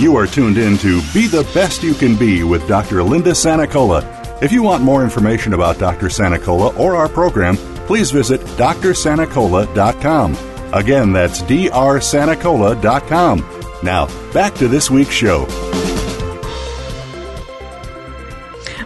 You 0.00 0.16
are 0.16 0.26
tuned 0.26 0.56
in 0.56 0.78
to 0.78 1.02
Be 1.12 1.26
the 1.26 1.46
Best 1.52 1.82
You 1.82 1.92
Can 1.92 2.16
Be 2.16 2.44
with 2.44 2.66
Dr. 2.66 3.02
Linda 3.02 3.32
Sanacola. 3.32 4.02
If 4.42 4.50
you 4.50 4.62
want 4.62 4.82
more 4.82 5.04
information 5.04 5.52
about 5.52 5.78
Dr. 5.78 6.06
Sanacola 6.06 6.74
or 6.78 6.96
our 6.96 7.10
program, 7.10 7.58
please 7.86 8.10
visit 8.10 8.40
drsanacola.com. 8.40 10.36
Again, 10.72 11.12
that's 11.12 11.42
drsanacola.com. 11.42 13.38
Now, 13.82 14.32
back 14.32 14.54
to 14.54 14.66
this 14.66 14.90
week's 14.90 15.12
show. 15.12 15.71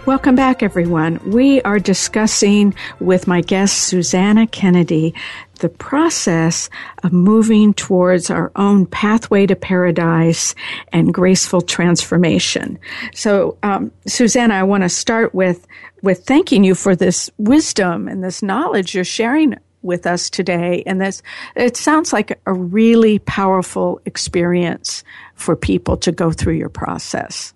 Welcome 0.06 0.36
back, 0.36 0.62
everyone. 0.62 1.18
We 1.32 1.60
are 1.62 1.80
discussing 1.80 2.76
with 3.00 3.26
my 3.26 3.40
guest, 3.40 3.88
Susanna 3.88 4.46
Kennedy, 4.46 5.12
the 5.58 5.68
process 5.68 6.70
of 7.02 7.12
moving 7.12 7.74
towards 7.74 8.30
our 8.30 8.52
own 8.54 8.86
pathway 8.86 9.46
to 9.46 9.56
paradise 9.56 10.54
and 10.92 11.12
graceful 11.12 11.60
transformation. 11.60 12.78
So, 13.14 13.58
um, 13.64 13.90
Susanna, 14.06 14.54
I 14.54 14.62
want 14.62 14.84
to 14.84 14.88
start 14.88 15.34
with 15.34 15.66
with 16.02 16.24
thanking 16.24 16.62
you 16.62 16.76
for 16.76 16.94
this 16.94 17.28
wisdom 17.38 18.06
and 18.06 18.22
this 18.22 18.44
knowledge 18.44 18.94
you're 18.94 19.02
sharing 19.02 19.56
with 19.82 20.06
us 20.06 20.30
today. 20.30 20.84
And 20.86 21.00
this, 21.00 21.20
it 21.56 21.76
sounds 21.76 22.12
like 22.12 22.38
a 22.46 22.52
really 22.52 23.18
powerful 23.18 24.00
experience 24.06 25.02
for 25.34 25.56
people 25.56 25.96
to 25.96 26.12
go 26.12 26.30
through 26.30 26.54
your 26.54 26.68
process. 26.68 27.52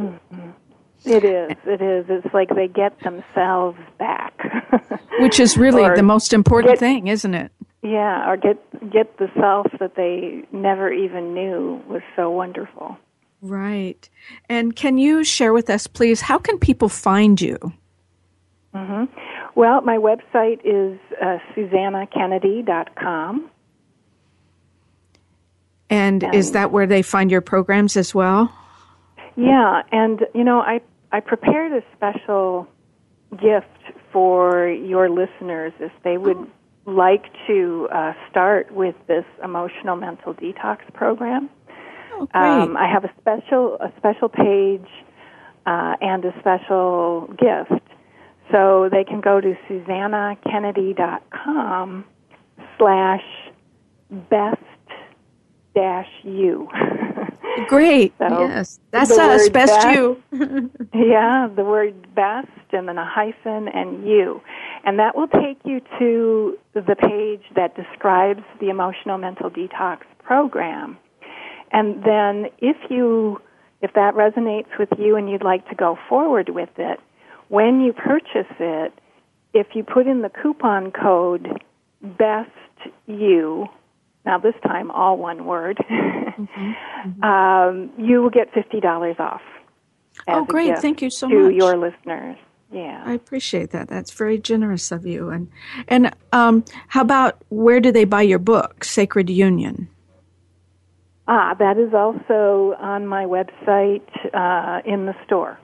Mm-hmm. 0.00 0.50
It 1.04 1.24
is. 1.24 1.56
It 1.64 1.80
is. 1.80 2.06
It's 2.08 2.34
like 2.34 2.50
they 2.54 2.68
get 2.68 2.98
themselves 3.00 3.78
back, 3.98 4.34
which 5.20 5.40
is 5.40 5.56
really 5.56 5.88
the 5.94 6.02
most 6.02 6.32
important 6.32 6.74
get, 6.74 6.78
thing, 6.78 7.06
isn't 7.06 7.34
it? 7.34 7.52
Yeah, 7.82 8.28
or 8.30 8.36
get 8.36 8.58
get 8.90 9.16
the 9.16 9.28
self 9.38 9.66
that 9.80 9.94
they 9.96 10.44
never 10.52 10.92
even 10.92 11.32
knew 11.32 11.82
was 11.88 12.02
so 12.16 12.30
wonderful. 12.30 12.98
Right. 13.42 14.08
And 14.48 14.76
can 14.76 14.98
you 14.98 15.24
share 15.24 15.52
with 15.52 15.70
us, 15.70 15.86
please, 15.86 16.20
how 16.20 16.38
can 16.38 16.58
people 16.58 16.90
find 16.90 17.40
you? 17.40 17.56
Mm-hmm. 18.74 19.04
Well, 19.54 19.80
my 19.80 19.96
website 19.96 20.60
is 20.64 20.98
uh, 21.20 21.38
susannakennedy.com. 21.56 23.50
And, 25.88 26.22
and 26.22 26.34
is 26.34 26.52
that 26.52 26.70
where 26.70 26.86
they 26.86 27.02
find 27.02 27.30
your 27.30 27.40
programs 27.40 27.96
as 27.96 28.14
well? 28.14 28.54
Yeah, 29.40 29.82
and 29.90 30.26
you 30.34 30.44
know, 30.44 30.60
I 30.60 30.82
I 31.10 31.18
prepared 31.20 31.72
a 31.72 31.80
special 31.96 32.68
gift 33.30 33.66
for 34.12 34.68
your 34.68 35.08
listeners 35.08 35.72
if 35.80 35.92
they 36.04 36.18
would 36.18 36.46
like 36.84 37.24
to 37.46 37.88
uh, 37.92 38.12
start 38.30 38.70
with 38.70 38.94
this 39.06 39.24
emotional 39.42 39.96
mental 39.96 40.34
detox 40.34 40.80
program. 40.92 41.48
Oh, 42.12 42.26
great. 42.26 42.42
Um, 42.42 42.76
I 42.76 42.86
have 42.92 43.04
a 43.04 43.10
special 43.18 43.78
a 43.80 43.90
special 43.96 44.28
page 44.28 44.86
uh, 45.64 45.94
and 46.02 46.22
a 46.24 46.34
special 46.40 47.28
gift, 47.38 47.80
so 48.52 48.90
they 48.92 49.04
can 49.04 49.22
go 49.22 49.40
to 49.40 49.56
susannakennedy.com 49.70 52.04
slash 52.78 53.24
best 54.28 54.60
dash 55.74 56.10
you. 56.24 56.68
Great. 57.68 58.12
So 58.18 58.40
yes. 58.40 58.80
That's 58.90 59.10
us, 59.10 59.48
best, 59.48 59.72
best 59.72 59.88
you. 59.96 60.22
yeah, 60.94 61.48
the 61.54 61.64
word 61.64 62.14
best 62.14 62.48
and 62.72 62.88
then 62.88 62.98
a 62.98 63.04
hyphen 63.04 63.68
and 63.68 64.06
you. 64.06 64.40
And 64.84 64.98
that 64.98 65.16
will 65.16 65.28
take 65.28 65.58
you 65.64 65.80
to 65.98 66.58
the 66.74 66.96
page 66.96 67.42
that 67.56 67.76
describes 67.76 68.42
the 68.60 68.68
emotional 68.68 69.18
mental 69.18 69.50
detox 69.50 70.00
program. 70.22 70.98
And 71.72 72.02
then 72.04 72.46
if 72.58 72.76
you 72.90 73.40
if 73.82 73.94
that 73.94 74.14
resonates 74.14 74.78
with 74.78 74.90
you 74.98 75.16
and 75.16 75.30
you'd 75.30 75.42
like 75.42 75.66
to 75.70 75.74
go 75.74 75.98
forward 76.08 76.50
with 76.50 76.68
it, 76.76 77.00
when 77.48 77.80
you 77.80 77.92
purchase 77.92 78.52
it, 78.58 78.92
if 79.54 79.68
you 79.74 79.82
put 79.82 80.06
in 80.06 80.22
the 80.22 80.28
coupon 80.28 80.92
code 80.92 81.62
best 82.02 82.50
you 83.06 83.66
now 84.24 84.38
this 84.38 84.54
time 84.62 84.90
all 84.90 85.16
one 85.16 85.44
word, 85.44 85.78
mm-hmm. 85.90 86.42
Mm-hmm. 86.42 87.24
Um, 87.24 87.90
you 87.98 88.22
will 88.22 88.30
get 88.30 88.52
fifty 88.52 88.80
dollars 88.80 89.16
off. 89.18 89.42
oh, 90.28 90.44
great! 90.44 90.78
Thank 90.78 91.02
you 91.02 91.10
so 91.10 91.28
to 91.28 91.34
much 91.34 91.50
to 91.50 91.56
your 91.56 91.76
listeners. 91.76 92.36
Yeah, 92.72 93.02
I 93.04 93.14
appreciate 93.14 93.70
that. 93.70 93.88
That's 93.88 94.12
very 94.12 94.38
generous 94.38 94.92
of 94.92 95.06
you. 95.06 95.30
And 95.30 95.48
and 95.88 96.14
um, 96.32 96.64
how 96.88 97.00
about 97.00 97.42
where 97.48 97.80
do 97.80 97.90
they 97.90 98.04
buy 98.04 98.22
your 98.22 98.38
book, 98.38 98.84
Sacred 98.84 99.28
Union? 99.28 99.88
Ah, 101.26 101.54
that 101.54 101.78
is 101.78 101.94
also 101.94 102.74
on 102.80 103.06
my 103.06 103.24
website 103.24 104.02
uh, 104.34 104.82
in 104.84 105.06
the 105.06 105.14
store. 105.24 105.58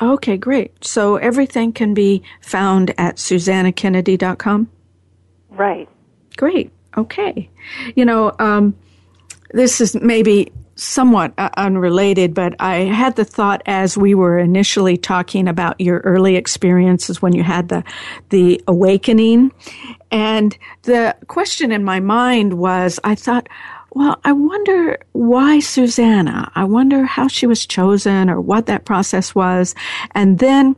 Okay, 0.00 0.36
great. 0.36 0.84
So 0.84 1.16
everything 1.16 1.72
can 1.72 1.92
be 1.92 2.22
found 2.40 2.94
at 2.96 3.16
susannakennedy.com? 3.16 4.70
Right. 5.50 5.88
Great. 6.36 6.70
Okay. 6.98 7.48
You 7.94 8.04
know, 8.04 8.34
um, 8.40 8.76
this 9.52 9.80
is 9.80 9.94
maybe 9.94 10.52
somewhat 10.74 11.32
uh, 11.38 11.48
unrelated, 11.56 12.34
but 12.34 12.54
I 12.60 12.76
had 12.78 13.16
the 13.16 13.24
thought 13.24 13.62
as 13.66 13.96
we 13.96 14.14
were 14.14 14.38
initially 14.38 14.96
talking 14.96 15.48
about 15.48 15.80
your 15.80 15.98
early 16.00 16.36
experiences 16.36 17.22
when 17.22 17.32
you 17.34 17.42
had 17.42 17.68
the 17.68 17.84
the 18.30 18.60
awakening, 18.66 19.52
and 20.10 20.56
the 20.82 21.16
question 21.26 21.72
in 21.72 21.84
my 21.84 22.00
mind 22.00 22.54
was, 22.54 23.00
I 23.04 23.14
thought, 23.14 23.48
well, 23.92 24.20
I 24.24 24.32
wonder 24.32 24.98
why 25.12 25.60
Susanna. 25.60 26.50
I 26.54 26.64
wonder 26.64 27.04
how 27.04 27.28
she 27.28 27.46
was 27.46 27.66
chosen 27.66 28.30
or 28.30 28.40
what 28.40 28.66
that 28.66 28.84
process 28.84 29.34
was, 29.34 29.74
and 30.12 30.38
then 30.38 30.76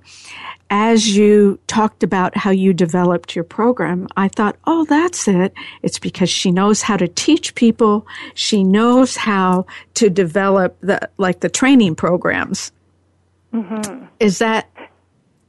as 0.71 1.17
you 1.17 1.59
talked 1.67 2.05
about 2.05 2.37
how 2.37 2.51
you 2.51 2.73
developed 2.73 3.35
your 3.35 3.45
program, 3.45 4.07
I 4.17 4.29
thought, 4.29 4.57
oh, 4.67 4.85
that's 4.85 5.27
it. 5.27 5.53
It's 5.83 5.99
because 5.99 6.31
she 6.31 6.53
knows 6.53 6.81
how 6.81 6.97
to 6.97 7.09
teach 7.09 7.57
people. 7.57 8.07
She 8.35 8.63
knows 8.63 9.17
how 9.17 9.67
to 9.95 10.09
develop 10.09 10.77
the, 10.81 11.09
like 11.19 11.41
the 11.41 11.49
training 11.49 11.97
programs. 11.97 12.71
Mm-hmm. 13.53 14.05
Is 14.21 14.39
that, 14.39 14.71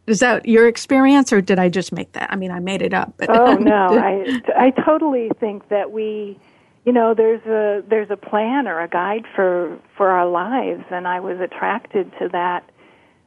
is 0.07 0.19
that 0.21 0.47
your 0.47 0.67
experience 0.67 1.31
or 1.31 1.39
did 1.39 1.59
I 1.59 1.69
just 1.69 1.91
make 1.91 2.11
that? 2.13 2.31
I 2.33 2.35
mean, 2.35 2.49
I 2.49 2.59
made 2.59 2.81
it 2.81 2.93
up. 2.93 3.13
But 3.17 3.29
oh, 3.29 3.53
no. 3.59 3.99
I, 3.99 4.41
I 4.57 4.71
totally 4.71 5.29
think 5.39 5.69
that 5.69 5.91
we, 5.91 6.39
you 6.83 6.91
know, 6.91 7.13
there's 7.13 7.45
a, 7.45 7.87
there's 7.87 8.09
a 8.09 8.17
plan 8.17 8.67
or 8.67 8.81
a 8.81 8.87
guide 8.87 9.25
for, 9.35 9.77
for 9.95 10.09
our 10.09 10.27
lives 10.27 10.83
and 10.89 11.07
I 11.07 11.19
was 11.19 11.39
attracted 11.39 12.11
to 12.17 12.27
that 12.29 12.67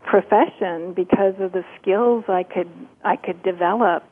profession 0.04 0.92
because 0.94 1.34
of 1.40 1.52
the 1.52 1.64
skills 1.80 2.24
I 2.28 2.42
could 2.42 2.70
I 3.04 3.16
could 3.16 3.42
develop 3.42 4.04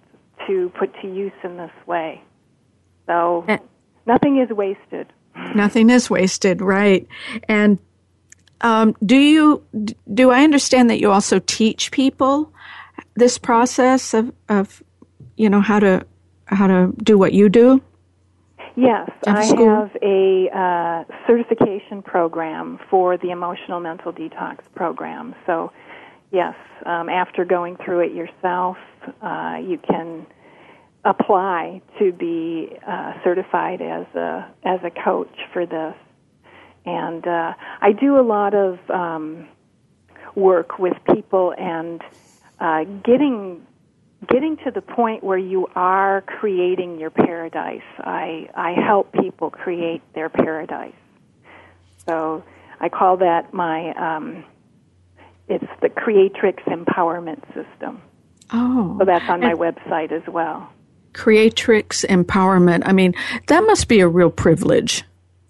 to 0.47 0.71
put 0.79 0.93
to 1.03 1.09
use 1.09 1.33
in 1.45 1.57
this 1.57 1.73
way. 1.87 2.23
So 3.07 3.45
and 3.49 3.61
nothing 4.07 4.39
is 4.39 4.51
wasted. 4.51 5.13
Nothing 5.55 5.91
is 5.91 6.11
wasted, 6.11 6.61
right? 6.61 7.07
And 7.49 7.79
um, 8.61 8.95
do 9.05 9.17
you 9.17 9.63
do 10.13 10.31
I 10.31 10.45
understand 10.45 10.91
that 10.91 11.01
you 11.01 11.11
also 11.11 11.39
teach 11.41 11.91
people 11.91 12.53
this 13.15 13.39
process 13.39 14.15
of 14.15 14.33
of 14.49 14.83
you 15.37 15.51
know 15.51 15.61
how 15.61 15.79
to 15.79 16.07
how 16.47 16.67
to 16.67 16.93
do 17.03 17.19
what 17.19 17.33
you 17.33 17.49
do? 17.49 17.83
Yes, 18.75 19.11
I 19.27 19.45
have 19.45 19.95
a 20.01 20.49
uh, 20.49 21.05
certification 21.27 22.01
program 22.03 22.79
for 22.89 23.19
the 23.19 23.31
emotional 23.31 23.81
mental 23.81 24.13
detox 24.13 24.61
program. 24.75 25.35
So 25.45 25.73
yes, 26.33 26.55
um, 26.85 27.09
after 27.09 27.45
going 27.45 27.77
through 27.77 28.01
it 28.01 28.13
yourself, 28.13 28.77
uh, 29.21 29.59
you 29.63 29.79
can 29.79 30.27
apply 31.05 31.83
to 31.99 32.13
be 32.13 32.71
uh, 32.87 33.13
certified 33.23 33.83
as 33.83 34.07
a 34.15 34.49
as 34.65 34.81
a 34.83 34.91
coach 34.91 35.37
for 35.53 35.67
this. 35.67 35.95
And 36.85 37.27
uh, 37.27 37.55
I 37.81 37.93
do 37.93 38.19
a 38.19 38.23
lot 38.23 38.55
of 38.55 38.79
um, 38.91 39.49
work 40.35 40.79
with 40.79 40.97
people 41.13 41.55
and 41.57 42.03
uh, 42.59 42.85
getting 42.85 43.65
getting 44.29 44.57
to 44.59 44.71
the 44.71 44.81
point 44.81 45.23
where 45.23 45.39
you 45.39 45.67
are 45.75 46.23
creating 46.23 46.99
your 46.99 47.11
paradise. 47.11 47.83
I 47.99 48.49
I 48.55 48.73
help 48.73 49.13
people 49.13 49.51
create 49.51 50.03
their 50.15 50.29
paradise. 50.29 50.95
So 52.07 52.43
I 52.81 52.89
call 52.89 53.19
that 53.19 53.53
my 53.53 53.93
um, 53.95 54.45
it's 55.53 55.81
the 55.81 55.89
Creatrix 55.89 56.63
Empowerment 56.65 57.45
System. 57.49 58.01
Oh. 58.53 58.97
So 58.99 59.05
that's 59.05 59.29
on 59.29 59.41
my 59.41 59.55
website 59.55 60.13
as 60.13 60.23
well. 60.27 60.69
Creatrix 61.13 62.05
Empowerment. 62.09 62.83
I 62.87 62.93
mean, 62.93 63.15
that 63.49 63.61
must 63.65 63.89
be 63.89 64.01
a 64.01 64.09
real 64.09 64.31
privilege. 64.31 65.05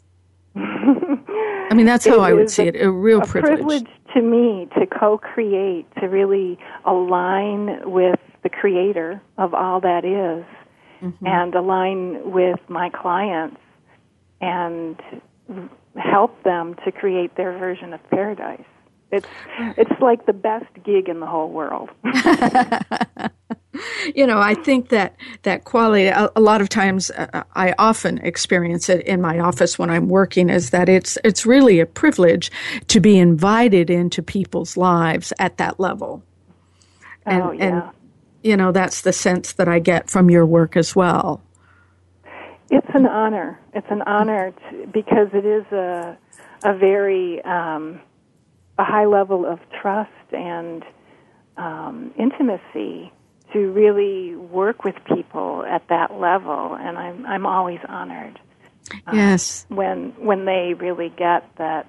I 0.56 1.74
mean, 1.74 1.86
that's 1.86 2.06
how 2.06 2.20
I 2.20 2.32
would 2.32 2.50
see 2.50 2.64
a, 2.64 2.66
it. 2.66 2.82
A 2.82 2.90
real 2.90 3.22
a 3.22 3.26
privilege. 3.26 3.54
privilege 3.54 3.86
to 4.14 4.20
me 4.20 4.68
to 4.78 4.86
co-create, 4.86 5.86
to 6.00 6.06
really 6.06 6.58
align 6.84 7.90
with 7.90 8.18
the 8.42 8.48
creator 8.48 9.22
of 9.38 9.54
all 9.54 9.80
that 9.80 10.04
is, 10.04 10.44
mm-hmm. 11.00 11.26
and 11.26 11.54
align 11.54 12.30
with 12.30 12.58
my 12.68 12.90
clients 12.90 13.60
and 14.40 15.00
help 15.96 16.42
them 16.42 16.74
to 16.84 16.92
create 16.92 17.36
their 17.36 17.56
version 17.56 17.92
of 17.92 18.00
paradise. 18.10 18.64
It's 19.12 19.28
it's 19.76 20.00
like 20.00 20.26
the 20.26 20.32
best 20.32 20.66
gig 20.82 21.08
in 21.08 21.20
the 21.20 21.26
whole 21.26 21.50
world. 21.50 21.90
you 24.14 24.26
know, 24.26 24.38
I 24.38 24.54
think 24.54 24.88
that 24.88 25.16
that 25.42 25.64
quality. 25.64 26.06
A, 26.06 26.30
a 26.34 26.40
lot 26.40 26.60
of 26.60 26.68
times, 26.68 27.10
uh, 27.10 27.44
I 27.54 27.74
often 27.78 28.18
experience 28.18 28.88
it 28.88 29.06
in 29.06 29.20
my 29.20 29.38
office 29.38 29.78
when 29.78 29.90
I'm 29.90 30.08
working. 30.08 30.50
Is 30.50 30.70
that 30.70 30.88
it's 30.88 31.18
it's 31.24 31.46
really 31.46 31.80
a 31.80 31.86
privilege 31.86 32.50
to 32.88 33.00
be 33.00 33.18
invited 33.18 33.90
into 33.90 34.22
people's 34.22 34.76
lives 34.76 35.32
at 35.38 35.58
that 35.58 35.78
level. 35.80 36.22
And, 37.24 37.42
oh 37.42 37.52
yeah. 37.52 37.64
And 37.64 37.82
you 38.42 38.56
know, 38.56 38.72
that's 38.72 39.02
the 39.02 39.12
sense 39.12 39.52
that 39.52 39.68
I 39.68 39.78
get 39.78 40.10
from 40.10 40.28
your 40.28 40.44
work 40.44 40.76
as 40.76 40.96
well. 40.96 41.42
It's 42.70 42.88
an 42.94 43.06
honor. 43.06 43.60
It's 43.74 43.86
an 43.90 44.02
honor 44.02 44.52
to, 44.70 44.86
because 44.86 45.28
it 45.32 45.44
is 45.44 45.64
a 45.72 46.16
a 46.64 46.74
very 46.76 47.42
um, 47.44 48.00
a 48.78 48.84
high 48.84 49.06
level 49.06 49.46
of 49.46 49.58
trust 49.80 50.10
and 50.32 50.84
um, 51.56 52.12
intimacy 52.18 53.12
to 53.52 53.70
really 53.72 54.34
work 54.34 54.84
with 54.84 54.94
people 55.14 55.64
at 55.68 55.86
that 55.88 56.14
level, 56.14 56.74
and 56.74 56.96
I'm 56.96 57.26
I'm 57.26 57.46
always 57.46 57.80
honored. 57.86 58.38
Uh, 59.06 59.12
yes. 59.12 59.66
When 59.68 60.14
when 60.18 60.44
they 60.44 60.74
really 60.74 61.10
get 61.16 61.48
that 61.56 61.88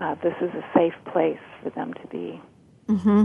uh, 0.00 0.14
this 0.16 0.34
is 0.40 0.50
a 0.54 0.64
safe 0.74 0.94
place 1.12 1.38
for 1.62 1.70
them 1.70 1.94
to 1.94 2.06
be. 2.08 2.40
Mm-hmm. 2.88 3.24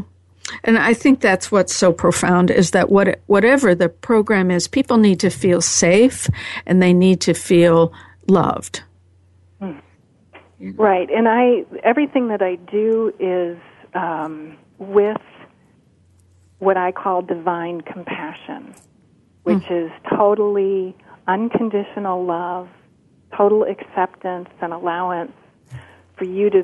And 0.63 0.77
I 0.77 0.93
think 0.93 1.21
that's 1.21 1.51
what's 1.51 1.73
so 1.73 1.91
profound 1.91 2.51
is 2.51 2.71
that 2.71 2.89
what 2.89 3.21
whatever 3.25 3.73
the 3.73 3.89
program 3.89 4.51
is, 4.51 4.67
people 4.67 4.97
need 4.97 5.19
to 5.21 5.29
feel 5.29 5.61
safe 5.61 6.29
and 6.65 6.81
they 6.81 6.93
need 6.93 7.21
to 7.21 7.33
feel 7.33 7.91
loved. 8.27 8.83
Mm. 10.61 10.77
Right, 10.77 11.09
and 11.09 11.27
I 11.27 11.65
everything 11.83 12.29
that 12.29 12.41
I 12.41 12.55
do 12.55 13.13
is 13.19 13.57
um, 13.93 14.57
with 14.77 15.21
what 16.59 16.77
I 16.77 16.91
call 16.91 17.21
divine 17.21 17.81
compassion, 17.81 18.73
which 19.43 19.63
mm. 19.63 19.85
is 19.85 19.91
totally 20.09 20.95
unconditional 21.27 22.23
love, 22.23 22.69
total 23.35 23.63
acceptance 23.63 24.49
and 24.61 24.71
allowance 24.71 25.33
for 26.17 26.23
you 26.23 26.49
to 26.51 26.63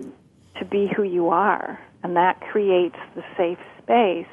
to 0.59 0.65
be 0.65 0.89
who 0.95 1.03
you 1.03 1.29
are, 1.29 1.79
and 2.03 2.15
that 2.15 2.39
creates 2.39 2.97
the 3.15 3.23
safe 3.35 3.59
space, 3.83 4.31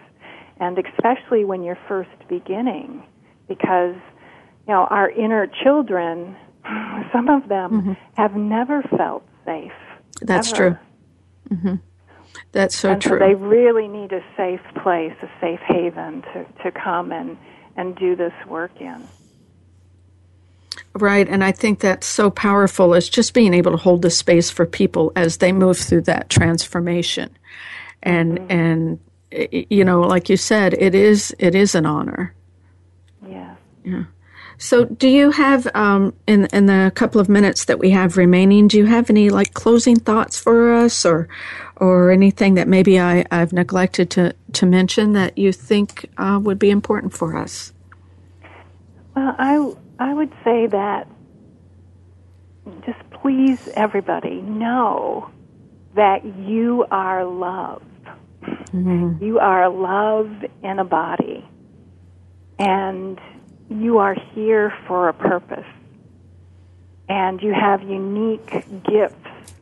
and 0.60 0.78
especially 0.78 1.44
when 1.44 1.64
you're 1.64 1.78
first 1.88 2.10
beginning, 2.28 3.02
because 3.48 3.96
you 4.68 4.72
know 4.74 4.86
our 4.88 5.10
inner 5.10 5.48
children, 5.64 6.36
some 7.12 7.28
of 7.28 7.48
them 7.48 7.70
mm-hmm. 7.70 7.92
have 8.14 8.36
never 8.36 8.82
felt 8.96 9.24
safe. 9.48 9.72
That's 10.20 10.52
ever. 10.52 10.56
true. 10.56 11.56
Mm-hmm. 11.56 11.74
That's 12.52 12.76
so 12.76 12.92
and 12.92 13.02
true. 13.02 13.18
So 13.18 13.26
they 13.26 13.34
really 13.34 13.88
need 13.88 14.12
a 14.12 14.22
safe 14.36 14.60
place, 14.82 15.14
a 15.22 15.30
safe 15.40 15.60
haven 15.60 16.22
to, 16.22 16.46
to 16.62 16.70
come 16.70 17.12
and, 17.12 17.36
and 17.76 17.96
do 17.96 18.14
this 18.16 18.32
work 18.46 18.72
in. 18.80 19.02
Right, 20.94 21.28
and 21.28 21.44
I 21.44 21.52
think 21.52 21.80
that's 21.80 22.06
so 22.06 22.30
powerful 22.30 22.94
is 22.94 23.08
just 23.08 23.34
being 23.34 23.54
able 23.54 23.72
to 23.72 23.76
hold 23.76 24.02
the 24.02 24.10
space 24.10 24.50
for 24.50 24.66
people 24.66 25.12
as 25.16 25.38
they 25.38 25.52
move 25.52 25.78
through 25.78 26.02
that 26.02 26.28
transformation. 26.28 27.30
And 28.02 28.38
mm-hmm. 28.38 28.50
and 28.50 29.00
you 29.70 29.84
know, 29.84 30.00
like 30.00 30.28
you 30.28 30.36
said, 30.36 30.74
it 30.74 30.94
is 30.94 31.34
it 31.38 31.54
is 31.54 31.74
an 31.74 31.86
honor. 31.86 32.34
Yeah. 33.28 33.54
Yeah. 33.84 34.04
So, 34.60 34.86
do 34.86 35.08
you 35.08 35.30
have 35.30 35.68
um, 35.74 36.14
in 36.26 36.46
in 36.46 36.66
the 36.66 36.90
couple 36.96 37.20
of 37.20 37.28
minutes 37.28 37.66
that 37.66 37.78
we 37.78 37.90
have 37.90 38.16
remaining? 38.16 38.66
Do 38.66 38.76
you 38.76 38.86
have 38.86 39.08
any 39.08 39.30
like 39.30 39.54
closing 39.54 39.96
thoughts 39.96 40.36
for 40.36 40.74
us, 40.74 41.06
or 41.06 41.28
or 41.76 42.10
anything 42.10 42.54
that 42.54 42.66
maybe 42.66 42.98
I, 42.98 43.24
I've 43.30 43.52
neglected 43.52 44.10
to 44.10 44.34
to 44.54 44.66
mention 44.66 45.12
that 45.12 45.38
you 45.38 45.52
think 45.52 46.10
uh, 46.18 46.40
would 46.42 46.58
be 46.58 46.70
important 46.70 47.12
for 47.12 47.36
us? 47.36 47.72
Well, 49.14 49.36
I 49.38 49.74
I 50.00 50.12
would 50.12 50.32
say 50.42 50.66
that 50.66 51.06
just 52.84 52.98
please 53.10 53.68
everybody 53.74 54.40
know 54.40 55.30
that 55.94 56.24
you 56.24 56.84
are 56.90 57.24
love. 57.24 57.82
Mm-hmm. 58.42 59.22
You 59.22 59.38
are 59.38 59.68
love 59.68 60.30
in 60.64 60.80
a 60.80 60.84
body, 60.84 61.48
and 62.58 63.20
you 63.70 63.98
are 63.98 64.14
here 64.34 64.72
for 64.86 65.08
a 65.08 65.14
purpose. 65.14 65.66
And 67.08 67.40
you 67.40 67.54
have 67.54 67.82
unique 67.82 68.50
gifts 68.84 69.54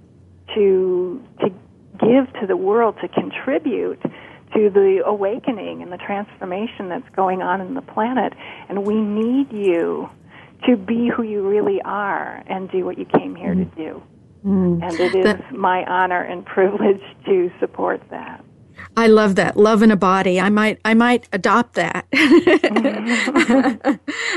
to 0.54 1.22
to 1.40 1.50
give 1.98 2.32
to 2.40 2.46
the 2.46 2.56
world 2.56 2.96
to 3.00 3.08
contribute 3.08 4.00
to 4.02 4.70
the 4.70 5.02
awakening 5.04 5.82
and 5.82 5.92
the 5.92 5.96
transformation 5.96 6.88
that's 6.88 7.08
going 7.14 7.42
on 7.42 7.60
in 7.60 7.74
the 7.74 7.82
planet. 7.82 8.32
And 8.68 8.84
we 8.84 9.00
need 9.00 9.52
you 9.52 10.10
to 10.66 10.76
be 10.76 11.08
who 11.08 11.22
you 11.22 11.46
really 11.48 11.80
are 11.82 12.42
and 12.46 12.70
do 12.70 12.84
what 12.84 12.98
you 12.98 13.04
came 13.04 13.34
here 13.34 13.54
to 13.54 13.64
do. 13.64 14.02
Mm. 14.44 14.80
and 14.80 15.00
it 15.00 15.14
is 15.16 15.40
my 15.50 15.84
honor 15.86 16.20
and 16.22 16.46
privilege 16.46 17.02
to 17.24 17.50
support 17.58 18.00
that 18.10 18.44
I 18.96 19.08
love 19.08 19.34
that. 19.34 19.58
Love 19.58 19.82
in 19.82 19.90
a 19.90 19.96
body. 19.96 20.40
I 20.40 20.48
might 20.48 20.80
I 20.84 20.94
might 20.94 21.28
adopt 21.32 21.74
that. 21.74 22.06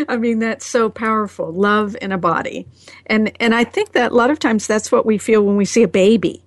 I 0.09 0.17
mean 0.17 0.39
that's 0.39 0.65
so 0.65 0.89
powerful. 0.89 1.53
Love 1.53 1.95
in 2.01 2.11
a 2.11 2.17
body. 2.17 2.67
And 3.05 3.31
and 3.39 3.55
I 3.55 3.63
think 3.63 3.93
that 3.93 4.11
a 4.11 4.15
lot 4.15 4.31
of 4.31 4.39
times 4.39 4.67
that's 4.67 4.91
what 4.91 5.05
we 5.05 5.17
feel 5.17 5.43
when 5.43 5.55
we 5.55 5.63
see 5.63 5.83
a 5.83 5.87
baby. 5.87 6.43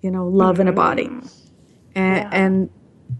You 0.00 0.10
know, 0.10 0.26
love 0.26 0.54
mm-hmm. 0.54 0.62
in 0.62 0.68
a 0.68 0.72
body. 0.72 1.04
Mm-hmm. 1.04 1.26
And, 1.94 2.16
yeah. 2.16 2.30
and 2.32 2.70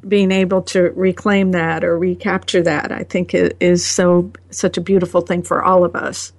being 0.09 0.33
able 0.33 0.63
to 0.63 0.91
reclaim 0.97 1.53
that 1.53 1.85
or 1.85 1.97
recapture 1.97 2.63
that, 2.63 2.91
I 2.91 3.05
think 3.05 3.35
is 3.35 3.87
so 3.87 4.33
such 4.51 4.77
a 4.77 4.81
beautiful 4.81 5.21
thing 5.21 5.43
for 5.43 5.63
all 5.63 5.85
of 5.85 5.95
us. 5.95 6.33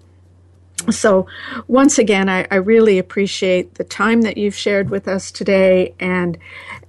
So, 0.91 1.28
once 1.67 1.97
again, 1.97 2.28
I, 2.28 2.45
I, 2.51 2.55
really 2.55 2.99
appreciate 2.99 3.76
the 3.76 3.86
time 3.86 4.24
that 4.24 4.38
you've 4.38 4.55
shared 4.55 4.89
with 4.89 5.07
us 5.07 5.32
today, 5.32 5.93
and 5.99 6.38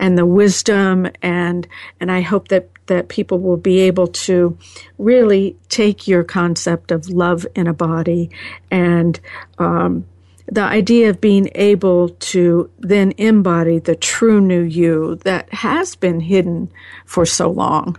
and 0.00 0.18
the 0.18 0.26
wisdom, 0.26 1.06
and 1.22 1.68
and 2.00 2.10
I 2.10 2.20
hope 2.20 2.48
that 2.48 2.68
that 2.86 3.08
people 3.08 3.38
will 3.38 3.56
be 3.56 3.80
able 3.80 4.08
to 4.08 4.58
really 4.98 5.56
take 5.68 6.08
your 6.08 6.24
concept 6.24 6.90
of 6.90 7.08
love 7.08 7.46
in 7.54 7.68
a 7.68 7.72
body, 7.74 8.30
and 8.68 9.20
um, 9.58 10.04
the 10.46 10.62
idea 10.62 11.10
of 11.10 11.20
being 11.20 11.50
able 11.54 12.08
to 12.08 12.68
then 12.80 13.12
embody 13.16 13.78
the 13.78 13.94
true 13.94 14.40
new 14.40 14.62
you 14.62 15.16
that 15.24 15.52
has 15.52 15.94
been 15.94 16.18
hidden 16.18 16.68
for 17.06 17.24
so 17.24 17.48
long. 17.48 17.96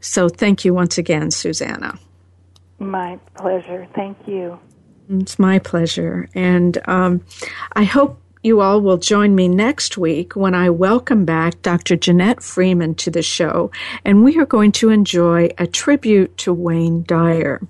So, 0.00 0.28
thank 0.28 0.64
you 0.64 0.74
once 0.74 0.98
again, 0.98 1.30
Susanna. 1.30 2.00
My 2.80 3.20
pleasure. 3.36 3.86
Thank 3.94 4.18
you. 4.26 4.58
It's 5.08 5.38
my 5.38 5.58
pleasure. 5.58 6.28
And 6.34 6.78
um, 6.88 7.22
I 7.72 7.84
hope 7.84 8.20
you 8.42 8.60
all 8.60 8.80
will 8.80 8.98
join 8.98 9.34
me 9.34 9.48
next 9.48 9.98
week 9.98 10.36
when 10.36 10.54
I 10.54 10.70
welcome 10.70 11.24
back 11.24 11.60
Dr. 11.62 11.96
Jeanette 11.96 12.42
Freeman 12.42 12.94
to 12.96 13.10
the 13.10 13.22
show, 13.22 13.72
and 14.04 14.22
we 14.22 14.38
are 14.38 14.46
going 14.46 14.72
to 14.72 14.90
enjoy 14.90 15.50
a 15.58 15.66
tribute 15.66 16.36
to 16.38 16.52
Wayne 16.52 17.02
Dyer. 17.02 17.60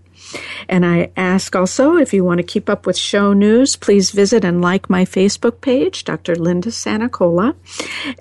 And 0.68 0.84
I 0.84 1.12
ask 1.16 1.54
also 1.54 1.96
if 1.96 2.12
you 2.12 2.24
want 2.24 2.38
to 2.38 2.46
keep 2.46 2.68
up 2.68 2.84
with 2.84 2.96
show 2.96 3.32
news, 3.32 3.76
please 3.76 4.10
visit 4.10 4.44
and 4.44 4.60
like 4.60 4.90
my 4.90 5.04
Facebook 5.04 5.60
page, 5.60 6.04
Dr. 6.04 6.34
Linda 6.34 6.70
Sanacola. 6.70 7.54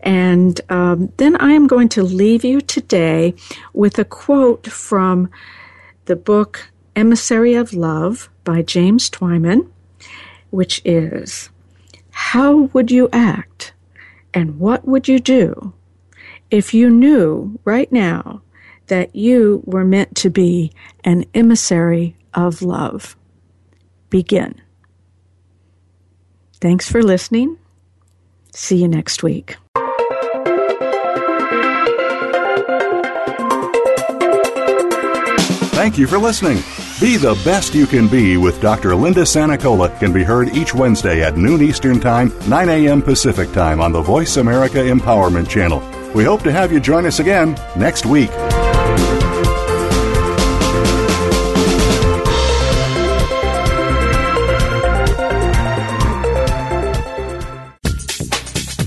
And 0.04 0.60
um, 0.70 1.12
then 1.18 1.36
I 1.38 1.52
am 1.52 1.68
going 1.68 1.90
to 1.90 2.04
leave 2.04 2.46
you 2.46 2.62
today 2.62 3.34
with 3.74 3.98
a 3.98 4.06
quote 4.06 4.68
from 4.68 5.30
the 6.06 6.16
book 6.16 6.70
Emissary 6.96 7.56
of 7.56 7.74
Love 7.74 8.30
by 8.46 8.62
James 8.62 9.10
Twyman, 9.10 9.70
which 10.52 10.82
is 10.86 11.50
How 12.12 12.70
would 12.72 12.90
you 12.90 13.10
act 13.12 13.74
and 14.34 14.58
what 14.60 14.88
would 14.88 15.10
you 15.10 15.20
do 15.20 15.74
if 16.50 16.74
you 16.74 16.90
knew 16.90 17.60
right 17.66 17.92
now 17.92 18.42
that 18.88 19.14
you 19.14 19.64
were 19.66 19.84
meant 19.84 20.16
to 20.16 20.30
be 20.30 20.72
an 21.04 21.26
emissary 21.34 22.16
of 22.34 22.62
love? 22.62 23.18
Begin. 24.10 24.62
Thanks 26.62 26.90
for 26.90 27.04
listening. 27.04 27.58
See 28.54 28.78
you 28.78 28.88
next 28.88 29.24
week. 29.24 29.58
Thank 35.76 35.98
you 35.98 36.08
for 36.08 36.18
listening. 36.18 36.64
Be 37.06 37.18
the 37.18 37.40
Best 37.46 37.76
You 37.76 37.86
Can 37.86 38.08
Be 38.08 38.36
with 38.36 38.60
Dr. 38.60 38.96
Linda 38.96 39.22
Sanacola 39.22 39.96
can 40.00 40.12
be 40.12 40.24
heard 40.24 40.50
each 40.56 40.74
Wednesday 40.74 41.22
at 41.22 41.38
noon 41.38 41.62
Eastern 41.62 42.00
Time, 42.00 42.34
9 42.50 42.68
a.m. 42.68 43.00
Pacific 43.00 43.52
Time 43.52 43.80
on 43.80 43.92
the 43.92 44.02
Voice 44.02 44.38
America 44.38 44.80
Empowerment 44.80 45.48
Channel. 45.48 45.84
We 46.16 46.24
hope 46.24 46.42
to 46.42 46.52
have 46.52 46.72
you 46.72 46.80
join 46.80 47.06
us 47.06 47.20
again 47.20 47.60
next 47.78 48.08
week. 48.08 48.32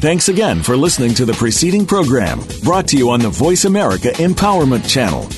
Thanks 0.01 0.29
again 0.29 0.65
for 0.65 0.77
listening 0.77 1.15
to 1.15 1.25
the 1.25 1.35
preceding 1.35 1.87
program 1.87 2.41
brought 2.65 2.89
to 2.89 2.97
you 2.97 3.11
on 3.11 3.21
the 3.21 3.31
Voice 3.31 3.65
America 3.65 4.09
Empowerment 4.15 4.89
Channel. 4.89 5.38